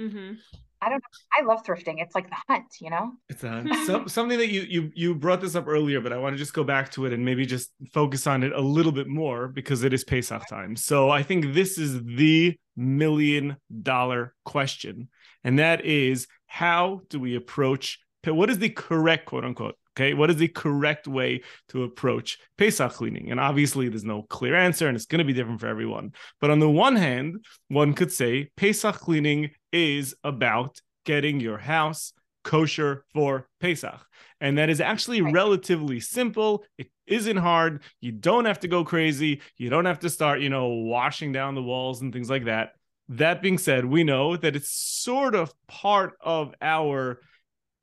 Mm-hmm. 0.00 0.34
I 0.80 0.88
don't 0.88 0.98
know. 0.98 1.18
I 1.32 1.44
love 1.44 1.64
thrifting. 1.64 1.96
It's 1.98 2.14
like 2.14 2.28
the 2.28 2.36
hunt, 2.48 2.66
you 2.80 2.90
know. 2.90 3.12
It's 3.28 3.44
a, 3.44 3.62
hmm. 3.62 3.72
some, 3.84 4.08
something 4.08 4.38
that 4.38 4.50
you 4.50 4.62
you 4.62 4.90
you 4.94 5.14
brought 5.14 5.40
this 5.40 5.54
up 5.54 5.66
earlier, 5.66 6.00
but 6.00 6.12
I 6.12 6.18
want 6.18 6.34
to 6.34 6.38
just 6.38 6.54
go 6.54 6.64
back 6.64 6.90
to 6.92 7.06
it 7.06 7.12
and 7.12 7.24
maybe 7.24 7.46
just 7.46 7.70
focus 7.92 8.26
on 8.26 8.42
it 8.42 8.52
a 8.52 8.60
little 8.60 8.92
bit 8.92 9.08
more 9.08 9.48
because 9.48 9.82
it 9.82 9.92
is 9.92 10.04
Pesach 10.04 10.46
time. 10.48 10.76
So 10.76 11.10
I 11.10 11.22
think 11.22 11.54
this 11.54 11.78
is 11.78 12.02
the 12.04 12.58
million 12.76 13.56
dollar 13.82 14.34
question, 14.44 15.08
and 15.44 15.58
that 15.58 15.84
is 15.84 16.26
how 16.46 17.02
do 17.10 17.20
we 17.20 17.34
approach 17.36 17.98
what 18.26 18.50
is 18.50 18.58
the 18.58 18.68
correct 18.68 19.26
quote 19.26 19.44
unquote 19.44 19.76
Okay, 19.98 20.14
what 20.14 20.30
is 20.30 20.36
the 20.36 20.46
correct 20.46 21.08
way 21.08 21.42
to 21.70 21.82
approach 21.82 22.38
Pesach 22.56 22.92
cleaning? 22.92 23.32
And 23.32 23.40
obviously, 23.40 23.88
there's 23.88 24.04
no 24.04 24.22
clear 24.22 24.54
answer, 24.54 24.86
and 24.86 24.94
it's 24.94 25.06
going 25.06 25.18
to 25.18 25.24
be 25.24 25.32
different 25.32 25.58
for 25.58 25.66
everyone. 25.66 26.12
But 26.40 26.52
on 26.52 26.60
the 26.60 26.70
one 26.70 26.94
hand, 26.94 27.44
one 27.66 27.94
could 27.94 28.12
say 28.12 28.50
Pesach 28.56 28.94
cleaning 28.94 29.50
is 29.72 30.14
about 30.22 30.80
getting 31.04 31.40
your 31.40 31.58
house 31.58 32.12
kosher 32.44 33.06
for 33.12 33.48
Pesach. 33.58 33.98
And 34.40 34.56
that 34.58 34.70
is 34.70 34.80
actually 34.80 35.20
right. 35.20 35.34
relatively 35.34 35.98
simple. 35.98 36.64
It 36.78 36.92
isn't 37.08 37.36
hard. 37.36 37.82
You 38.00 38.12
don't 38.12 38.44
have 38.44 38.60
to 38.60 38.68
go 38.68 38.84
crazy. 38.84 39.40
You 39.56 39.68
don't 39.68 39.86
have 39.86 39.98
to 40.00 40.10
start, 40.10 40.40
you 40.40 40.48
know, 40.48 40.68
washing 40.68 41.32
down 41.32 41.56
the 41.56 41.62
walls 41.62 42.02
and 42.02 42.12
things 42.12 42.30
like 42.30 42.44
that. 42.44 42.74
That 43.08 43.42
being 43.42 43.58
said, 43.58 43.84
we 43.84 44.04
know 44.04 44.36
that 44.36 44.54
it's 44.54 44.70
sort 44.70 45.34
of 45.34 45.52
part 45.66 46.12
of 46.20 46.54
our 46.62 47.18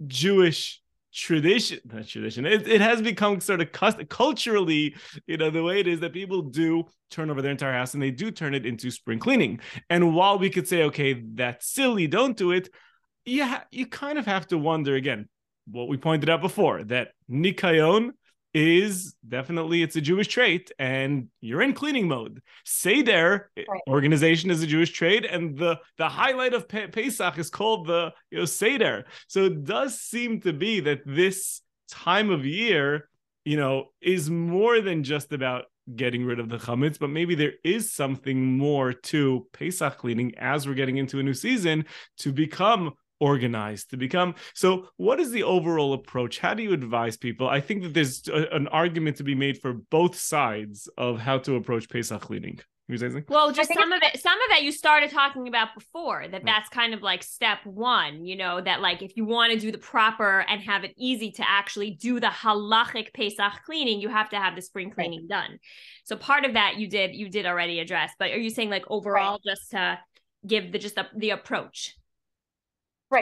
Jewish 0.07 0.81
tradition 1.15 1.79
not 1.85 2.05
tradition 2.05 2.45
it, 2.45 2.67
it 2.67 2.81
has 2.81 3.01
become 3.01 3.39
sort 3.39 3.61
of 3.61 3.71
cust- 3.71 4.09
culturally 4.09 4.93
you 5.27 5.37
know 5.37 5.49
the 5.49 5.63
way 5.63 5.79
it 5.79 5.87
is 5.87 6.01
that 6.01 6.11
people 6.11 6.41
do 6.41 6.83
turn 7.09 7.29
over 7.29 7.41
their 7.41 7.51
entire 7.51 7.71
house 7.71 7.93
and 7.93 8.03
they 8.03 8.11
do 8.11 8.29
turn 8.31 8.53
it 8.53 8.65
into 8.65 8.91
spring 8.91 9.17
cleaning. 9.17 9.59
And 9.89 10.13
while 10.13 10.37
we 10.37 10.49
could 10.49 10.67
say 10.67 10.83
okay 10.83 11.13
that's 11.13 11.67
silly 11.67 12.07
don't 12.07 12.35
do 12.35 12.51
it 12.51 12.69
yeah, 13.25 13.61
you 13.71 13.87
kind 13.87 14.19
of 14.19 14.25
have 14.27 14.47
to 14.47 14.57
wonder 14.57 14.95
again 14.95 15.27
what 15.69 15.87
we 15.87 15.97
pointed 15.97 16.29
out 16.29 16.41
before 16.41 16.83
that 16.83 17.09
nikayon 17.29 18.11
is 18.55 19.13
definitely 19.27 19.83
it's 19.83 19.97
a 19.97 20.01
Jewish 20.01 20.29
trait, 20.29 20.71
and 20.79 21.27
you're 21.41 21.61
in 21.61 21.73
cleaning 21.73 22.07
mode. 22.07 22.41
Seder 22.63 23.51
right. 23.57 23.81
organization 23.87 24.49
is 24.49 24.63
a 24.63 24.67
Jewish 24.67 24.91
trait, 24.91 25.25
and 25.25 25.57
the 25.57 25.77
the 25.97 26.07
highlight 26.07 26.53
of 26.53 26.67
Pe- 26.67 26.87
Pesach 26.87 27.37
is 27.37 27.49
called 27.49 27.85
the 27.85 28.13
you 28.31 28.39
know, 28.39 28.45
Seder. 28.45 29.05
So 29.27 29.43
it 29.43 29.65
does 29.65 29.99
seem 29.99 30.39
to 30.41 30.53
be 30.53 30.79
that 30.79 31.01
this 31.05 31.61
time 31.89 32.31
of 32.31 32.45
year, 32.45 33.09
you 33.43 33.57
know, 33.57 33.89
is 34.01 34.29
more 34.29 34.79
than 34.79 35.03
just 35.03 35.33
about 35.33 35.65
getting 35.93 36.25
rid 36.25 36.39
of 36.39 36.49
the 36.49 36.57
chametz, 36.57 36.97
but 36.97 37.09
maybe 37.09 37.35
there 37.35 37.53
is 37.63 37.93
something 37.93 38.57
more 38.57 38.93
to 38.93 39.45
Pesach 39.51 39.97
cleaning 39.97 40.33
as 40.37 40.65
we're 40.65 40.73
getting 40.73 40.97
into 40.97 41.19
a 41.19 41.23
new 41.23 41.33
season 41.33 41.85
to 42.17 42.31
become 42.31 42.93
organized 43.19 43.89
to 43.89 43.97
become 43.97 44.35
so 44.53 44.87
what 44.97 45.19
is 45.19 45.31
the 45.31 45.43
overall 45.43 45.93
approach 45.93 46.39
how 46.39 46.53
do 46.53 46.63
you 46.63 46.73
advise 46.73 47.15
people 47.17 47.47
i 47.47 47.61
think 47.61 47.81
that 47.81 47.93
there's 47.93 48.27
a, 48.27 48.47
an 48.53 48.67
argument 48.69 49.17
to 49.17 49.23
be 49.23 49.35
made 49.35 49.57
for 49.57 49.73
both 49.73 50.15
sides 50.15 50.89
of 50.97 51.19
how 51.19 51.37
to 51.37 51.55
approach 51.55 51.89
pesach 51.89 52.21
cleaning 52.21 52.59
well, 53.27 53.51
just 53.51 53.73
some 53.73 53.91
of 53.91 54.03
it, 54.03 54.21
some 54.21 54.39
of 54.39 54.49
that 54.49 54.61
you 54.61 54.71
started 54.71 55.09
talking 55.09 55.47
about 55.47 55.69
before. 55.73 56.27
That 56.27 56.45
that's 56.45 56.69
kind 56.69 56.93
of 56.93 57.01
like 57.01 57.23
step 57.23 57.57
one. 57.65 58.25
You 58.25 58.37
know 58.37 58.61
that 58.61 58.79
like 58.79 59.01
if 59.01 59.17
you 59.17 59.25
want 59.25 59.53
to 59.53 59.59
do 59.59 59.71
the 59.71 59.79
proper 59.79 60.41
and 60.41 60.61
have 60.61 60.83
it 60.83 60.93
easy 60.95 61.31
to 61.31 61.49
actually 61.49 61.91
do 61.91 62.19
the 62.19 62.27
halachic 62.27 63.11
Pesach 63.13 63.63
cleaning, 63.65 64.01
you 64.01 64.09
have 64.09 64.29
to 64.29 64.35
have 64.35 64.55
the 64.55 64.61
spring 64.61 64.91
cleaning 64.91 65.21
right. 65.21 65.47
done. 65.47 65.59
So 66.03 66.15
part 66.15 66.45
of 66.45 66.53
that 66.53 66.77
you 66.77 66.87
did 66.87 67.15
you 67.15 67.27
did 67.27 67.47
already 67.47 67.79
address. 67.79 68.11
But 68.19 68.31
are 68.31 68.37
you 68.37 68.51
saying 68.51 68.69
like 68.69 68.85
overall 68.87 69.39
right. 69.43 69.55
just 69.55 69.71
to 69.71 69.99
give 70.45 70.71
the 70.71 70.77
just 70.77 70.93
the, 70.93 71.07
the 71.15 71.31
approach? 71.31 71.95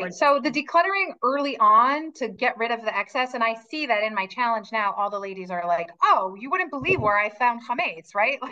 Right. 0.02 0.14
So 0.14 0.40
the 0.42 0.50
decluttering 0.50 1.14
early 1.22 1.58
on 1.58 2.12
to 2.14 2.28
get 2.28 2.58
rid 2.58 2.72
of 2.72 2.82
the 2.82 2.96
excess, 2.96 3.34
and 3.34 3.44
I 3.44 3.56
see 3.70 3.86
that 3.86 4.04
in 4.04 4.14
my 4.14 4.26
challenge 4.28 4.72
now, 4.72 4.94
all 4.98 5.10
the 5.10 5.20
ladies 5.20 5.52
are 5.52 5.66
like, 5.68 5.90
"Oh, 6.04 6.36
you 6.40 6.50
wouldn't 6.50 6.72
believe 6.72 7.00
where 7.00 7.18
I 7.18 7.30
found 7.30 7.62
chametz, 7.68 8.16
right? 8.16 8.40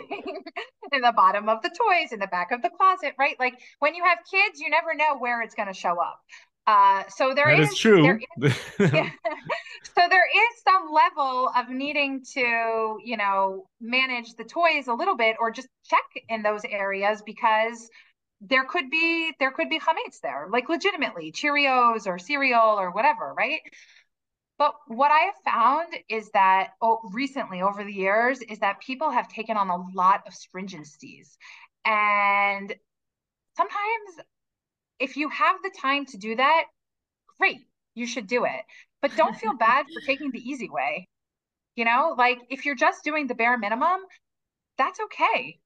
Like 0.82 0.94
in 0.94 1.00
the 1.00 1.12
bottom 1.12 1.48
of 1.48 1.62
the 1.62 1.70
toys, 1.70 2.12
in 2.12 2.18
the 2.18 2.26
back 2.26 2.50
of 2.50 2.60
the 2.60 2.70
closet, 2.70 3.14
right? 3.18 3.36
Like 3.38 3.54
when 3.78 3.94
you 3.94 4.04
have 4.04 4.18
kids, 4.30 4.60
you 4.60 4.68
never 4.68 4.94
know 4.94 5.16
where 5.18 5.40
it's 5.42 5.54
going 5.54 5.68
to 5.68 5.74
show 5.74 6.00
up. 6.00 6.20
Uh, 6.66 7.02
so 7.08 7.34
there 7.34 7.46
that 7.46 7.60
is, 7.60 7.70
is 7.70 7.78
true. 7.78 8.02
There 8.02 8.20
is, 8.42 8.54
yeah. 8.78 9.10
so 9.96 10.08
there 10.08 10.26
is 10.26 10.62
some 10.62 10.90
level 10.92 11.50
of 11.56 11.68
needing 11.68 12.24
to, 12.34 12.98
you 13.04 13.16
know, 13.16 13.66
manage 13.80 14.34
the 14.34 14.44
toys 14.44 14.86
a 14.86 14.94
little 14.94 15.16
bit, 15.16 15.36
or 15.40 15.50
just 15.50 15.68
check 15.84 16.04
in 16.28 16.42
those 16.42 16.62
areas 16.64 17.22
because 17.24 17.88
there 18.44 18.64
could 18.64 18.90
be 18.90 19.32
there 19.38 19.52
could 19.52 19.68
be 19.68 19.78
chametz 19.78 20.20
there, 20.20 20.48
like 20.50 20.68
legitimately 20.68 21.32
Cheerios 21.32 22.06
or 22.06 22.18
cereal 22.18 22.78
or 22.78 22.90
whatever, 22.90 23.32
right? 23.34 23.60
But 24.58 24.74
what 24.88 25.10
I 25.12 25.20
have 25.26 25.34
found 25.44 25.94
is 26.08 26.30
that 26.30 26.70
oh, 26.82 27.00
recently 27.12 27.62
over 27.62 27.84
the 27.84 27.92
years 27.92 28.40
is 28.42 28.58
that 28.58 28.80
people 28.80 29.10
have 29.10 29.28
taken 29.28 29.56
on 29.56 29.68
a 29.70 29.76
lot 29.94 30.22
of 30.26 30.34
stringencies, 30.34 31.36
and 31.84 32.74
sometimes 33.56 34.26
if 34.98 35.16
you 35.16 35.28
have 35.28 35.56
the 35.62 35.72
time 35.80 36.06
to 36.06 36.16
do 36.16 36.36
that, 36.36 36.64
great, 37.38 37.60
you 37.94 38.06
should 38.06 38.26
do 38.26 38.44
it. 38.44 38.60
But 39.00 39.16
don't 39.16 39.36
feel 39.36 39.54
bad 39.56 39.86
for 39.86 40.00
taking 40.06 40.30
the 40.30 40.38
easy 40.38 40.68
way. 40.68 41.08
You 41.76 41.84
know, 41.84 42.14
like 42.18 42.38
if 42.50 42.66
you're 42.66 42.74
just 42.74 43.04
doing 43.04 43.26
the 43.28 43.34
bare 43.34 43.58
minimum, 43.58 44.00
that's 44.78 45.00
okay. 45.00 45.58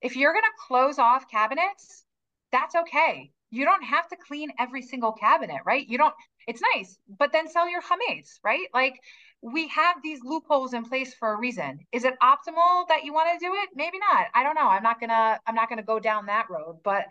If 0.00 0.16
you're 0.16 0.32
going 0.32 0.44
to 0.44 0.66
close 0.66 0.98
off 0.98 1.30
cabinets, 1.30 2.04
that's 2.52 2.74
okay. 2.74 3.30
You 3.50 3.64
don't 3.64 3.82
have 3.82 4.08
to 4.08 4.16
clean 4.16 4.50
every 4.58 4.82
single 4.82 5.12
cabinet, 5.12 5.58
right? 5.66 5.86
You 5.86 5.98
don't, 5.98 6.14
it's 6.46 6.62
nice, 6.74 6.98
but 7.18 7.32
then 7.32 7.48
sell 7.48 7.68
your 7.68 7.82
chametz, 7.82 8.38
right? 8.44 8.66
Like 8.72 8.94
we 9.42 9.68
have 9.68 9.96
these 10.02 10.20
loopholes 10.22 10.72
in 10.72 10.84
place 10.84 11.14
for 11.14 11.32
a 11.34 11.38
reason. 11.38 11.80
Is 11.92 12.04
it 12.04 12.14
optimal 12.22 12.88
that 12.88 13.04
you 13.04 13.12
want 13.12 13.28
to 13.38 13.44
do 13.44 13.52
it? 13.54 13.70
Maybe 13.74 13.98
not. 13.98 14.26
I 14.34 14.42
don't 14.42 14.54
know. 14.54 14.68
I'm 14.68 14.82
not 14.82 15.00
gonna, 15.00 15.40
I'm 15.46 15.54
not 15.54 15.68
gonna 15.68 15.82
go 15.82 15.98
down 15.98 16.26
that 16.26 16.48
road, 16.48 16.78
but 16.84 17.04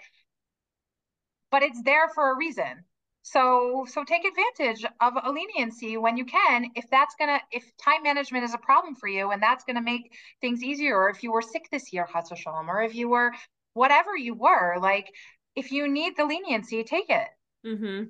but 1.52 1.64
it's 1.64 1.82
there 1.84 2.08
for 2.10 2.32
a 2.32 2.38
reason. 2.38 2.86
So 3.24 3.86
so 3.88 4.04
take 4.04 4.24
advantage 4.26 4.84
of 5.00 5.14
a 5.24 5.32
leniency 5.32 5.98
when 5.98 6.18
you 6.18 6.26
can. 6.26 6.72
If 6.76 6.90
that's 6.90 7.14
gonna 7.20 7.40
if 7.52 7.64
time 7.78 8.04
management 8.04 8.46
is 8.46 8.54
a 8.54 8.58
problem 8.58 8.96
for 8.96 9.08
you 9.08 9.32
and 9.32 9.44
that's 9.44 9.64
gonna 9.64 9.82
make 9.82 10.12
things 10.40 10.64
easier, 10.64 10.98
or 10.98 11.10
if 11.10 11.22
you 11.22 11.32
were 11.32 11.42
sick 11.42 11.68
this 11.72 11.94
year, 11.94 12.08
Chas 12.12 12.32
or 12.46 12.82
if 12.82 12.96
you 12.96 13.10
were 13.10 13.32
whatever 13.74 14.16
you 14.16 14.34
were, 14.34 14.78
like 14.80 15.08
if 15.56 15.72
you 15.72 15.88
need 15.88 16.16
the 16.16 16.26
leniency, 16.26 16.84
take 16.84 17.10
it. 17.10 17.28
Mm-hmm. 17.66 18.06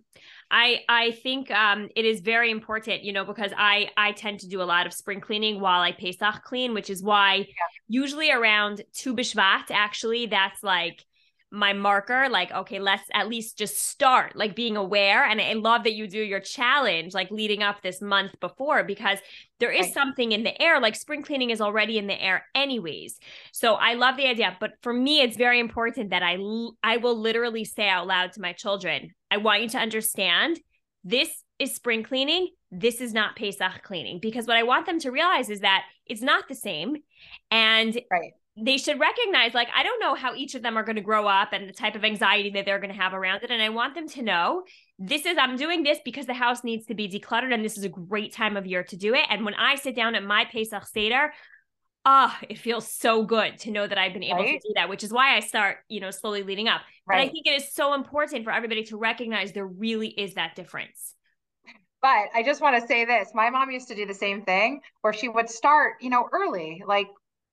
I 0.49 0.79
I 0.87 1.11
think 1.11 1.51
um, 1.51 1.89
it 1.95 2.05
is 2.05 2.21
very 2.21 2.51
important, 2.51 3.03
you 3.03 3.11
know, 3.11 3.25
because 3.25 3.51
I 3.57 3.89
I 3.97 4.13
tend 4.13 4.39
to 4.41 4.47
do 4.47 4.61
a 4.61 4.63
lot 4.63 4.85
of 4.85 4.93
spring 4.93 5.19
cleaning 5.19 5.59
while 5.59 5.81
I 5.81 5.91
Pesach 5.91 6.43
clean, 6.43 6.73
which 6.73 6.89
is 6.89 7.03
why 7.03 7.35
yeah. 7.35 7.45
usually 7.87 8.31
around 8.31 8.81
Tu 8.93 9.13
B'Shvat, 9.13 9.65
actually, 9.71 10.27
that's 10.27 10.63
like 10.63 11.05
my 11.51 11.73
marker 11.73 12.29
like 12.29 12.51
okay 12.51 12.79
let's 12.79 13.03
at 13.13 13.27
least 13.27 13.57
just 13.57 13.77
start 13.77 14.35
like 14.35 14.55
being 14.55 14.77
aware. 14.77 15.23
And 15.25 15.41
i 15.41 15.53
love 15.53 15.83
that 15.83 15.93
you 15.93 16.07
do 16.07 16.21
your 16.21 16.39
challenge 16.39 17.13
like 17.13 17.29
leading 17.29 17.61
up 17.61 17.81
this 17.81 18.01
month 18.01 18.39
before 18.39 18.83
because 18.83 19.19
there 19.59 19.71
is 19.71 19.87
right. 19.87 19.93
something 19.93 20.31
in 20.31 20.43
the 20.43 20.59
air 20.61 20.79
like 20.79 20.95
spring 20.95 21.21
cleaning 21.21 21.49
is 21.49 21.61
already 21.61 21.97
in 21.97 22.07
the 22.07 22.21
air 22.21 22.45
anyways. 22.55 23.19
So 23.51 23.75
i 23.75 23.95
love 23.95 24.17
the 24.17 24.27
idea 24.27 24.55
but 24.59 24.71
for 24.81 24.93
me 24.93 25.21
it's 25.21 25.37
very 25.37 25.59
important 25.59 26.11
that 26.11 26.23
i 26.23 26.37
i 26.83 26.97
will 26.97 27.19
literally 27.19 27.65
say 27.65 27.89
out 27.89 28.07
loud 28.07 28.31
to 28.33 28.41
my 28.41 28.53
children 28.53 29.11
i 29.29 29.37
want 29.37 29.61
you 29.61 29.69
to 29.69 29.77
understand 29.77 30.59
this 31.03 31.43
is 31.59 31.75
spring 31.75 32.03
cleaning 32.03 32.49
this 32.71 33.01
is 33.01 33.13
not 33.13 33.35
pesach 33.35 33.83
cleaning. 33.83 34.19
Because 34.19 34.47
what 34.47 34.57
i 34.57 34.63
want 34.63 34.85
them 34.85 34.99
to 34.99 35.11
realize 35.11 35.49
is 35.49 35.59
that 35.59 35.83
it's 36.05 36.21
not 36.21 36.47
the 36.47 36.55
same 36.55 36.97
and 37.49 37.99
right 38.09 38.33
they 38.61 38.77
should 38.77 38.99
recognize 38.99 39.53
like 39.53 39.67
i 39.75 39.83
don't 39.83 39.99
know 39.99 40.13
how 40.13 40.35
each 40.35 40.55
of 40.55 40.61
them 40.61 40.77
are 40.77 40.83
going 40.83 40.95
to 40.95 41.01
grow 41.01 41.27
up 41.27 41.49
and 41.51 41.67
the 41.67 41.73
type 41.73 41.95
of 41.95 42.05
anxiety 42.05 42.51
that 42.51 42.65
they're 42.65 42.79
going 42.79 42.93
to 42.93 42.99
have 42.99 43.13
around 43.13 43.43
it 43.43 43.51
and 43.51 43.61
i 43.61 43.69
want 43.69 43.95
them 43.95 44.07
to 44.07 44.21
know 44.21 44.63
this 44.99 45.25
is 45.25 45.37
i'm 45.37 45.57
doing 45.57 45.83
this 45.83 45.97
because 46.05 46.25
the 46.25 46.33
house 46.33 46.63
needs 46.63 46.85
to 46.85 46.93
be 46.93 47.09
decluttered 47.09 47.53
and 47.53 47.65
this 47.65 47.77
is 47.77 47.83
a 47.83 47.89
great 47.89 48.33
time 48.33 48.55
of 48.55 48.65
year 48.65 48.83
to 48.83 48.95
do 48.95 49.13
it 49.13 49.25
and 49.29 49.43
when 49.43 49.55
i 49.55 49.75
sit 49.75 49.95
down 49.95 50.15
at 50.15 50.23
my 50.23 50.45
pesach 50.45 50.85
seder 50.85 51.33
ah 52.05 52.37
oh, 52.41 52.45
it 52.49 52.57
feels 52.57 52.87
so 52.87 53.23
good 53.23 53.57
to 53.57 53.71
know 53.71 53.87
that 53.87 53.97
i've 53.97 54.13
been 54.13 54.23
able 54.23 54.37
right? 54.37 54.61
to 54.61 54.67
do 54.67 54.73
that 54.75 54.89
which 54.89 55.03
is 55.03 55.11
why 55.11 55.35
i 55.35 55.39
start 55.39 55.77
you 55.87 55.99
know 55.99 56.11
slowly 56.11 56.43
leading 56.43 56.67
up 56.67 56.81
right. 57.07 57.17
but 57.17 57.17
i 57.17 57.27
think 57.27 57.47
it 57.47 57.61
is 57.61 57.73
so 57.73 57.93
important 57.93 58.43
for 58.43 58.51
everybody 58.51 58.83
to 58.83 58.97
recognize 58.97 59.51
there 59.51 59.67
really 59.67 60.09
is 60.09 60.35
that 60.35 60.55
difference 60.55 61.15
but 62.01 62.29
I 62.33 62.41
just 62.43 62.61
want 62.61 62.81
to 62.81 62.87
say 62.87 63.05
this. 63.05 63.29
My 63.35 63.51
mom 63.51 63.69
used 63.69 63.87
to 63.89 63.95
do 63.95 64.07
the 64.07 64.13
same 64.15 64.41
thing 64.41 64.81
where 65.01 65.13
she 65.13 65.29
would 65.29 65.47
start, 65.47 65.97
you 66.01 66.09
know, 66.09 66.27
early, 66.33 66.81
like 66.87 67.05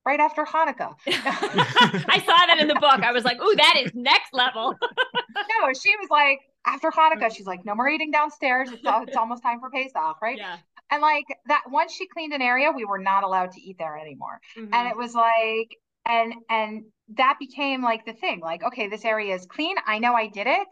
right 0.04 0.20
after 0.20 0.44
Hanukkah. 0.44 0.94
I 1.06 2.22
saw 2.24 2.46
that 2.46 2.58
in 2.60 2.68
the 2.68 2.74
book. 2.74 3.02
I 3.02 3.12
was 3.12 3.24
like, 3.24 3.40
"Ooh, 3.40 3.54
that 3.56 3.74
is 3.78 3.92
next 3.94 4.32
level." 4.32 4.74
no, 5.36 5.72
she 5.72 5.90
was 5.96 6.08
like, 6.10 6.40
after 6.66 6.90
Hanukkah, 6.90 7.34
she's 7.34 7.46
like, 7.46 7.64
"No 7.64 7.74
more 7.74 7.88
eating 7.88 8.10
downstairs. 8.10 8.70
It's, 8.70 8.82
it's 8.84 9.16
almost 9.16 9.42
time 9.42 9.60
for 9.60 9.70
Pesach, 9.70 10.20
right?" 10.22 10.38
Yeah. 10.38 10.56
And 10.90 11.02
like 11.02 11.24
that, 11.46 11.64
once 11.68 11.92
she 11.92 12.06
cleaned 12.06 12.32
an 12.32 12.42
area, 12.42 12.72
we 12.74 12.84
were 12.84 12.98
not 12.98 13.22
allowed 13.22 13.52
to 13.52 13.60
eat 13.60 13.76
there 13.78 13.98
anymore. 13.98 14.40
Mm-hmm. 14.56 14.72
And 14.72 14.88
it 14.88 14.96
was 14.96 15.14
like, 15.14 15.76
and 16.06 16.34
and 16.48 16.84
that 17.16 17.36
became 17.38 17.82
like 17.82 18.06
the 18.06 18.14
thing. 18.14 18.40
Like, 18.40 18.62
okay, 18.64 18.88
this 18.88 19.04
area 19.04 19.34
is 19.34 19.46
clean. 19.46 19.76
I 19.86 19.98
know 19.98 20.14
I 20.14 20.28
did 20.28 20.46
it. 20.46 20.68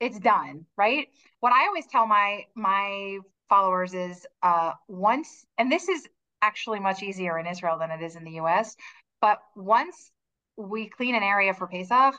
It's 0.00 0.18
done, 0.18 0.66
right? 0.76 1.06
What 1.40 1.52
I 1.52 1.66
always 1.66 1.86
tell 1.86 2.06
my 2.06 2.44
my 2.54 3.18
followers 3.48 3.92
is 3.92 4.26
uh 4.42 4.72
once 4.88 5.44
and 5.58 5.70
this 5.70 5.86
is 5.88 6.08
actually 6.42 6.80
much 6.80 7.02
easier 7.02 7.38
in 7.38 7.46
Israel 7.46 7.78
than 7.78 7.90
it 7.90 8.02
is 8.02 8.16
in 8.16 8.24
the 8.24 8.32
US. 8.32 8.76
But 9.20 9.38
once 9.56 10.10
we 10.56 10.88
clean 10.88 11.14
an 11.14 11.22
area 11.22 11.54
for 11.54 11.66
Pesach, 11.66 12.14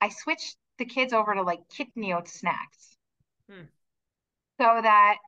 I 0.00 0.08
switch 0.08 0.54
the 0.78 0.84
kids 0.84 1.12
over 1.12 1.34
to 1.34 1.42
like 1.42 1.60
kitniot 1.68 2.28
snacks. 2.28 2.96
Hmm. 3.50 3.66
So 4.58 4.80
that 4.82 5.18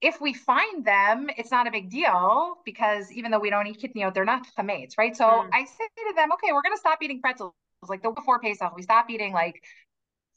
if 0.00 0.20
we 0.20 0.34
find 0.34 0.84
them, 0.84 1.30
it's 1.38 1.50
not 1.50 1.66
a 1.66 1.70
big 1.70 1.90
deal 1.90 2.56
because 2.64 3.10
even 3.12 3.30
though 3.30 3.38
we 3.38 3.48
don't 3.48 3.66
eat 3.66 3.80
kitniot, 3.80 4.12
they're 4.12 4.24
not 4.24 4.46
chametz, 4.58 4.98
right? 4.98 5.16
So 5.16 5.26
hmm. 5.26 5.48
I 5.52 5.64
say 5.64 5.88
to 6.08 6.14
them, 6.14 6.32
okay, 6.32 6.52
we're 6.52 6.62
going 6.62 6.74
to 6.74 6.80
stop 6.80 6.98
eating 7.02 7.20
pretzels. 7.20 7.54
Like 7.88 8.02
the 8.02 8.10
before 8.10 8.38
Pesach, 8.38 8.74
we 8.74 8.82
stop 8.82 9.10
eating 9.10 9.32
like 9.32 9.62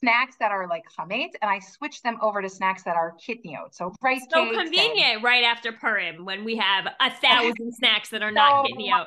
snacks 0.00 0.36
that 0.38 0.50
are 0.50 0.66
like 0.68 0.84
chametz, 0.98 1.32
and 1.40 1.50
I 1.50 1.58
switch 1.58 2.02
them 2.02 2.18
over 2.20 2.40
to 2.42 2.48
snacks 2.48 2.82
that 2.84 2.96
are 2.96 3.14
kidney 3.24 3.56
kitniot. 3.56 3.74
So 3.74 3.92
rice 4.02 4.24
so 4.30 4.50
convenient 4.50 5.16
and... 5.16 5.24
right 5.24 5.44
after 5.44 5.72
Purim 5.72 6.24
when 6.24 6.44
we 6.44 6.56
have 6.56 6.86
a 7.00 7.10
thousand 7.10 7.72
snacks 7.78 8.10
that 8.10 8.22
are 8.22 8.30
so 8.30 8.34
not 8.34 8.66
kitniot. 8.66 9.06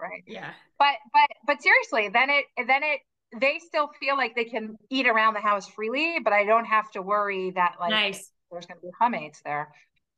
Right. 0.00 0.22
Yeah. 0.26 0.50
But 0.78 0.96
but 1.12 1.28
but 1.46 1.62
seriously, 1.62 2.08
then 2.12 2.30
it 2.30 2.44
then 2.66 2.82
it 2.82 3.00
they 3.38 3.58
still 3.58 3.90
feel 4.00 4.16
like 4.16 4.34
they 4.34 4.44
can 4.44 4.76
eat 4.90 5.06
around 5.06 5.34
the 5.34 5.40
house 5.40 5.68
freely, 5.68 6.18
but 6.22 6.32
I 6.32 6.44
don't 6.44 6.64
have 6.64 6.90
to 6.92 7.02
worry 7.02 7.50
that 7.52 7.76
like 7.80 7.90
nice. 7.90 8.30
there's 8.50 8.66
going 8.66 8.80
to 8.80 8.86
be 8.86 8.92
chametz 9.00 9.42
there. 9.44 9.68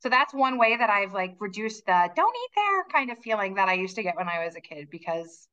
So 0.01 0.09
that's 0.09 0.33
one 0.33 0.57
way 0.57 0.77
that 0.77 0.89
I've 0.89 1.13
like 1.13 1.35
reduced 1.39 1.85
the 1.85 2.09
don't 2.15 2.35
eat 2.35 2.51
there 2.55 2.83
kind 2.91 3.11
of 3.11 3.19
feeling 3.19 3.55
that 3.55 3.69
I 3.69 3.73
used 3.73 3.95
to 3.97 4.03
get 4.03 4.15
when 4.15 4.27
I 4.27 4.45
was 4.45 4.55
a 4.55 4.61
kid 4.61 4.89
because 4.89 5.47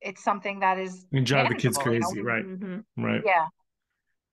it's 0.00 0.22
something 0.22 0.60
that 0.60 0.78
is 0.78 1.06
you 1.10 1.22
drive 1.22 1.48
the 1.48 1.54
kids 1.54 1.78
crazy, 1.78 2.04
you 2.14 2.22
know? 2.22 2.30
right? 2.30 2.44
Mm-hmm. 2.44 3.04
Right. 3.04 3.22
Yeah. 3.24 3.46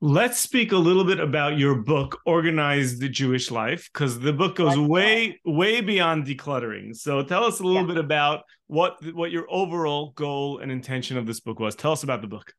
Let's 0.06 0.38
speak 0.38 0.74
a 0.74 0.78
little 0.78 1.06
bit 1.06 1.22
about 1.22 1.58
your 1.58 1.76
book, 1.76 2.20
Organized 2.26 3.10
Jewish 3.14 3.50
Life, 3.50 3.90
because 3.94 4.20
the 4.20 4.34
book 4.34 4.58
goes 4.58 4.76
Let's 4.76 4.90
way, 4.90 5.40
go. 5.46 5.54
way 5.54 5.80
beyond 5.80 6.28
decluttering. 6.28 6.94
So 6.94 7.24
tell 7.24 7.46
us 7.46 7.62
a 7.62 7.64
little 7.64 7.84
yeah. 7.84 7.88
bit 7.88 7.98
about 8.00 8.42
what 8.68 8.98
what 9.14 9.32
your 9.32 9.46
overall 9.50 10.12
goal 10.12 10.60
and 10.60 10.70
intention 10.74 11.16
of 11.16 11.26
this 11.26 11.40
book 11.40 11.58
was. 11.62 11.74
Tell 11.74 11.94
us 11.94 12.04
about 12.04 12.20
the 12.20 12.28
book. 12.28 12.54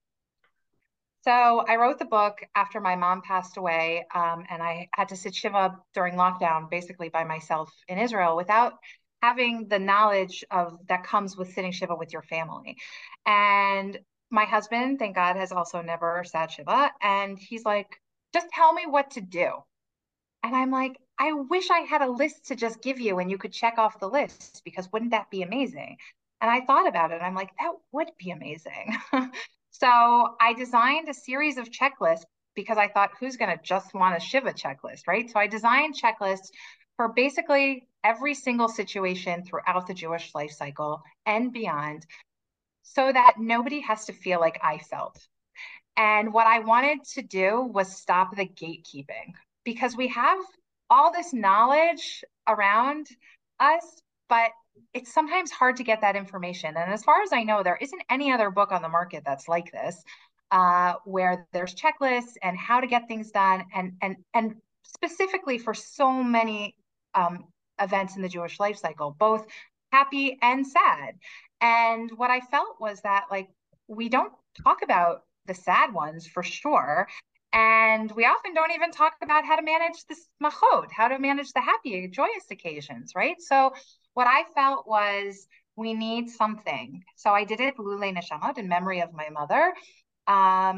So 1.21 1.31
I 1.69 1.77
wrote 1.77 1.99
the 1.99 2.07
book 2.07 2.39
after 2.55 2.81
my 2.81 2.97
mom 2.97 3.21
passed 3.21 3.59
away, 3.59 4.07
um, 4.15 4.47
and 4.49 4.63
I 4.63 4.89
had 4.95 5.11
to 5.11 5.17
sit 5.17 5.35
shiva 5.35 5.77
during 5.93 6.15
lockdown, 6.15 6.71
basically 6.71 7.11
by 7.11 7.25
myself 7.25 7.71
in 7.89 7.99
Israel, 7.99 8.39
without 8.39 8.73
having 9.21 9.69
the 9.69 9.79
knowledge 9.79 10.45
of 10.51 10.79
that 10.89 11.05
comes 11.05 11.37
with 11.37 11.53
sitting 11.53 11.73
shiva 11.73 11.95
with 11.95 12.11
your 12.11 12.23
family. 12.23 12.79
And 13.27 13.99
my 14.35 14.45
husband, 14.45 14.99
thank 14.99 15.15
God, 15.15 15.37
has 15.37 15.53
also 15.53 15.81
never 15.81 16.25
sat 16.25 16.51
Shiva. 16.51 16.91
And 17.01 17.39
he's 17.39 17.65
like, 17.65 18.01
just 18.35 18.49
tell 18.51 18.73
me 18.73 18.85
what 18.87 19.13
to 19.13 19.21
do. 19.21 19.49
And 20.43 20.55
I'm 20.55 20.71
like, 20.71 20.99
I 21.19 21.33
wish 21.33 21.71
I 21.71 21.81
had 21.81 22.03
a 22.03 22.11
list 22.11 22.47
to 22.47 22.57
just 22.57 22.83
give 22.83 23.01
you 23.01 23.21
and 23.21 23.31
you 23.31 23.39
could 23.39 23.53
check 23.53 23.79
off 23.79 24.01
the 24.01 24.09
list 24.09 24.61
because 24.65 24.91
wouldn't 24.93 25.13
that 25.13 25.31
be 25.31 25.43
amazing? 25.43 25.97
And 26.41 26.51
I 26.51 26.61
thought 26.61 26.89
about 26.89 27.13
it. 27.13 27.23
I'm 27.23 27.35
like, 27.35 27.51
that 27.61 27.73
would 27.93 28.11
be 28.19 28.31
amazing. 28.31 28.97
so 29.71 29.89
I 30.41 30.53
designed 30.59 31.09
a 31.09 31.15
series 31.15 31.57
of 31.57 31.71
checklists 31.71 32.25
because 32.55 32.77
I 32.77 32.89
thought, 32.89 33.11
who's 33.19 33.37
going 33.37 33.57
to 33.57 33.63
just 33.63 33.95
want 33.95 34.17
a 34.17 34.21
Shiva 34.21 34.53
checklist, 34.53 35.07
right? 35.07 35.31
So 35.31 35.39
I 35.39 35.47
designed 35.47 35.95
checklists 35.95 36.51
for 36.97 37.09
basically 37.09 37.87
every 38.03 38.35
single 38.35 38.69
situation 38.69 39.45
throughout 39.45 39.87
the 39.87 39.95
Jewish 39.95 40.35
life 40.35 40.53
cycle 40.53 41.03
and 41.25 41.53
beyond 41.53 42.05
so 42.85 43.13
that 43.13 43.35
nobody 43.39 43.81
has 43.81 44.05
to 44.05 44.13
feel 44.13 44.39
like 44.39 44.61
I 44.63 44.79
felt. 44.79 45.19
And 45.97 46.33
what 46.33 46.47
I 46.47 46.61
wanted 46.61 47.05
to 47.15 47.23
do 47.23 47.63
was 47.63 47.95
stop 47.95 48.37
the 48.37 48.47
gatekeeping 48.47 49.33
because 49.65 49.97
we 49.97 50.09
have 50.09 50.39
all 50.91 51.13
this 51.13 51.33
knowledge 51.33 52.25
around 52.47 53.09
us, 53.59 54.03
but 54.29 54.51
it's 54.93 55.13
sometimes 55.13 55.51
hard 55.51 55.77
to 55.77 55.85
get 55.85 56.01
that 56.03 56.17
information. 56.17 56.77
And 56.77 56.93
as 56.93 57.03
far 57.03 57.23
as 57.23 57.33
I 57.33 57.43
know, 57.43 57.63
there 57.63 57.79
isn't 57.81 58.03
any 58.11 58.33
other 58.33 58.51
book 58.51 58.73
on 58.73 58.83
the 58.83 58.89
market 58.89 59.23
that's 59.25 59.49
like 59.49 59.71
this, 59.73 60.03
uh, 60.51 60.95
where 61.05 61.47
there's 61.53 61.75
checklists 61.75 62.35
and 62.43 62.57
how 62.57 62.81
to 62.81 62.87
get 62.87 63.09
things 63.09 63.31
done, 63.31 63.65
and 63.75 63.93
and 64.03 64.17
and 64.35 64.57
specifically 64.83 65.59
for 65.59 65.75
so 65.75 66.23
many 66.23 66.77
um, 67.15 67.45
events 67.81 68.17
in 68.17 68.23
the 68.23 68.29
Jewish 68.29 68.61
life 68.61 68.77
cycle, 68.77 69.17
both 69.19 69.47
happy 69.95 70.39
and 70.43 70.67
sad. 70.67 71.13
And 71.61 72.11
what 72.17 72.31
I 72.31 72.41
felt 72.41 72.81
was 72.81 73.01
that 73.03 73.25
like 73.31 73.49
we 73.89 74.09
don't 74.09 74.33
talk 74.65 74.83
about 74.83 75.23
the 75.47 75.55
sad 75.55 75.93
ones 75.93 76.27
for 76.27 76.43
sure. 76.43 77.09
And 77.53 78.11
we 78.19 78.25
often 78.25 78.53
don't 78.55 78.73
even 78.73 78.91
talk 78.91 79.15
about 79.23 79.45
how 79.45 79.57
to 79.57 79.63
manage 79.63 79.99
the 80.09 80.17
machot, 80.43 80.89
how 80.91 81.07
to 81.09 81.19
manage 81.19 81.53
the 81.53 81.61
happy, 81.61 82.09
joyous 82.09 82.47
occasions, 82.51 83.13
right? 83.15 83.41
So 83.41 83.73
what 84.15 84.27
I 84.27 84.43
felt 84.57 84.89
was 84.89 85.47
we 85.77 85.95
need 85.95 86.29
something. 86.29 87.05
So 87.17 87.31
I 87.31 87.45
did 87.45 87.61
it 87.61 87.79
L'ilui 87.79 88.13
Nishmat 88.17 88.59
in 88.59 88.69
memory 88.69 89.01
of 89.01 89.13
my 89.13 89.29
mother. 89.39 89.73
Um, 90.27 90.77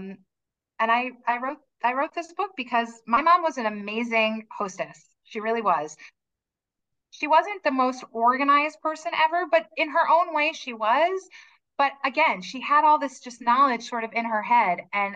and 0.78 0.90
I, 0.98 1.12
I 1.26 1.38
wrote 1.42 1.58
I 1.84 1.92
wrote 1.92 2.14
this 2.14 2.32
book 2.32 2.50
because 2.56 2.90
my 3.06 3.22
mom 3.22 3.42
was 3.42 3.58
an 3.58 3.66
amazing 3.66 4.46
hostess. 4.58 4.98
She 5.24 5.40
really 5.40 5.62
was 5.62 5.96
she 7.10 7.26
wasn't 7.26 7.62
the 7.64 7.70
most 7.70 8.04
organized 8.12 8.80
person 8.80 9.12
ever, 9.24 9.46
but 9.50 9.66
in 9.76 9.90
her 9.90 10.08
own 10.10 10.34
way, 10.34 10.52
she 10.52 10.72
was. 10.72 11.28
But 11.78 11.92
again, 12.04 12.42
she 12.42 12.60
had 12.60 12.84
all 12.84 12.98
this 12.98 13.20
just 13.20 13.40
knowledge 13.40 13.88
sort 13.88 14.04
of 14.04 14.12
in 14.12 14.24
her 14.24 14.42
head. 14.42 14.80
And 14.92 15.14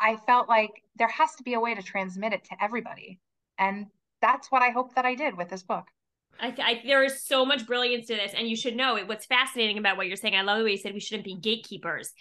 I 0.00 0.16
felt 0.26 0.48
like 0.48 0.70
there 0.96 1.08
has 1.08 1.34
to 1.36 1.42
be 1.42 1.54
a 1.54 1.60
way 1.60 1.74
to 1.74 1.82
transmit 1.82 2.32
it 2.32 2.44
to 2.44 2.62
everybody. 2.62 3.18
And 3.58 3.86
that's 4.20 4.50
what 4.50 4.62
I 4.62 4.70
hope 4.70 4.94
that 4.94 5.04
I 5.04 5.14
did 5.14 5.36
with 5.36 5.48
this 5.48 5.62
book. 5.62 5.84
I, 6.40 6.54
I, 6.58 6.82
there 6.86 7.04
is 7.04 7.22
so 7.22 7.44
much 7.44 7.66
brilliance 7.66 8.06
to 8.06 8.14
this, 8.14 8.32
and 8.34 8.48
you 8.48 8.56
should 8.56 8.76
know 8.76 8.96
it. 8.96 9.08
What's 9.08 9.26
fascinating 9.26 9.78
about 9.78 9.96
what 9.96 10.06
you're 10.06 10.16
saying, 10.16 10.34
I 10.34 10.42
love 10.42 10.58
the 10.58 10.64
way 10.64 10.70
you 10.70 10.78
said 10.78 10.94
we 10.94 11.00
shouldn't 11.00 11.26
be 11.26 11.36
gatekeepers, 11.36 12.12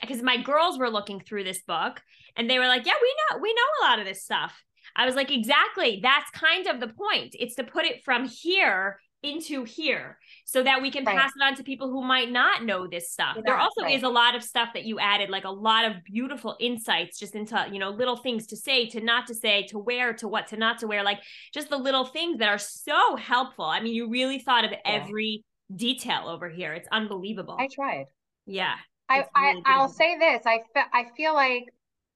because 0.00 0.22
my 0.22 0.36
girls 0.36 0.78
were 0.78 0.90
looking 0.90 1.20
through 1.20 1.44
this 1.44 1.62
book, 1.62 2.00
and 2.36 2.48
they 2.48 2.58
were 2.58 2.68
like, 2.68 2.86
"Yeah, 2.86 2.92
we 3.00 3.14
know, 3.30 3.42
we 3.42 3.52
know 3.52 3.62
a 3.80 3.84
lot 3.88 3.98
of 3.98 4.06
this 4.06 4.22
stuff." 4.22 4.62
I 4.96 5.06
was 5.06 5.14
like, 5.14 5.30
exactly. 5.30 6.00
That's 6.02 6.30
kind 6.30 6.66
of 6.66 6.80
the 6.80 6.88
point. 6.88 7.34
It's 7.38 7.54
to 7.56 7.64
put 7.64 7.84
it 7.84 8.04
from 8.04 8.26
here 8.26 8.98
into 9.24 9.64
here 9.64 10.18
so 10.44 10.62
that 10.62 10.82
we 10.82 10.90
can 10.90 11.04
right. 11.04 11.16
pass 11.16 11.32
it 11.34 11.42
on 11.42 11.54
to 11.56 11.62
people 11.62 11.90
who 11.90 12.04
might 12.04 12.30
not 12.30 12.62
know 12.62 12.86
this 12.86 13.10
stuff. 13.10 13.38
there 13.44 13.56
also 13.56 13.82
right. 13.82 13.96
is 13.96 14.02
a 14.02 14.08
lot 14.08 14.34
of 14.34 14.42
stuff 14.42 14.68
that 14.74 14.84
you 14.84 14.98
added, 14.98 15.30
like 15.30 15.44
a 15.44 15.50
lot 15.50 15.86
of 15.86 16.04
beautiful 16.04 16.56
insights 16.60 17.18
just 17.18 17.34
into, 17.34 17.66
you 17.72 17.78
know, 17.78 17.90
little 17.90 18.16
things 18.16 18.46
to 18.48 18.56
say, 18.56 18.86
to 18.90 19.00
not 19.00 19.26
to 19.26 19.34
say, 19.34 19.66
to 19.68 19.78
wear, 19.78 20.12
to 20.12 20.28
what 20.28 20.48
to 20.48 20.56
not 20.56 20.78
to 20.80 20.86
wear, 20.86 21.02
like 21.02 21.20
just 21.52 21.70
the 21.70 21.78
little 21.78 22.04
things 22.04 22.38
that 22.38 22.48
are 22.48 22.58
so 22.58 23.16
helpful. 23.16 23.64
I 23.64 23.80
mean, 23.80 23.94
you 23.94 24.10
really 24.10 24.38
thought 24.38 24.64
of 24.64 24.72
yeah. 24.72 24.78
every 24.84 25.44
detail 25.74 26.28
over 26.28 26.48
here. 26.48 26.74
It's 26.74 26.88
unbelievable. 26.92 27.56
I 27.58 27.68
tried. 27.74 28.06
Yeah. 28.46 28.74
I, 29.08 29.26
really 29.36 29.62
I 29.66 29.74
I'll 29.74 29.88
say 29.88 30.18
this. 30.18 30.42
I 30.46 30.60
fe- 30.74 30.90
I 30.92 31.06
feel 31.16 31.34
like 31.34 31.64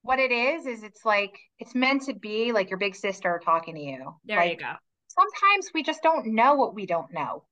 what 0.01 0.19
it 0.19 0.31
is 0.31 0.65
is 0.65 0.83
it's 0.83 1.05
like 1.05 1.37
it's 1.59 1.75
meant 1.75 2.03
to 2.03 2.13
be 2.13 2.51
like 2.51 2.69
your 2.69 2.79
big 2.79 2.95
sister 2.95 3.41
talking 3.43 3.75
to 3.75 3.81
you. 3.81 4.15
There 4.25 4.37
like, 4.37 4.51
you 4.51 4.57
go. 4.57 4.73
Sometimes 5.07 5.71
we 5.73 5.83
just 5.83 6.01
don't 6.01 6.27
know 6.27 6.55
what 6.55 6.73
we 6.73 6.85
don't 6.85 7.11
know. 7.13 7.43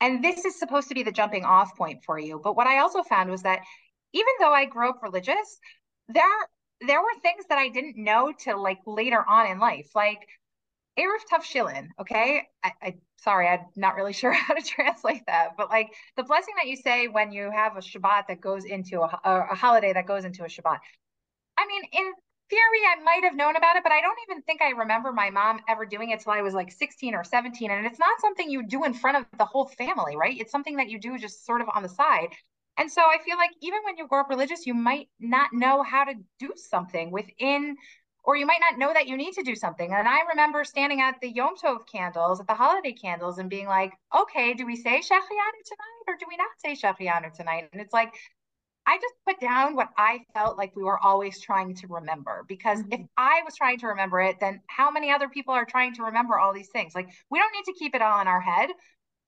And 0.00 0.22
this 0.22 0.44
is 0.44 0.58
supposed 0.58 0.88
to 0.88 0.94
be 0.94 1.02
the 1.02 1.12
jumping 1.12 1.44
off 1.44 1.76
point 1.76 2.04
for 2.04 2.18
you. 2.18 2.40
But 2.42 2.56
what 2.56 2.66
I 2.66 2.78
also 2.78 3.02
found 3.02 3.30
was 3.30 3.42
that 3.42 3.60
even 4.12 4.32
though 4.38 4.52
I 4.52 4.64
grew 4.64 4.88
up 4.90 5.02
religious, 5.02 5.58
there 6.08 6.24
there 6.80 7.00
were 7.00 7.20
things 7.22 7.44
that 7.48 7.58
I 7.58 7.68
didn't 7.68 7.96
know 7.96 8.32
till 8.38 8.62
like 8.62 8.78
later 8.86 9.24
on 9.28 9.50
in 9.50 9.58
life. 9.58 9.90
Like 9.94 10.20
Eruv 10.98 11.20
Tavshilin, 11.32 11.88
okay? 12.00 12.42
I, 12.62 12.72
I 12.82 12.94
sorry, 13.16 13.48
I'm 13.48 13.66
not 13.76 13.96
really 13.96 14.12
sure 14.22 14.32
how 14.32 14.54
to 14.54 14.62
translate 14.62 15.22
that, 15.26 15.50
but 15.56 15.68
like 15.68 15.88
the 16.16 16.22
blessing 16.24 16.54
that 16.60 16.68
you 16.68 16.76
say 16.76 17.08
when 17.08 17.32
you 17.32 17.50
have 17.50 17.76
a 17.76 17.80
Shabbat 17.80 18.28
that 18.28 18.40
goes 18.40 18.64
into 18.64 19.00
a, 19.00 19.20
a, 19.24 19.46
a 19.52 19.54
holiday 19.54 19.92
that 19.92 20.06
goes 20.06 20.24
into 20.24 20.44
a 20.44 20.48
Shabbat. 20.48 20.78
I 21.58 21.66
mean, 21.66 21.82
in 21.92 22.12
theory, 22.48 22.82
I 22.88 23.02
might 23.02 23.24
have 23.24 23.34
known 23.34 23.56
about 23.56 23.76
it, 23.76 23.82
but 23.82 23.92
I 23.92 24.00
don't 24.00 24.18
even 24.30 24.42
think 24.42 24.62
I 24.62 24.70
remember 24.70 25.12
my 25.12 25.30
mom 25.30 25.60
ever 25.68 25.84
doing 25.84 26.10
it 26.10 26.20
till 26.20 26.32
I 26.32 26.40
was 26.40 26.54
like 26.54 26.70
16 26.70 27.14
or 27.14 27.24
17. 27.24 27.70
And 27.70 27.84
it's 27.84 27.98
not 27.98 28.20
something 28.20 28.48
you 28.48 28.62
do 28.62 28.84
in 28.84 28.94
front 28.94 29.16
of 29.18 29.26
the 29.38 29.44
whole 29.44 29.66
family, 29.66 30.16
right? 30.16 30.38
It's 30.38 30.52
something 30.52 30.76
that 30.76 30.88
you 30.88 31.00
do 31.00 31.18
just 31.18 31.44
sort 31.44 31.60
of 31.60 31.68
on 31.74 31.82
the 31.82 31.88
side. 31.88 32.28
And 32.78 32.90
so 32.90 33.02
I 33.02 33.18
feel 33.24 33.36
like 33.36 33.50
even 33.60 33.80
when 33.84 33.96
you 33.96 34.06
grow 34.06 34.20
up 34.20 34.30
religious, 34.30 34.66
you 34.66 34.74
might 34.74 35.08
not 35.18 35.50
know 35.52 35.82
how 35.82 36.04
to 36.04 36.14
do 36.38 36.52
something 36.54 37.10
within, 37.10 37.76
or 38.22 38.36
you 38.36 38.46
might 38.46 38.60
not 38.60 38.78
know 38.78 38.92
that 38.94 39.08
you 39.08 39.16
need 39.16 39.32
to 39.32 39.42
do 39.42 39.56
something. 39.56 39.92
And 39.92 40.06
I 40.06 40.20
remember 40.30 40.62
standing 40.62 41.00
at 41.00 41.16
the 41.20 41.28
Yom 41.28 41.56
Tov 41.56 41.80
candles, 41.90 42.38
at 42.38 42.46
the 42.46 42.54
holiday 42.54 42.92
candles, 42.92 43.38
and 43.38 43.50
being 43.50 43.66
like, 43.66 43.92
okay, 44.16 44.54
do 44.54 44.64
we 44.64 44.76
say 44.76 45.00
Shehecheyanu 45.00 45.60
tonight 45.66 46.04
or 46.06 46.14
do 46.20 46.26
we 46.28 46.36
not 46.36 46.50
say 46.58 46.74
Shehecheyanu 46.74 47.32
tonight? 47.32 47.68
And 47.72 47.82
it's 47.82 47.92
like, 47.92 48.14
I 48.88 48.96
just 48.96 49.14
put 49.26 49.38
down 49.38 49.76
what 49.76 49.90
I 49.98 50.20
felt 50.32 50.56
like 50.56 50.74
we 50.74 50.82
were 50.82 50.98
always 50.98 51.40
trying 51.40 51.74
to 51.76 51.86
remember. 51.88 52.46
Because 52.48 52.80
mm-hmm. 52.80 52.92
if 52.92 53.00
I 53.18 53.42
was 53.44 53.54
trying 53.54 53.78
to 53.80 53.88
remember 53.88 54.18
it, 54.20 54.36
then 54.40 54.62
how 54.66 54.90
many 54.90 55.10
other 55.10 55.28
people 55.28 55.52
are 55.52 55.66
trying 55.66 55.94
to 55.96 56.04
remember 56.04 56.38
all 56.38 56.54
these 56.54 56.70
things? 56.72 56.94
Like 56.94 57.10
we 57.30 57.38
don't 57.38 57.52
need 57.52 57.70
to 57.70 57.78
keep 57.78 57.94
it 57.94 58.00
all 58.00 58.18
in 58.22 58.26
our 58.26 58.40
head. 58.40 58.70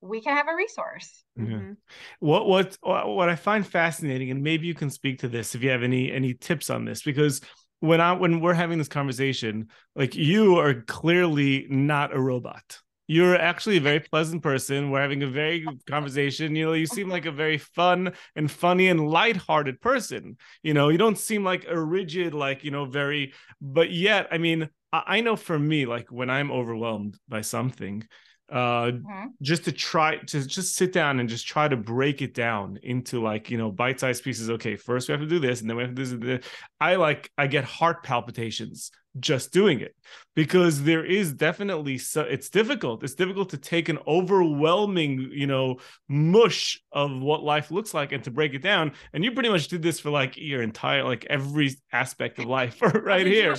We 0.01 0.19
can 0.19 0.35
have 0.35 0.47
a 0.47 0.55
resource. 0.55 1.23
Mm-hmm. 1.37 1.73
What 2.21 2.47
what 2.47 2.77
what 2.81 3.29
I 3.29 3.35
find 3.35 3.65
fascinating, 3.65 4.31
and 4.31 4.41
maybe 4.41 4.65
you 4.65 4.73
can 4.73 4.89
speak 4.89 5.19
to 5.19 5.27
this 5.27 5.53
if 5.53 5.61
you 5.61 5.69
have 5.69 5.83
any 5.83 6.11
any 6.11 6.33
tips 6.33 6.71
on 6.71 6.85
this, 6.85 7.03
because 7.03 7.41
when 7.81 8.01
I 8.01 8.13
when 8.13 8.39
we're 8.39 8.55
having 8.55 8.79
this 8.79 8.87
conversation, 8.87 9.67
like 9.95 10.15
you 10.15 10.57
are 10.57 10.81
clearly 10.81 11.67
not 11.69 12.15
a 12.15 12.19
robot 12.19 12.79
you're 13.11 13.35
actually 13.35 13.75
a 13.75 13.81
very 13.81 13.99
pleasant 13.99 14.41
person. 14.41 14.89
We're 14.89 15.01
having 15.01 15.21
a 15.21 15.27
very 15.27 15.59
good 15.59 15.85
conversation. 15.85 16.55
You 16.55 16.67
know, 16.67 16.73
you 16.73 16.85
seem 16.85 17.09
like 17.09 17.25
a 17.25 17.31
very 17.31 17.57
fun 17.57 18.13
and 18.37 18.49
funny 18.49 18.87
and 18.87 19.05
light-hearted 19.05 19.81
person. 19.81 20.37
You 20.63 20.73
know, 20.73 20.87
you 20.87 20.97
don't 20.97 21.17
seem 21.17 21.43
like 21.43 21.65
a 21.67 21.77
rigid, 21.77 22.33
like, 22.33 22.63
you 22.63 22.71
know, 22.71 22.85
very, 22.85 23.33
but 23.59 23.91
yet, 23.91 24.29
I 24.31 24.37
mean, 24.37 24.69
I, 24.93 25.19
know 25.19 25.35
for 25.35 25.59
me, 25.59 25.85
like 25.85 26.09
when 26.09 26.29
I'm 26.29 26.51
overwhelmed 26.51 27.17
by 27.27 27.41
something, 27.41 28.07
uh 28.49 28.91
mm-hmm. 28.91 29.27
just 29.41 29.63
to 29.63 29.71
try 29.71 30.17
to 30.17 30.45
just 30.45 30.75
sit 30.75 30.91
down 30.91 31.21
and 31.21 31.29
just 31.29 31.47
try 31.47 31.69
to 31.69 31.77
break 31.77 32.21
it 32.21 32.33
down 32.33 32.77
into 32.83 33.21
like 33.21 33.49
you 33.49 33.57
know 33.57 33.71
bite-sized 33.71 34.21
pieces 34.25 34.49
okay 34.49 34.75
first 34.75 35.07
we 35.07 35.13
have 35.13 35.21
to 35.21 35.27
do 35.27 35.39
this 35.39 35.61
and 35.61 35.69
then 35.69 35.77
we 35.77 35.83
have 35.83 35.95
to 35.95 36.05
do 36.05 36.17
this 36.17 36.45
i 36.81 36.95
like 36.95 37.31
i 37.37 37.47
get 37.47 37.63
heart 37.63 38.03
palpitations 38.03 38.91
just 39.19 39.51
doing 39.51 39.79
it. 39.79 39.95
Because 40.35 40.83
there 40.83 41.03
is 41.03 41.33
definitely 41.33 41.97
so 41.97 42.21
it's 42.21 42.49
difficult. 42.49 43.03
It's 43.03 43.15
difficult 43.15 43.49
to 43.49 43.57
take 43.57 43.89
an 43.89 43.99
overwhelming 44.07 45.29
you 45.33 45.47
know 45.47 45.77
mush 46.07 46.81
of 46.91 47.11
what 47.19 47.43
life 47.43 47.71
looks 47.71 47.93
like 47.93 48.11
and 48.13 48.23
to 48.23 48.31
break 48.31 48.53
it 48.53 48.61
down. 48.61 48.93
And 49.13 49.23
you 49.23 49.31
pretty 49.31 49.49
much 49.49 49.67
did 49.67 49.81
this 49.81 49.99
for 49.99 50.09
like 50.09 50.37
your 50.37 50.61
entire 50.61 51.03
like 51.03 51.25
every 51.29 51.75
aspect 51.91 52.39
of 52.39 52.45
life 52.45 52.81
right 53.03 53.25
here. 53.25 53.55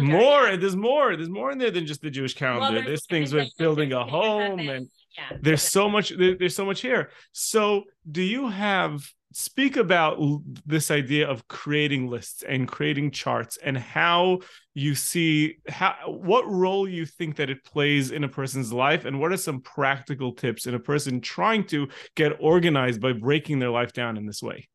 more 0.00 0.56
there's 0.56 0.76
more 0.76 1.16
there's 1.16 1.30
more 1.30 1.50
in 1.50 1.58
there 1.58 1.70
than 1.70 1.86
just 1.86 2.02
the 2.02 2.10
jewish 2.10 2.34
calendar. 2.34 2.60
well, 2.60 2.72
there's, 2.72 2.86
there's 2.86 3.06
things 3.06 3.32
with 3.32 3.48
building 3.56 3.92
a 3.92 4.04
home 4.04 4.60
and 4.68 4.88
yeah. 5.16 5.36
there's 5.40 5.62
so 5.62 5.88
much 5.88 6.10
there, 6.10 6.36
there's 6.38 6.54
so 6.54 6.66
much 6.66 6.80
here. 6.80 7.10
So 7.32 7.84
do 8.10 8.22
you 8.22 8.48
have 8.48 9.02
speak 9.38 9.76
about 9.76 10.18
this 10.66 10.90
idea 10.90 11.24
of 11.28 11.46
creating 11.46 12.08
lists 12.08 12.42
and 12.42 12.66
creating 12.66 13.08
charts 13.08 13.56
and 13.62 13.78
how 13.78 14.40
you 14.74 14.96
see 14.96 15.58
how 15.68 15.94
what 16.06 16.44
role 16.48 16.88
you 16.88 17.06
think 17.06 17.36
that 17.36 17.48
it 17.48 17.62
plays 17.62 18.10
in 18.10 18.24
a 18.24 18.28
person's 18.28 18.72
life 18.72 19.04
and 19.04 19.20
what 19.20 19.30
are 19.30 19.36
some 19.36 19.60
practical 19.60 20.32
tips 20.32 20.66
in 20.66 20.74
a 20.74 20.78
person 20.80 21.20
trying 21.20 21.64
to 21.64 21.86
get 22.16 22.32
organized 22.40 23.00
by 23.00 23.12
breaking 23.12 23.60
their 23.60 23.70
life 23.70 23.92
down 23.92 24.16
in 24.16 24.26
this 24.26 24.42
way? 24.42 24.68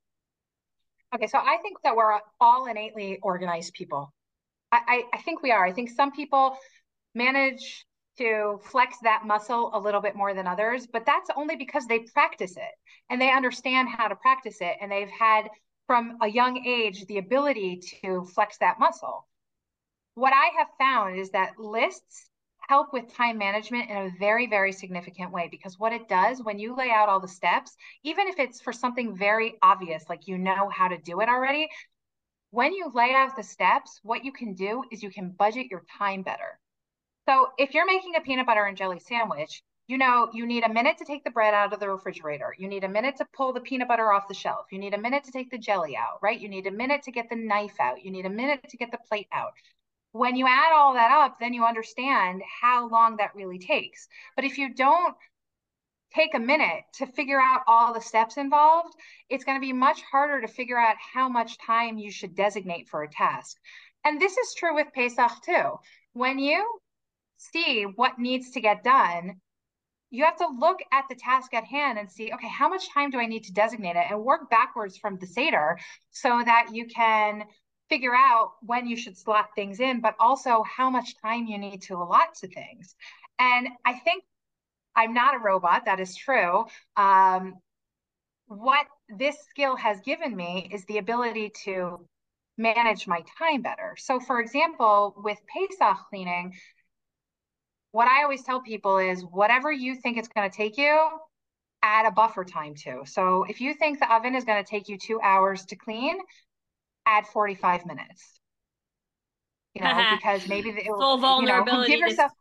Okay 1.13 1.27
so 1.27 1.39
i 1.39 1.57
think 1.61 1.77
that 1.83 1.93
we're 1.93 2.17
all 2.39 2.65
innately 2.67 3.19
organized 3.21 3.73
people. 3.73 4.13
I, 4.71 4.79
I, 4.87 5.17
I 5.17 5.21
think 5.23 5.43
we 5.43 5.51
are. 5.51 5.65
I 5.65 5.73
think 5.73 5.89
some 5.89 6.13
people 6.13 6.57
manage 7.13 7.85
to 8.17 8.59
flex 8.63 8.97
that 9.03 9.25
muscle 9.25 9.71
a 9.73 9.79
little 9.79 10.01
bit 10.01 10.15
more 10.15 10.33
than 10.33 10.47
others, 10.47 10.87
but 10.87 11.05
that's 11.05 11.29
only 11.35 11.55
because 11.55 11.85
they 11.87 11.99
practice 11.99 12.55
it 12.57 12.73
and 13.09 13.19
they 13.19 13.31
understand 13.31 13.89
how 13.89 14.07
to 14.07 14.15
practice 14.15 14.57
it. 14.61 14.75
And 14.81 14.91
they've 14.91 15.09
had 15.09 15.49
from 15.87 16.17
a 16.21 16.27
young 16.27 16.65
age 16.65 17.05
the 17.05 17.17
ability 17.17 17.81
to 18.01 18.25
flex 18.33 18.57
that 18.59 18.79
muscle. 18.79 19.27
What 20.15 20.33
I 20.33 20.51
have 20.57 20.67
found 20.77 21.19
is 21.19 21.31
that 21.31 21.57
lists 21.57 22.29
help 22.69 22.93
with 22.93 23.13
time 23.13 23.37
management 23.37 23.89
in 23.89 23.97
a 23.97 24.11
very, 24.19 24.47
very 24.47 24.71
significant 24.71 25.31
way 25.31 25.47
because 25.51 25.77
what 25.77 25.91
it 25.91 26.07
does 26.07 26.41
when 26.41 26.59
you 26.59 26.75
lay 26.75 26.91
out 26.91 27.09
all 27.09 27.19
the 27.19 27.27
steps, 27.27 27.75
even 28.03 28.27
if 28.27 28.39
it's 28.39 28.61
for 28.61 28.71
something 28.71 29.17
very 29.17 29.55
obvious, 29.61 30.05
like 30.07 30.27
you 30.27 30.37
know 30.37 30.69
how 30.69 30.87
to 30.87 30.97
do 30.97 31.19
it 31.19 31.29
already, 31.29 31.67
when 32.51 32.73
you 32.73 32.91
lay 32.93 33.13
out 33.13 33.35
the 33.35 33.43
steps, 33.43 33.99
what 34.03 34.23
you 34.23 34.31
can 34.31 34.53
do 34.53 34.83
is 34.91 35.01
you 35.01 35.09
can 35.09 35.31
budget 35.31 35.67
your 35.71 35.83
time 35.97 36.21
better. 36.21 36.59
So 37.27 37.47
if 37.57 37.73
you're 37.73 37.85
making 37.85 38.15
a 38.15 38.21
peanut 38.21 38.45
butter 38.45 38.65
and 38.65 38.77
jelly 38.77 38.99
sandwich, 38.99 39.61
you 39.87 39.97
know, 39.97 40.29
you 40.33 40.45
need 40.45 40.63
a 40.63 40.73
minute 40.73 40.97
to 40.97 41.05
take 41.05 41.23
the 41.23 41.31
bread 41.31 41.53
out 41.53 41.73
of 41.73 41.79
the 41.79 41.89
refrigerator. 41.89 42.55
You 42.57 42.67
need 42.67 42.83
a 42.83 42.89
minute 42.89 43.17
to 43.17 43.27
pull 43.35 43.51
the 43.51 43.59
peanut 43.59 43.87
butter 43.87 44.11
off 44.13 44.27
the 44.27 44.33
shelf. 44.33 44.67
You 44.71 44.79
need 44.79 44.93
a 44.93 44.97
minute 44.97 45.25
to 45.25 45.31
take 45.31 45.51
the 45.51 45.57
jelly 45.57 45.95
out, 45.97 46.19
right? 46.21 46.39
You 46.39 46.47
need 46.47 46.67
a 46.67 46.71
minute 46.71 47.03
to 47.03 47.11
get 47.11 47.29
the 47.29 47.35
knife 47.35 47.75
out. 47.79 48.03
You 48.03 48.11
need 48.11 48.25
a 48.25 48.29
minute 48.29 48.67
to 48.69 48.77
get 48.77 48.91
the 48.91 48.97
plate 48.97 49.27
out. 49.33 49.53
When 50.13 50.35
you 50.35 50.47
add 50.47 50.73
all 50.73 50.93
that 50.93 51.11
up, 51.11 51.39
then 51.39 51.53
you 51.53 51.65
understand 51.65 52.41
how 52.61 52.87
long 52.87 53.17
that 53.17 53.35
really 53.35 53.59
takes. 53.59 54.07
But 54.35 54.45
if 54.45 54.57
you 54.57 54.73
don't 54.73 55.15
take 56.15 56.35
a 56.35 56.39
minute 56.39 56.83
to 56.93 57.07
figure 57.07 57.41
out 57.41 57.63
all 57.67 57.93
the 57.93 58.01
steps 58.01 58.37
involved, 58.37 58.93
it's 59.29 59.43
going 59.43 59.57
to 59.57 59.65
be 59.65 59.73
much 59.73 60.01
harder 60.03 60.39
to 60.41 60.47
figure 60.47 60.77
out 60.77 60.95
how 61.13 61.27
much 61.27 61.57
time 61.57 61.97
you 61.97 62.11
should 62.11 62.35
designate 62.35 62.87
for 62.87 63.03
a 63.03 63.09
task. 63.09 63.57
And 64.05 64.21
this 64.21 64.37
is 64.37 64.53
true 64.53 64.75
with 64.75 64.93
Pesach 64.93 65.41
too. 65.43 65.79
When 66.13 66.37
you 66.37 66.63
see 67.51 67.83
what 67.83 68.19
needs 68.19 68.51
to 68.51 68.61
get 68.61 68.83
done, 68.83 69.41
you 70.09 70.23
have 70.25 70.37
to 70.37 70.47
look 70.47 70.79
at 70.91 71.05
the 71.09 71.15
task 71.15 71.53
at 71.53 71.63
hand 71.63 71.97
and 71.97 72.09
see, 72.09 72.31
okay, 72.31 72.47
how 72.47 72.69
much 72.69 72.89
time 72.93 73.09
do 73.09 73.19
I 73.19 73.25
need 73.25 73.45
to 73.45 73.53
designate 73.53 73.95
it 73.95 74.05
and 74.11 74.23
work 74.23 74.49
backwards 74.49 74.97
from 74.97 75.17
the 75.17 75.25
Seder 75.25 75.79
so 76.11 76.41
that 76.45 76.67
you 76.71 76.85
can 76.85 77.43
figure 77.89 78.15
out 78.15 78.51
when 78.61 78.87
you 78.87 78.95
should 78.95 79.17
slot 79.17 79.49
things 79.55 79.79
in, 79.79 80.01
but 80.01 80.15
also 80.19 80.63
how 80.63 80.89
much 80.89 81.19
time 81.21 81.47
you 81.47 81.57
need 81.57 81.81
to 81.83 81.95
allot 81.95 82.35
to 82.35 82.47
things. 82.47 82.95
And 83.39 83.67
I 83.85 83.93
think 83.99 84.23
I'm 84.95 85.13
not 85.13 85.35
a 85.35 85.39
robot, 85.39 85.85
that 85.85 85.99
is 85.99 86.15
true. 86.15 86.65
Um, 86.95 87.55
what 88.45 88.85
this 89.09 89.35
skill 89.49 89.75
has 89.75 89.99
given 90.01 90.35
me 90.35 90.69
is 90.71 90.85
the 90.85 90.99
ability 90.99 91.51
to 91.65 92.07
manage 92.57 93.07
my 93.07 93.23
time 93.39 93.61
better. 93.61 93.95
So, 93.97 94.19
for 94.19 94.39
example, 94.39 95.15
with 95.17 95.39
Pesach 95.47 95.97
cleaning, 96.09 96.53
what 97.93 98.07
I 98.07 98.23
always 98.23 98.41
tell 98.41 98.59
people 98.59 98.97
is 98.97 99.23
whatever 99.23 99.71
you 99.71 99.95
think 99.95 100.17
it's 100.17 100.27
going 100.27 100.49
to 100.49 100.55
take 100.55 100.77
you, 100.79 101.09
add 101.83 102.07
a 102.07 102.11
buffer 102.11 102.43
time 102.43 102.73
to. 102.73 103.03
So 103.05 103.45
if 103.47 103.61
you 103.61 103.75
think 103.75 103.99
the 103.99 104.11
oven 104.11 104.33
is 104.33 104.43
going 104.43 104.61
to 104.61 104.67
take 104.69 104.89
you 104.89 104.97
two 104.97 105.21
hours 105.21 105.63
to 105.65 105.75
clean, 105.75 106.17
add 107.05 107.27
45 107.27 107.85
minutes. 107.85 108.39
You 109.75 109.83
know, 109.83 110.05
because 110.11 110.47
maybe 110.47 110.71
the, 110.71 110.81
full 110.85 111.19
vulnerability. 111.19 111.71
You 111.71 111.99
know, 111.99 112.07
give 112.07 112.09
yourself 112.09 112.31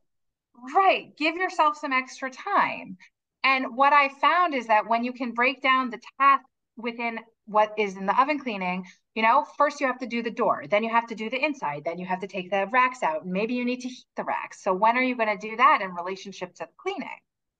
right, 0.74 1.14
give 1.18 1.36
yourself 1.36 1.76
some 1.76 1.92
extra 1.92 2.30
time. 2.30 2.96
And 3.44 3.76
what 3.76 3.92
I 3.92 4.08
found 4.08 4.54
is 4.54 4.68
that 4.68 4.88
when 4.88 5.04
you 5.04 5.12
can 5.12 5.32
break 5.32 5.60
down 5.60 5.90
the 5.90 6.00
task 6.18 6.44
within 6.78 7.18
what 7.46 7.72
is 7.78 7.96
in 7.96 8.06
the 8.06 8.20
oven 8.20 8.38
cleaning, 8.38 8.84
you 9.14 9.22
know, 9.22 9.44
first 9.58 9.80
you 9.80 9.86
have 9.86 9.98
to 9.98 10.06
do 10.06 10.22
the 10.22 10.30
door, 10.30 10.64
then 10.70 10.84
you 10.84 10.90
have 10.90 11.06
to 11.08 11.14
do 11.14 11.28
the 11.28 11.42
inside, 11.42 11.82
then 11.84 11.98
you 11.98 12.06
have 12.06 12.20
to 12.20 12.26
take 12.26 12.50
the 12.50 12.66
racks 12.72 13.02
out, 13.02 13.24
and 13.24 13.32
maybe 13.32 13.54
you 13.54 13.64
need 13.64 13.80
to 13.80 13.88
heat 13.88 14.06
the 14.16 14.24
racks. 14.24 14.62
So 14.62 14.72
when 14.72 14.96
are 14.96 15.02
you 15.02 15.16
going 15.16 15.36
to 15.36 15.48
do 15.48 15.56
that 15.56 15.80
in 15.82 15.94
relationship 15.94 16.54
to 16.54 16.64
the 16.64 16.72
cleaning? 16.78 17.08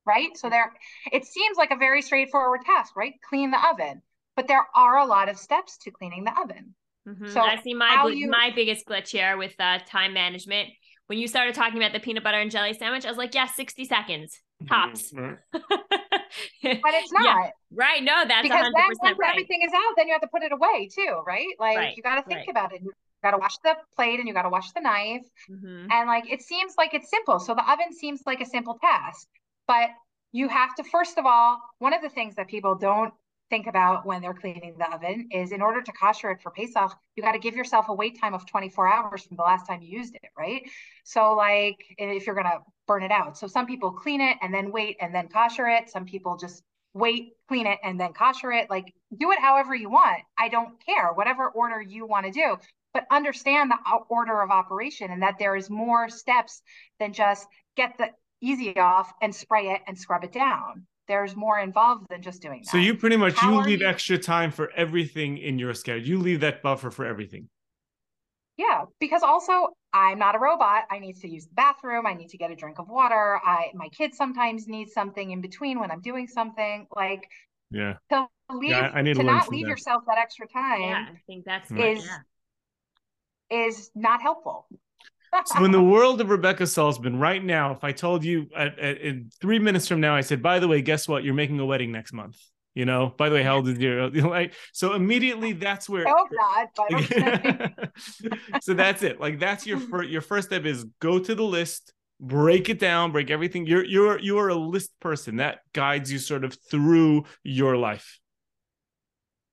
Right. 0.05 0.37
So 0.37 0.51
there, 0.51 0.73
it 1.13 1.25
seems 1.25 1.57
like 1.57 1.71
a 1.71 1.77
very 1.77 2.03
straightforward 2.03 2.63
task, 2.67 2.97
right? 2.97 3.15
Clean 3.29 3.51
the 3.51 3.69
oven, 3.71 4.03
but 4.35 4.49
there 4.49 4.67
are 4.75 4.99
a 4.99 5.07
lot 5.07 5.29
of 5.29 5.37
steps 5.37 5.79
to 5.79 5.91
cleaning 5.93 6.25
the 6.25 6.33
oven. 6.41 6.75
Mm-hmm. 7.09 7.29
So 7.29 7.41
I 7.41 7.61
see 7.63 7.75
my 7.75 8.11
you... 8.13 8.29
my 8.29 8.51
biggest 8.55 8.87
glitch 8.87 9.11
here 9.11 9.37
with 9.37 9.55
uh, 9.61 9.79
time 9.87 10.13
management. 10.13 10.71
When 11.07 11.19
you 11.19 11.29
started 11.29 11.55
talking 11.55 11.77
about 11.77 11.93
the 11.93 12.01
peanut 12.01 12.25
butter 12.25 12.41
and 12.41 12.51
jelly 12.51 12.75
sandwich, 12.75 13.05
I 13.05 13.09
was 13.09 13.19
like, 13.19 13.35
yeah, 13.35 13.47
60 13.47 13.85
seconds 13.85 14.41
tops. 14.69 15.13
Mm-hmm. 15.13 15.65
but 16.63 16.95
it's 16.95 17.13
not. 17.13 17.25
Yeah. 17.25 17.51
Right. 17.73 18.03
No, 18.03 18.25
that's 18.27 18.43
because 18.43 18.65
then 18.75 18.87
once 18.87 19.19
right. 19.19 19.31
everything 19.31 19.63
is 19.63 19.73
out, 19.75 19.95
then 19.97 20.07
you 20.07 20.13
have 20.13 20.23
to 20.23 20.29
put 20.29 20.43
it 20.43 20.53
away 20.53 20.89
too, 20.93 21.23
right? 21.27 21.49
Like 21.59 21.77
right. 21.77 21.97
you 21.97 22.03
got 22.03 22.17
to 22.17 22.23
think 22.23 22.41
right. 22.41 22.49
about 22.49 22.73
it. 22.73 22.83
You 22.83 22.93
got 23.23 23.33
to 23.33 23.39
wash 23.39 23.57
the 23.59 23.77
plate 23.97 24.19
and 24.19 24.29
you 24.29 24.35
got 24.35 24.43
to 24.43 24.51
wash 24.51 24.73
the 24.73 24.81
knife. 24.81 25.27
Mm-hmm. 25.51 25.87
And 25.91 26.09
like 26.09 26.31
it 26.31 26.43
seems 26.43 26.75
like 26.77 26.95
it's 26.95 27.11
simple. 27.11 27.39
So 27.39 27.55
the 27.55 27.71
oven 27.71 27.93
seems 27.93 28.23
like 28.27 28.41
a 28.41 28.47
simple 28.47 28.79
task, 28.81 29.29
but 29.67 29.91
you 30.33 30.49
have 30.49 30.75
to 30.77 30.85
first 30.85 31.19
of 31.19 31.27
all, 31.27 31.61
one 31.79 31.93
of 31.93 32.03
the 32.03 32.09
things 32.09 32.37
that 32.37 32.49
people 32.49 32.75
don't 32.75 33.13
think 33.53 33.67
about 33.67 34.07
when 34.07 34.23
they're 34.23 34.33
cleaning 34.33 34.75
the 34.79 34.95
oven 34.95 35.29
is 35.31 35.53
in 35.53 35.61
order 35.61 35.83
to 35.83 35.93
kosher 35.93 36.31
it 36.31 36.41
for 36.41 36.51
Pesach, 36.51 36.91
you 37.17 37.23
got 37.23 37.33
to 37.33 37.39
give 37.39 37.55
yourself 37.55 37.91
a 37.91 37.95
wait 37.95 38.19
time 38.19 38.33
of 38.33 38.47
24 38.47 38.89
hours 38.91 39.25
from 39.25 39.37
the 39.37 39.43
last 39.43 39.67
time 39.67 39.83
you 39.83 39.99
used 39.99 40.15
it, 40.15 40.31
right? 40.39 40.63
So 41.05 41.35
like 41.35 41.77
if 41.99 42.25
you're 42.25 42.35
gonna 42.35 42.61
burn 42.87 43.03
it 43.03 43.11
out. 43.11 43.37
So 43.37 43.47
some 43.47 43.67
people 43.67 43.93
clean 43.93 44.23
it 44.23 44.39
and 44.41 44.55
then 44.55 44.73
wait 44.73 44.97
and 45.03 45.15
then 45.15 45.29
kosher 45.29 45.69
it. 45.69 45.91
Some 45.91 46.07
people 46.07 46.39
just 46.39 46.63
wait, 46.95 47.35
clean 47.47 47.67
it, 47.67 47.79
and 47.85 48.01
then 48.01 48.15
kosher 48.15 48.53
it. 48.53 48.71
Like 48.71 48.95
do 49.15 49.33
it 49.33 49.39
however 49.39 49.75
you 49.75 49.91
want. 49.91 50.23
I 50.39 50.49
don't 50.49 50.83
care, 50.87 51.13
whatever 51.13 51.51
order 51.51 51.83
you 51.83 52.07
want 52.07 52.25
to 52.25 52.33
do. 52.33 52.57
But 52.95 53.07
understand 53.11 53.71
the 53.71 53.77
order 54.09 54.41
of 54.41 54.51
operation 54.51 55.11
and 55.11 55.23
that 55.23 55.37
there 55.39 55.57
is 55.57 55.69
more 55.69 56.09
steps 56.09 56.63
than 56.99 57.13
just 57.13 57.47
get 57.77 57.99
the 57.99 58.09
Easy-Off 58.41 59.13
and 59.21 59.35
spray 59.35 59.73
it 59.73 59.83
and 59.87 59.99
scrub 59.99 60.25
it 60.25 60.33
down 60.33 60.87
there's 61.13 61.37
more 61.37 61.59
involved 61.59 62.07
than 62.09 62.23
just 62.23 62.41
doing 62.41 62.63
that. 62.65 62.71
So 62.71 62.79
you 62.79 62.97
pretty 62.97 63.19
much 63.19 63.35
How 63.35 63.51
you 63.51 63.63
leave 63.63 63.81
you... 63.83 63.87
extra 63.87 64.17
time 64.17 64.51
for 64.51 64.73
everything 64.75 65.37
in 65.37 65.59
your 65.59 65.75
schedule. 65.75 66.09
You 66.09 66.19
leave 66.19 66.41
that 66.41 66.63
buffer 66.63 66.91
for 66.91 67.05
everything. 67.05 67.51
Yeah, 68.57 68.85
because 68.99 69.23
also 69.23 69.69
I'm 69.93 70.19
not 70.19 70.35
a 70.35 70.39
robot. 70.39 70.85
I 70.91 71.01
need 71.01 71.17
to 71.17 71.29
use 71.29 71.45
the 71.45 71.55
bathroom. 71.55 72.07
I 72.07 72.15
need 72.15 72.31
to 72.31 72.39
get 72.39 72.51
a 72.51 72.57
drink 72.57 72.79
of 72.79 72.89
water. 72.89 73.39
I 73.45 73.73
my 73.75 73.89
kids 73.91 74.17
sometimes 74.17 74.67
need 74.69 74.89
something 74.89 75.33
in 75.33 75.43
between 75.43 75.79
when 75.79 75.91
I'm 75.91 76.01
doing 76.01 76.27
something. 76.27 76.87
Like 76.97 77.29
yeah, 77.71 77.97
to 78.11 78.27
leave 78.51 78.71
yeah, 78.71 78.91
I 78.95 79.03
need 79.03 79.15
to, 79.15 79.21
to 79.21 79.27
not 79.27 79.51
leave 79.51 79.67
that. 79.67 79.71
yourself 79.71 80.05
that 80.07 80.17
extra 80.17 80.47
time. 80.49 80.81
Yeah, 80.81 81.07
I 81.13 81.21
think 81.27 81.45
that's 81.45 81.71
is 81.73 82.09
yeah. 83.51 83.67
is 83.67 83.91
not 83.95 84.23
helpful 84.23 84.67
so 85.47 85.65
in 85.65 85.71
the 85.71 85.83
world 85.83 86.21
of 86.21 86.29
Rebekah 86.31 86.65
Saltzman, 86.65 87.19
right 87.19 87.43
now, 87.43 87.73
if 87.73 87.85
I 87.85 87.93
told 87.93 88.25
you 88.25 88.49
at, 88.55 88.79
at, 88.79 89.01
in 89.01 89.31
three 89.41 89.59
minutes 89.59 89.89
from 89.89 90.01
now, 90.01 90.15
I 90.15 90.21
said, 90.21 90.43
by 90.43 90.59
the 90.59 90.69
way, 90.69 90.83
guess 90.83 91.09
what? 91.09 91.25
You're 91.25 91.35
making 91.35 91.59
a 91.61 91.67
wedding 91.67 91.91
next 91.93 92.13
month. 92.13 92.39
You 92.75 92.87
know, 92.87 93.15
by 93.19 93.29
the 93.29 93.35
way, 93.35 93.43
how 93.43 93.57
old 93.57 93.69
is 93.69 93.79
your 93.79 94.09
like? 94.11 94.55
So 94.73 94.95
immediately, 94.95 95.53
that's 95.53 95.89
where. 95.89 96.07
Oh 96.09 96.27
God! 96.81 97.71
so 98.63 98.73
that's 98.73 99.03
it. 99.03 99.21
Like 99.21 99.39
that's 99.39 99.67
your 99.67 99.79
first. 99.79 100.09
Your 100.09 100.23
first 100.23 100.49
step 100.49 100.65
is 100.65 100.85
go 100.99 101.19
to 101.19 101.35
the 101.35 101.43
list, 101.43 101.93
break 102.19 102.71
it 102.71 102.79
down, 102.79 103.13
break 103.13 103.31
everything. 103.31 103.67
You're 103.67 103.85
you're 103.85 104.19
you're 104.19 104.49
a 104.49 104.55
list 104.55 104.99
person 105.01 105.37
that 105.37 105.61
guides 105.75 106.11
you 106.11 106.19
sort 106.19 106.45
of 106.45 106.57
through 106.71 107.25
your 107.43 107.77
life. 107.77 108.19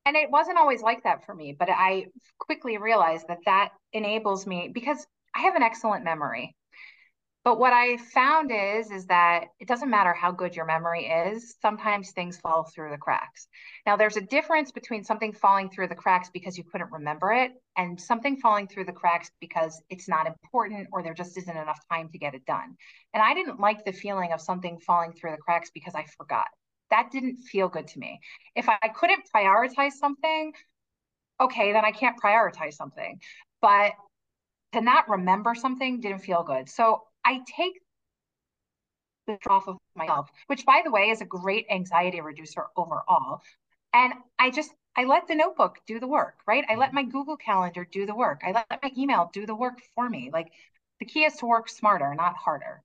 And 0.06 0.16
it 0.16 0.32
wasn't 0.32 0.58
always 0.58 0.82
like 0.82 1.04
that 1.04 1.26
for 1.26 1.36
me, 1.36 1.56
but 1.58 1.70
I 1.70 2.06
quickly 2.40 2.78
realized 2.78 3.28
that 3.28 3.40
that 3.46 3.72
enables 3.92 4.48
me 4.48 4.72
because 4.74 5.06
I 5.36 5.42
have 5.42 5.56
an 5.56 5.64
excellent 5.64 6.04
memory. 6.04 6.56
But 7.46 7.58
what 7.58 7.72
I 7.72 7.96
found 7.98 8.52
is 8.52 8.92
is 8.92 9.06
that 9.06 9.46
it 9.60 9.68
doesn't 9.68 9.90
matter 9.90 10.14
how 10.14 10.32
good 10.32 10.56
your 10.56 10.66
memory 10.66 11.06
is, 11.06 11.56
sometimes 11.62 12.12
things 12.12 12.38
fall 12.38 12.64
through 12.64 12.92
the 12.92 12.98
cracks. 12.98 13.48
Now 13.86 13.96
there's 13.96 14.18
a 14.18 14.22
difference 14.22 14.72
between 14.74 15.06
something 15.06 15.32
falling 15.32 15.70
through 15.70 15.88
the 15.88 15.96
cracks 15.96 16.30
because 16.30 16.58
you 16.58 16.66
couldn't 16.66 16.92
remember 16.92 17.32
it 17.32 17.54
and 17.78 18.00
something 18.00 18.36
falling 18.38 18.68
through 18.68 18.86
the 18.86 18.92
cracks 18.92 19.32
because 19.40 19.82
it's 19.90 20.10
not 20.10 20.28
important 20.28 20.90
or 20.92 21.02
there 21.02 21.14
just 21.14 21.38
isn't 21.38 21.58
enough 21.58 21.80
time 21.90 22.10
to 22.10 22.18
get 22.18 22.36
it 22.36 22.46
done. 22.46 22.76
And 23.14 23.24
I 23.24 23.34
didn't 23.34 23.60
like 23.60 23.86
the 23.86 23.94
feeling 23.94 24.34
of 24.34 24.42
something 24.42 24.80
falling 24.82 25.14
through 25.14 25.32
the 25.32 25.38
cracks 25.38 25.72
because 25.74 25.96
I 25.96 26.06
forgot. 26.18 26.48
That 26.92 27.10
didn't 27.12 27.38
feel 27.38 27.70
good 27.70 27.88
to 27.88 28.00
me. 28.00 28.20
If 28.54 28.68
I 28.68 28.90
couldn't 28.90 29.30
prioritize 29.34 29.94
something, 29.94 30.54
okay, 31.40 31.72
then 31.72 31.86
I 31.86 31.92
can't 31.92 32.22
prioritize 32.22 32.74
something. 32.74 33.22
But 33.62 33.94
to 34.74 34.82
not 34.82 35.10
remember 35.10 35.56
something 35.56 36.00
didn't 36.00 36.20
feel 36.20 36.44
good. 36.44 36.70
So 36.70 37.04
I 37.26 37.40
take 37.56 37.80
the 39.28 39.38
off 39.50 39.68
of 39.68 39.78
myself, 39.96 40.30
which 40.48 40.66
by 40.66 40.82
the 40.84 40.92
way 40.92 41.10
is 41.10 41.22
a 41.22 41.26
great 41.26 41.66
anxiety 41.70 42.22
reducer 42.22 42.66
overall. 42.76 43.42
And 43.94 44.14
I 44.38 44.50
just 44.50 44.72
I 44.96 45.06
let 45.06 45.28
the 45.28 45.36
notebook 45.36 45.78
do 45.88 46.00
the 46.00 46.08
work, 46.08 46.36
right? 46.48 46.66
I 46.70 46.76
let 46.76 46.88
mm-hmm. 46.90 46.96
my 46.96 47.04
Google 47.04 47.38
Calendar 47.38 47.88
do 47.90 48.06
the 48.06 48.16
work. 48.16 48.42
I 48.46 48.52
let 48.52 48.84
my 48.84 48.92
email 48.98 49.30
do 49.34 49.46
the 49.46 49.56
work 49.56 49.80
for 49.96 50.10
me. 50.10 50.30
Like 50.32 50.52
the 51.00 51.06
key 51.06 51.24
is 51.24 51.36
to 51.38 51.46
work 51.46 51.70
smarter, 51.70 52.14
not 52.16 52.36
harder. 52.36 52.84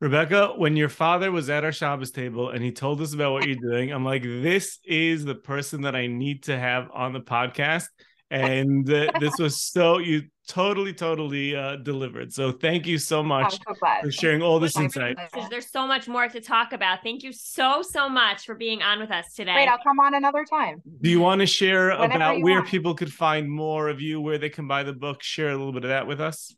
Rebekah, 0.00 0.54
when 0.56 0.76
your 0.76 0.88
father 0.90 1.32
was 1.32 1.48
at 1.48 1.64
our 1.64 1.72
Shabbos 1.72 2.10
table 2.10 2.50
and 2.50 2.62
he 2.62 2.72
told 2.72 3.00
us 3.00 3.14
about 3.14 3.32
what 3.32 3.46
you're 3.46 3.56
doing, 3.56 3.90
I'm 3.90 4.04
like, 4.04 4.22
this 4.22 4.78
is 4.84 5.24
the 5.24 5.34
person 5.34 5.82
that 5.82 5.96
I 5.96 6.08
need 6.08 6.42
to 6.44 6.58
have 6.58 6.90
on 6.92 7.12
the 7.12 7.20
podcast. 7.20 7.86
And 8.30 8.90
uh, 8.90 9.12
this 9.20 9.38
was 9.38 9.60
so, 9.60 9.98
you 9.98 10.22
totally, 10.48 10.92
totally 10.92 11.54
uh, 11.54 11.76
delivered. 11.76 12.32
So 12.32 12.50
thank 12.52 12.86
you 12.86 12.98
so 12.98 13.22
much 13.22 13.58
so 13.66 13.74
for 14.02 14.10
sharing 14.10 14.42
all 14.42 14.58
this 14.58 14.76
insight. 14.76 15.16
There's 15.50 15.70
so 15.70 15.86
much 15.86 16.08
more 16.08 16.28
to 16.28 16.40
talk 16.40 16.72
about. 16.72 16.98
Thank 17.02 17.22
you 17.22 17.32
so, 17.32 17.82
so 17.82 18.08
much 18.08 18.44
for 18.44 18.54
being 18.54 18.82
on 18.82 18.98
with 18.98 19.10
us 19.10 19.34
today. 19.34 19.52
Great. 19.52 19.68
I'll 19.68 19.78
come 19.78 20.00
on 20.00 20.14
another 20.14 20.44
time. 20.44 20.82
Do 21.00 21.10
you 21.10 21.20
want 21.20 21.42
to 21.42 21.46
share 21.46 21.90
Whenever 21.90 22.16
about 22.16 22.40
where 22.40 22.56
want. 22.56 22.68
people 22.68 22.94
could 22.94 23.12
find 23.12 23.48
more 23.48 23.88
of 23.88 24.00
you, 24.00 24.20
where 24.20 24.38
they 24.38 24.50
can 24.50 24.66
buy 24.66 24.82
the 24.82 24.92
book? 24.92 25.22
Share 25.22 25.50
a 25.50 25.56
little 25.56 25.72
bit 25.72 25.84
of 25.84 25.90
that 25.90 26.06
with 26.06 26.20
us. 26.20 26.56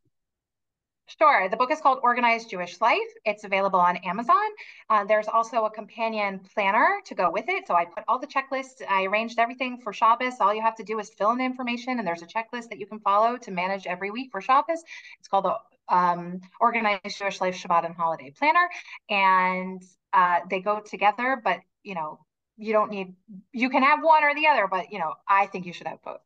Sure. 1.06 1.48
The 1.48 1.56
book 1.56 1.70
is 1.70 1.80
called 1.80 2.00
Organized 2.02 2.50
Jewish 2.50 2.80
Life. 2.80 2.98
It's 3.24 3.44
available 3.44 3.78
on 3.78 3.96
Amazon. 3.98 4.44
Uh, 4.90 5.04
there's 5.04 5.28
also 5.28 5.64
a 5.64 5.70
companion 5.70 6.40
planner 6.52 6.98
to 7.04 7.14
go 7.14 7.30
with 7.30 7.44
it. 7.48 7.68
So 7.68 7.74
I 7.74 7.84
put 7.84 8.02
all 8.08 8.18
the 8.18 8.26
checklists, 8.26 8.82
I 8.88 9.04
arranged 9.04 9.38
everything 9.38 9.78
for 9.78 9.92
Shabbos. 9.92 10.34
All 10.40 10.52
you 10.52 10.62
have 10.62 10.74
to 10.76 10.82
do 10.82 10.98
is 10.98 11.10
fill 11.10 11.30
in 11.30 11.38
the 11.38 11.44
information, 11.44 11.98
and 11.98 12.06
there's 12.06 12.22
a 12.22 12.26
checklist 12.26 12.70
that 12.70 12.80
you 12.80 12.86
can 12.86 12.98
follow 12.98 13.36
to 13.36 13.50
manage 13.52 13.86
every 13.86 14.10
week 14.10 14.32
for 14.32 14.40
Shabbos. 14.40 14.82
It's 15.20 15.28
called 15.28 15.44
the 15.44 15.56
um, 15.94 16.40
Organized 16.60 17.16
Jewish 17.16 17.40
Life 17.40 17.56
Shabbat 17.56 17.86
and 17.86 17.94
Holiday 17.94 18.32
Planner. 18.36 18.68
And 19.08 19.82
uh, 20.12 20.40
they 20.50 20.60
go 20.60 20.80
together, 20.80 21.40
but 21.42 21.60
you 21.84 21.94
know, 21.94 22.18
you 22.56 22.72
don't 22.72 22.90
need, 22.90 23.14
you 23.52 23.70
can 23.70 23.84
have 23.84 24.00
one 24.02 24.24
or 24.24 24.34
the 24.34 24.48
other, 24.48 24.66
but 24.66 24.90
you 24.90 24.98
know, 24.98 25.14
I 25.28 25.46
think 25.46 25.66
you 25.66 25.72
should 25.72 25.86
have 25.86 26.02
both. 26.02 26.20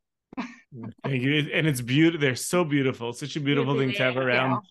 Thank 1.04 1.22
you. 1.22 1.50
And 1.52 1.66
it's 1.66 1.80
beautiful. 1.80 2.20
They're 2.20 2.36
so 2.36 2.64
beautiful. 2.64 3.12
Such 3.12 3.36
a 3.36 3.40
beautiful 3.40 3.76
thing 3.76 3.92
to 3.92 3.98
have 3.98 4.14
Thank 4.14 4.16
you. 4.16 4.22
around. 4.22 4.62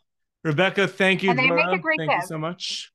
Rebekah, 0.43 0.87
thank 0.87 1.23
you. 1.23 1.31
And 1.31 1.39
they 1.39 1.49
make 1.49 1.67
a 1.67 1.77
great 1.77 1.99
Thank 1.99 2.11
you 2.11 2.27
so 2.27 2.37
much. 2.37 2.91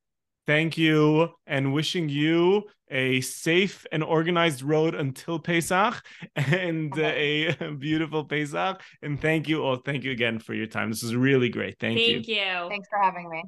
Thank 0.46 0.78
you. 0.78 1.28
And 1.46 1.74
wishing 1.74 2.08
you 2.08 2.64
a 2.90 3.20
safe 3.22 3.86
and 3.92 4.04
organized 4.04 4.62
road 4.62 4.94
until 4.94 5.38
Pesach 5.38 6.02
and 6.36 6.98
uh, 6.98 7.02
a 7.02 7.74
beautiful 7.78 8.24
Pesach. 8.24 8.80
And 9.02 9.20
thank 9.20 9.48
you 9.48 9.62
all. 9.62 9.76
Thank 9.76 10.04
you 10.04 10.12
again 10.12 10.38
for 10.38 10.54
your 10.54 10.66
time. 10.66 10.90
This 10.90 11.02
was 11.02 11.14
really 11.14 11.48
great. 11.48 11.78
Thank, 11.78 11.98
you. 11.98 12.14
Thank 12.14 12.28
you. 12.28 12.68
Thanks 12.68 12.88
for 12.88 12.98
having 12.98 13.28
me. 13.28 13.44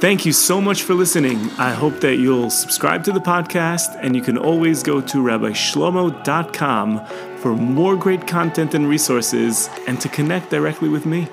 Thank 0.00 0.26
you 0.26 0.32
so 0.32 0.60
much 0.60 0.82
for 0.82 0.92
listening. 0.92 1.38
I 1.52 1.72
hope 1.72 2.00
that 2.00 2.16
you'll 2.16 2.50
subscribe 2.50 3.04
to 3.04 3.12
the 3.12 3.20
podcast 3.20 3.96
and 4.02 4.14
you 4.14 4.20
can 4.20 4.36
always 4.36 4.82
go 4.82 5.00
to 5.00 5.18
rabbishlomo.com 5.18 6.98
for 7.44 7.54
more 7.54 7.94
great 7.94 8.26
content 8.26 8.72
and 8.72 8.88
resources 8.88 9.68
and 9.86 10.00
to 10.00 10.08
connect 10.08 10.48
directly 10.48 10.88
with 10.88 11.04
me. 11.04 11.28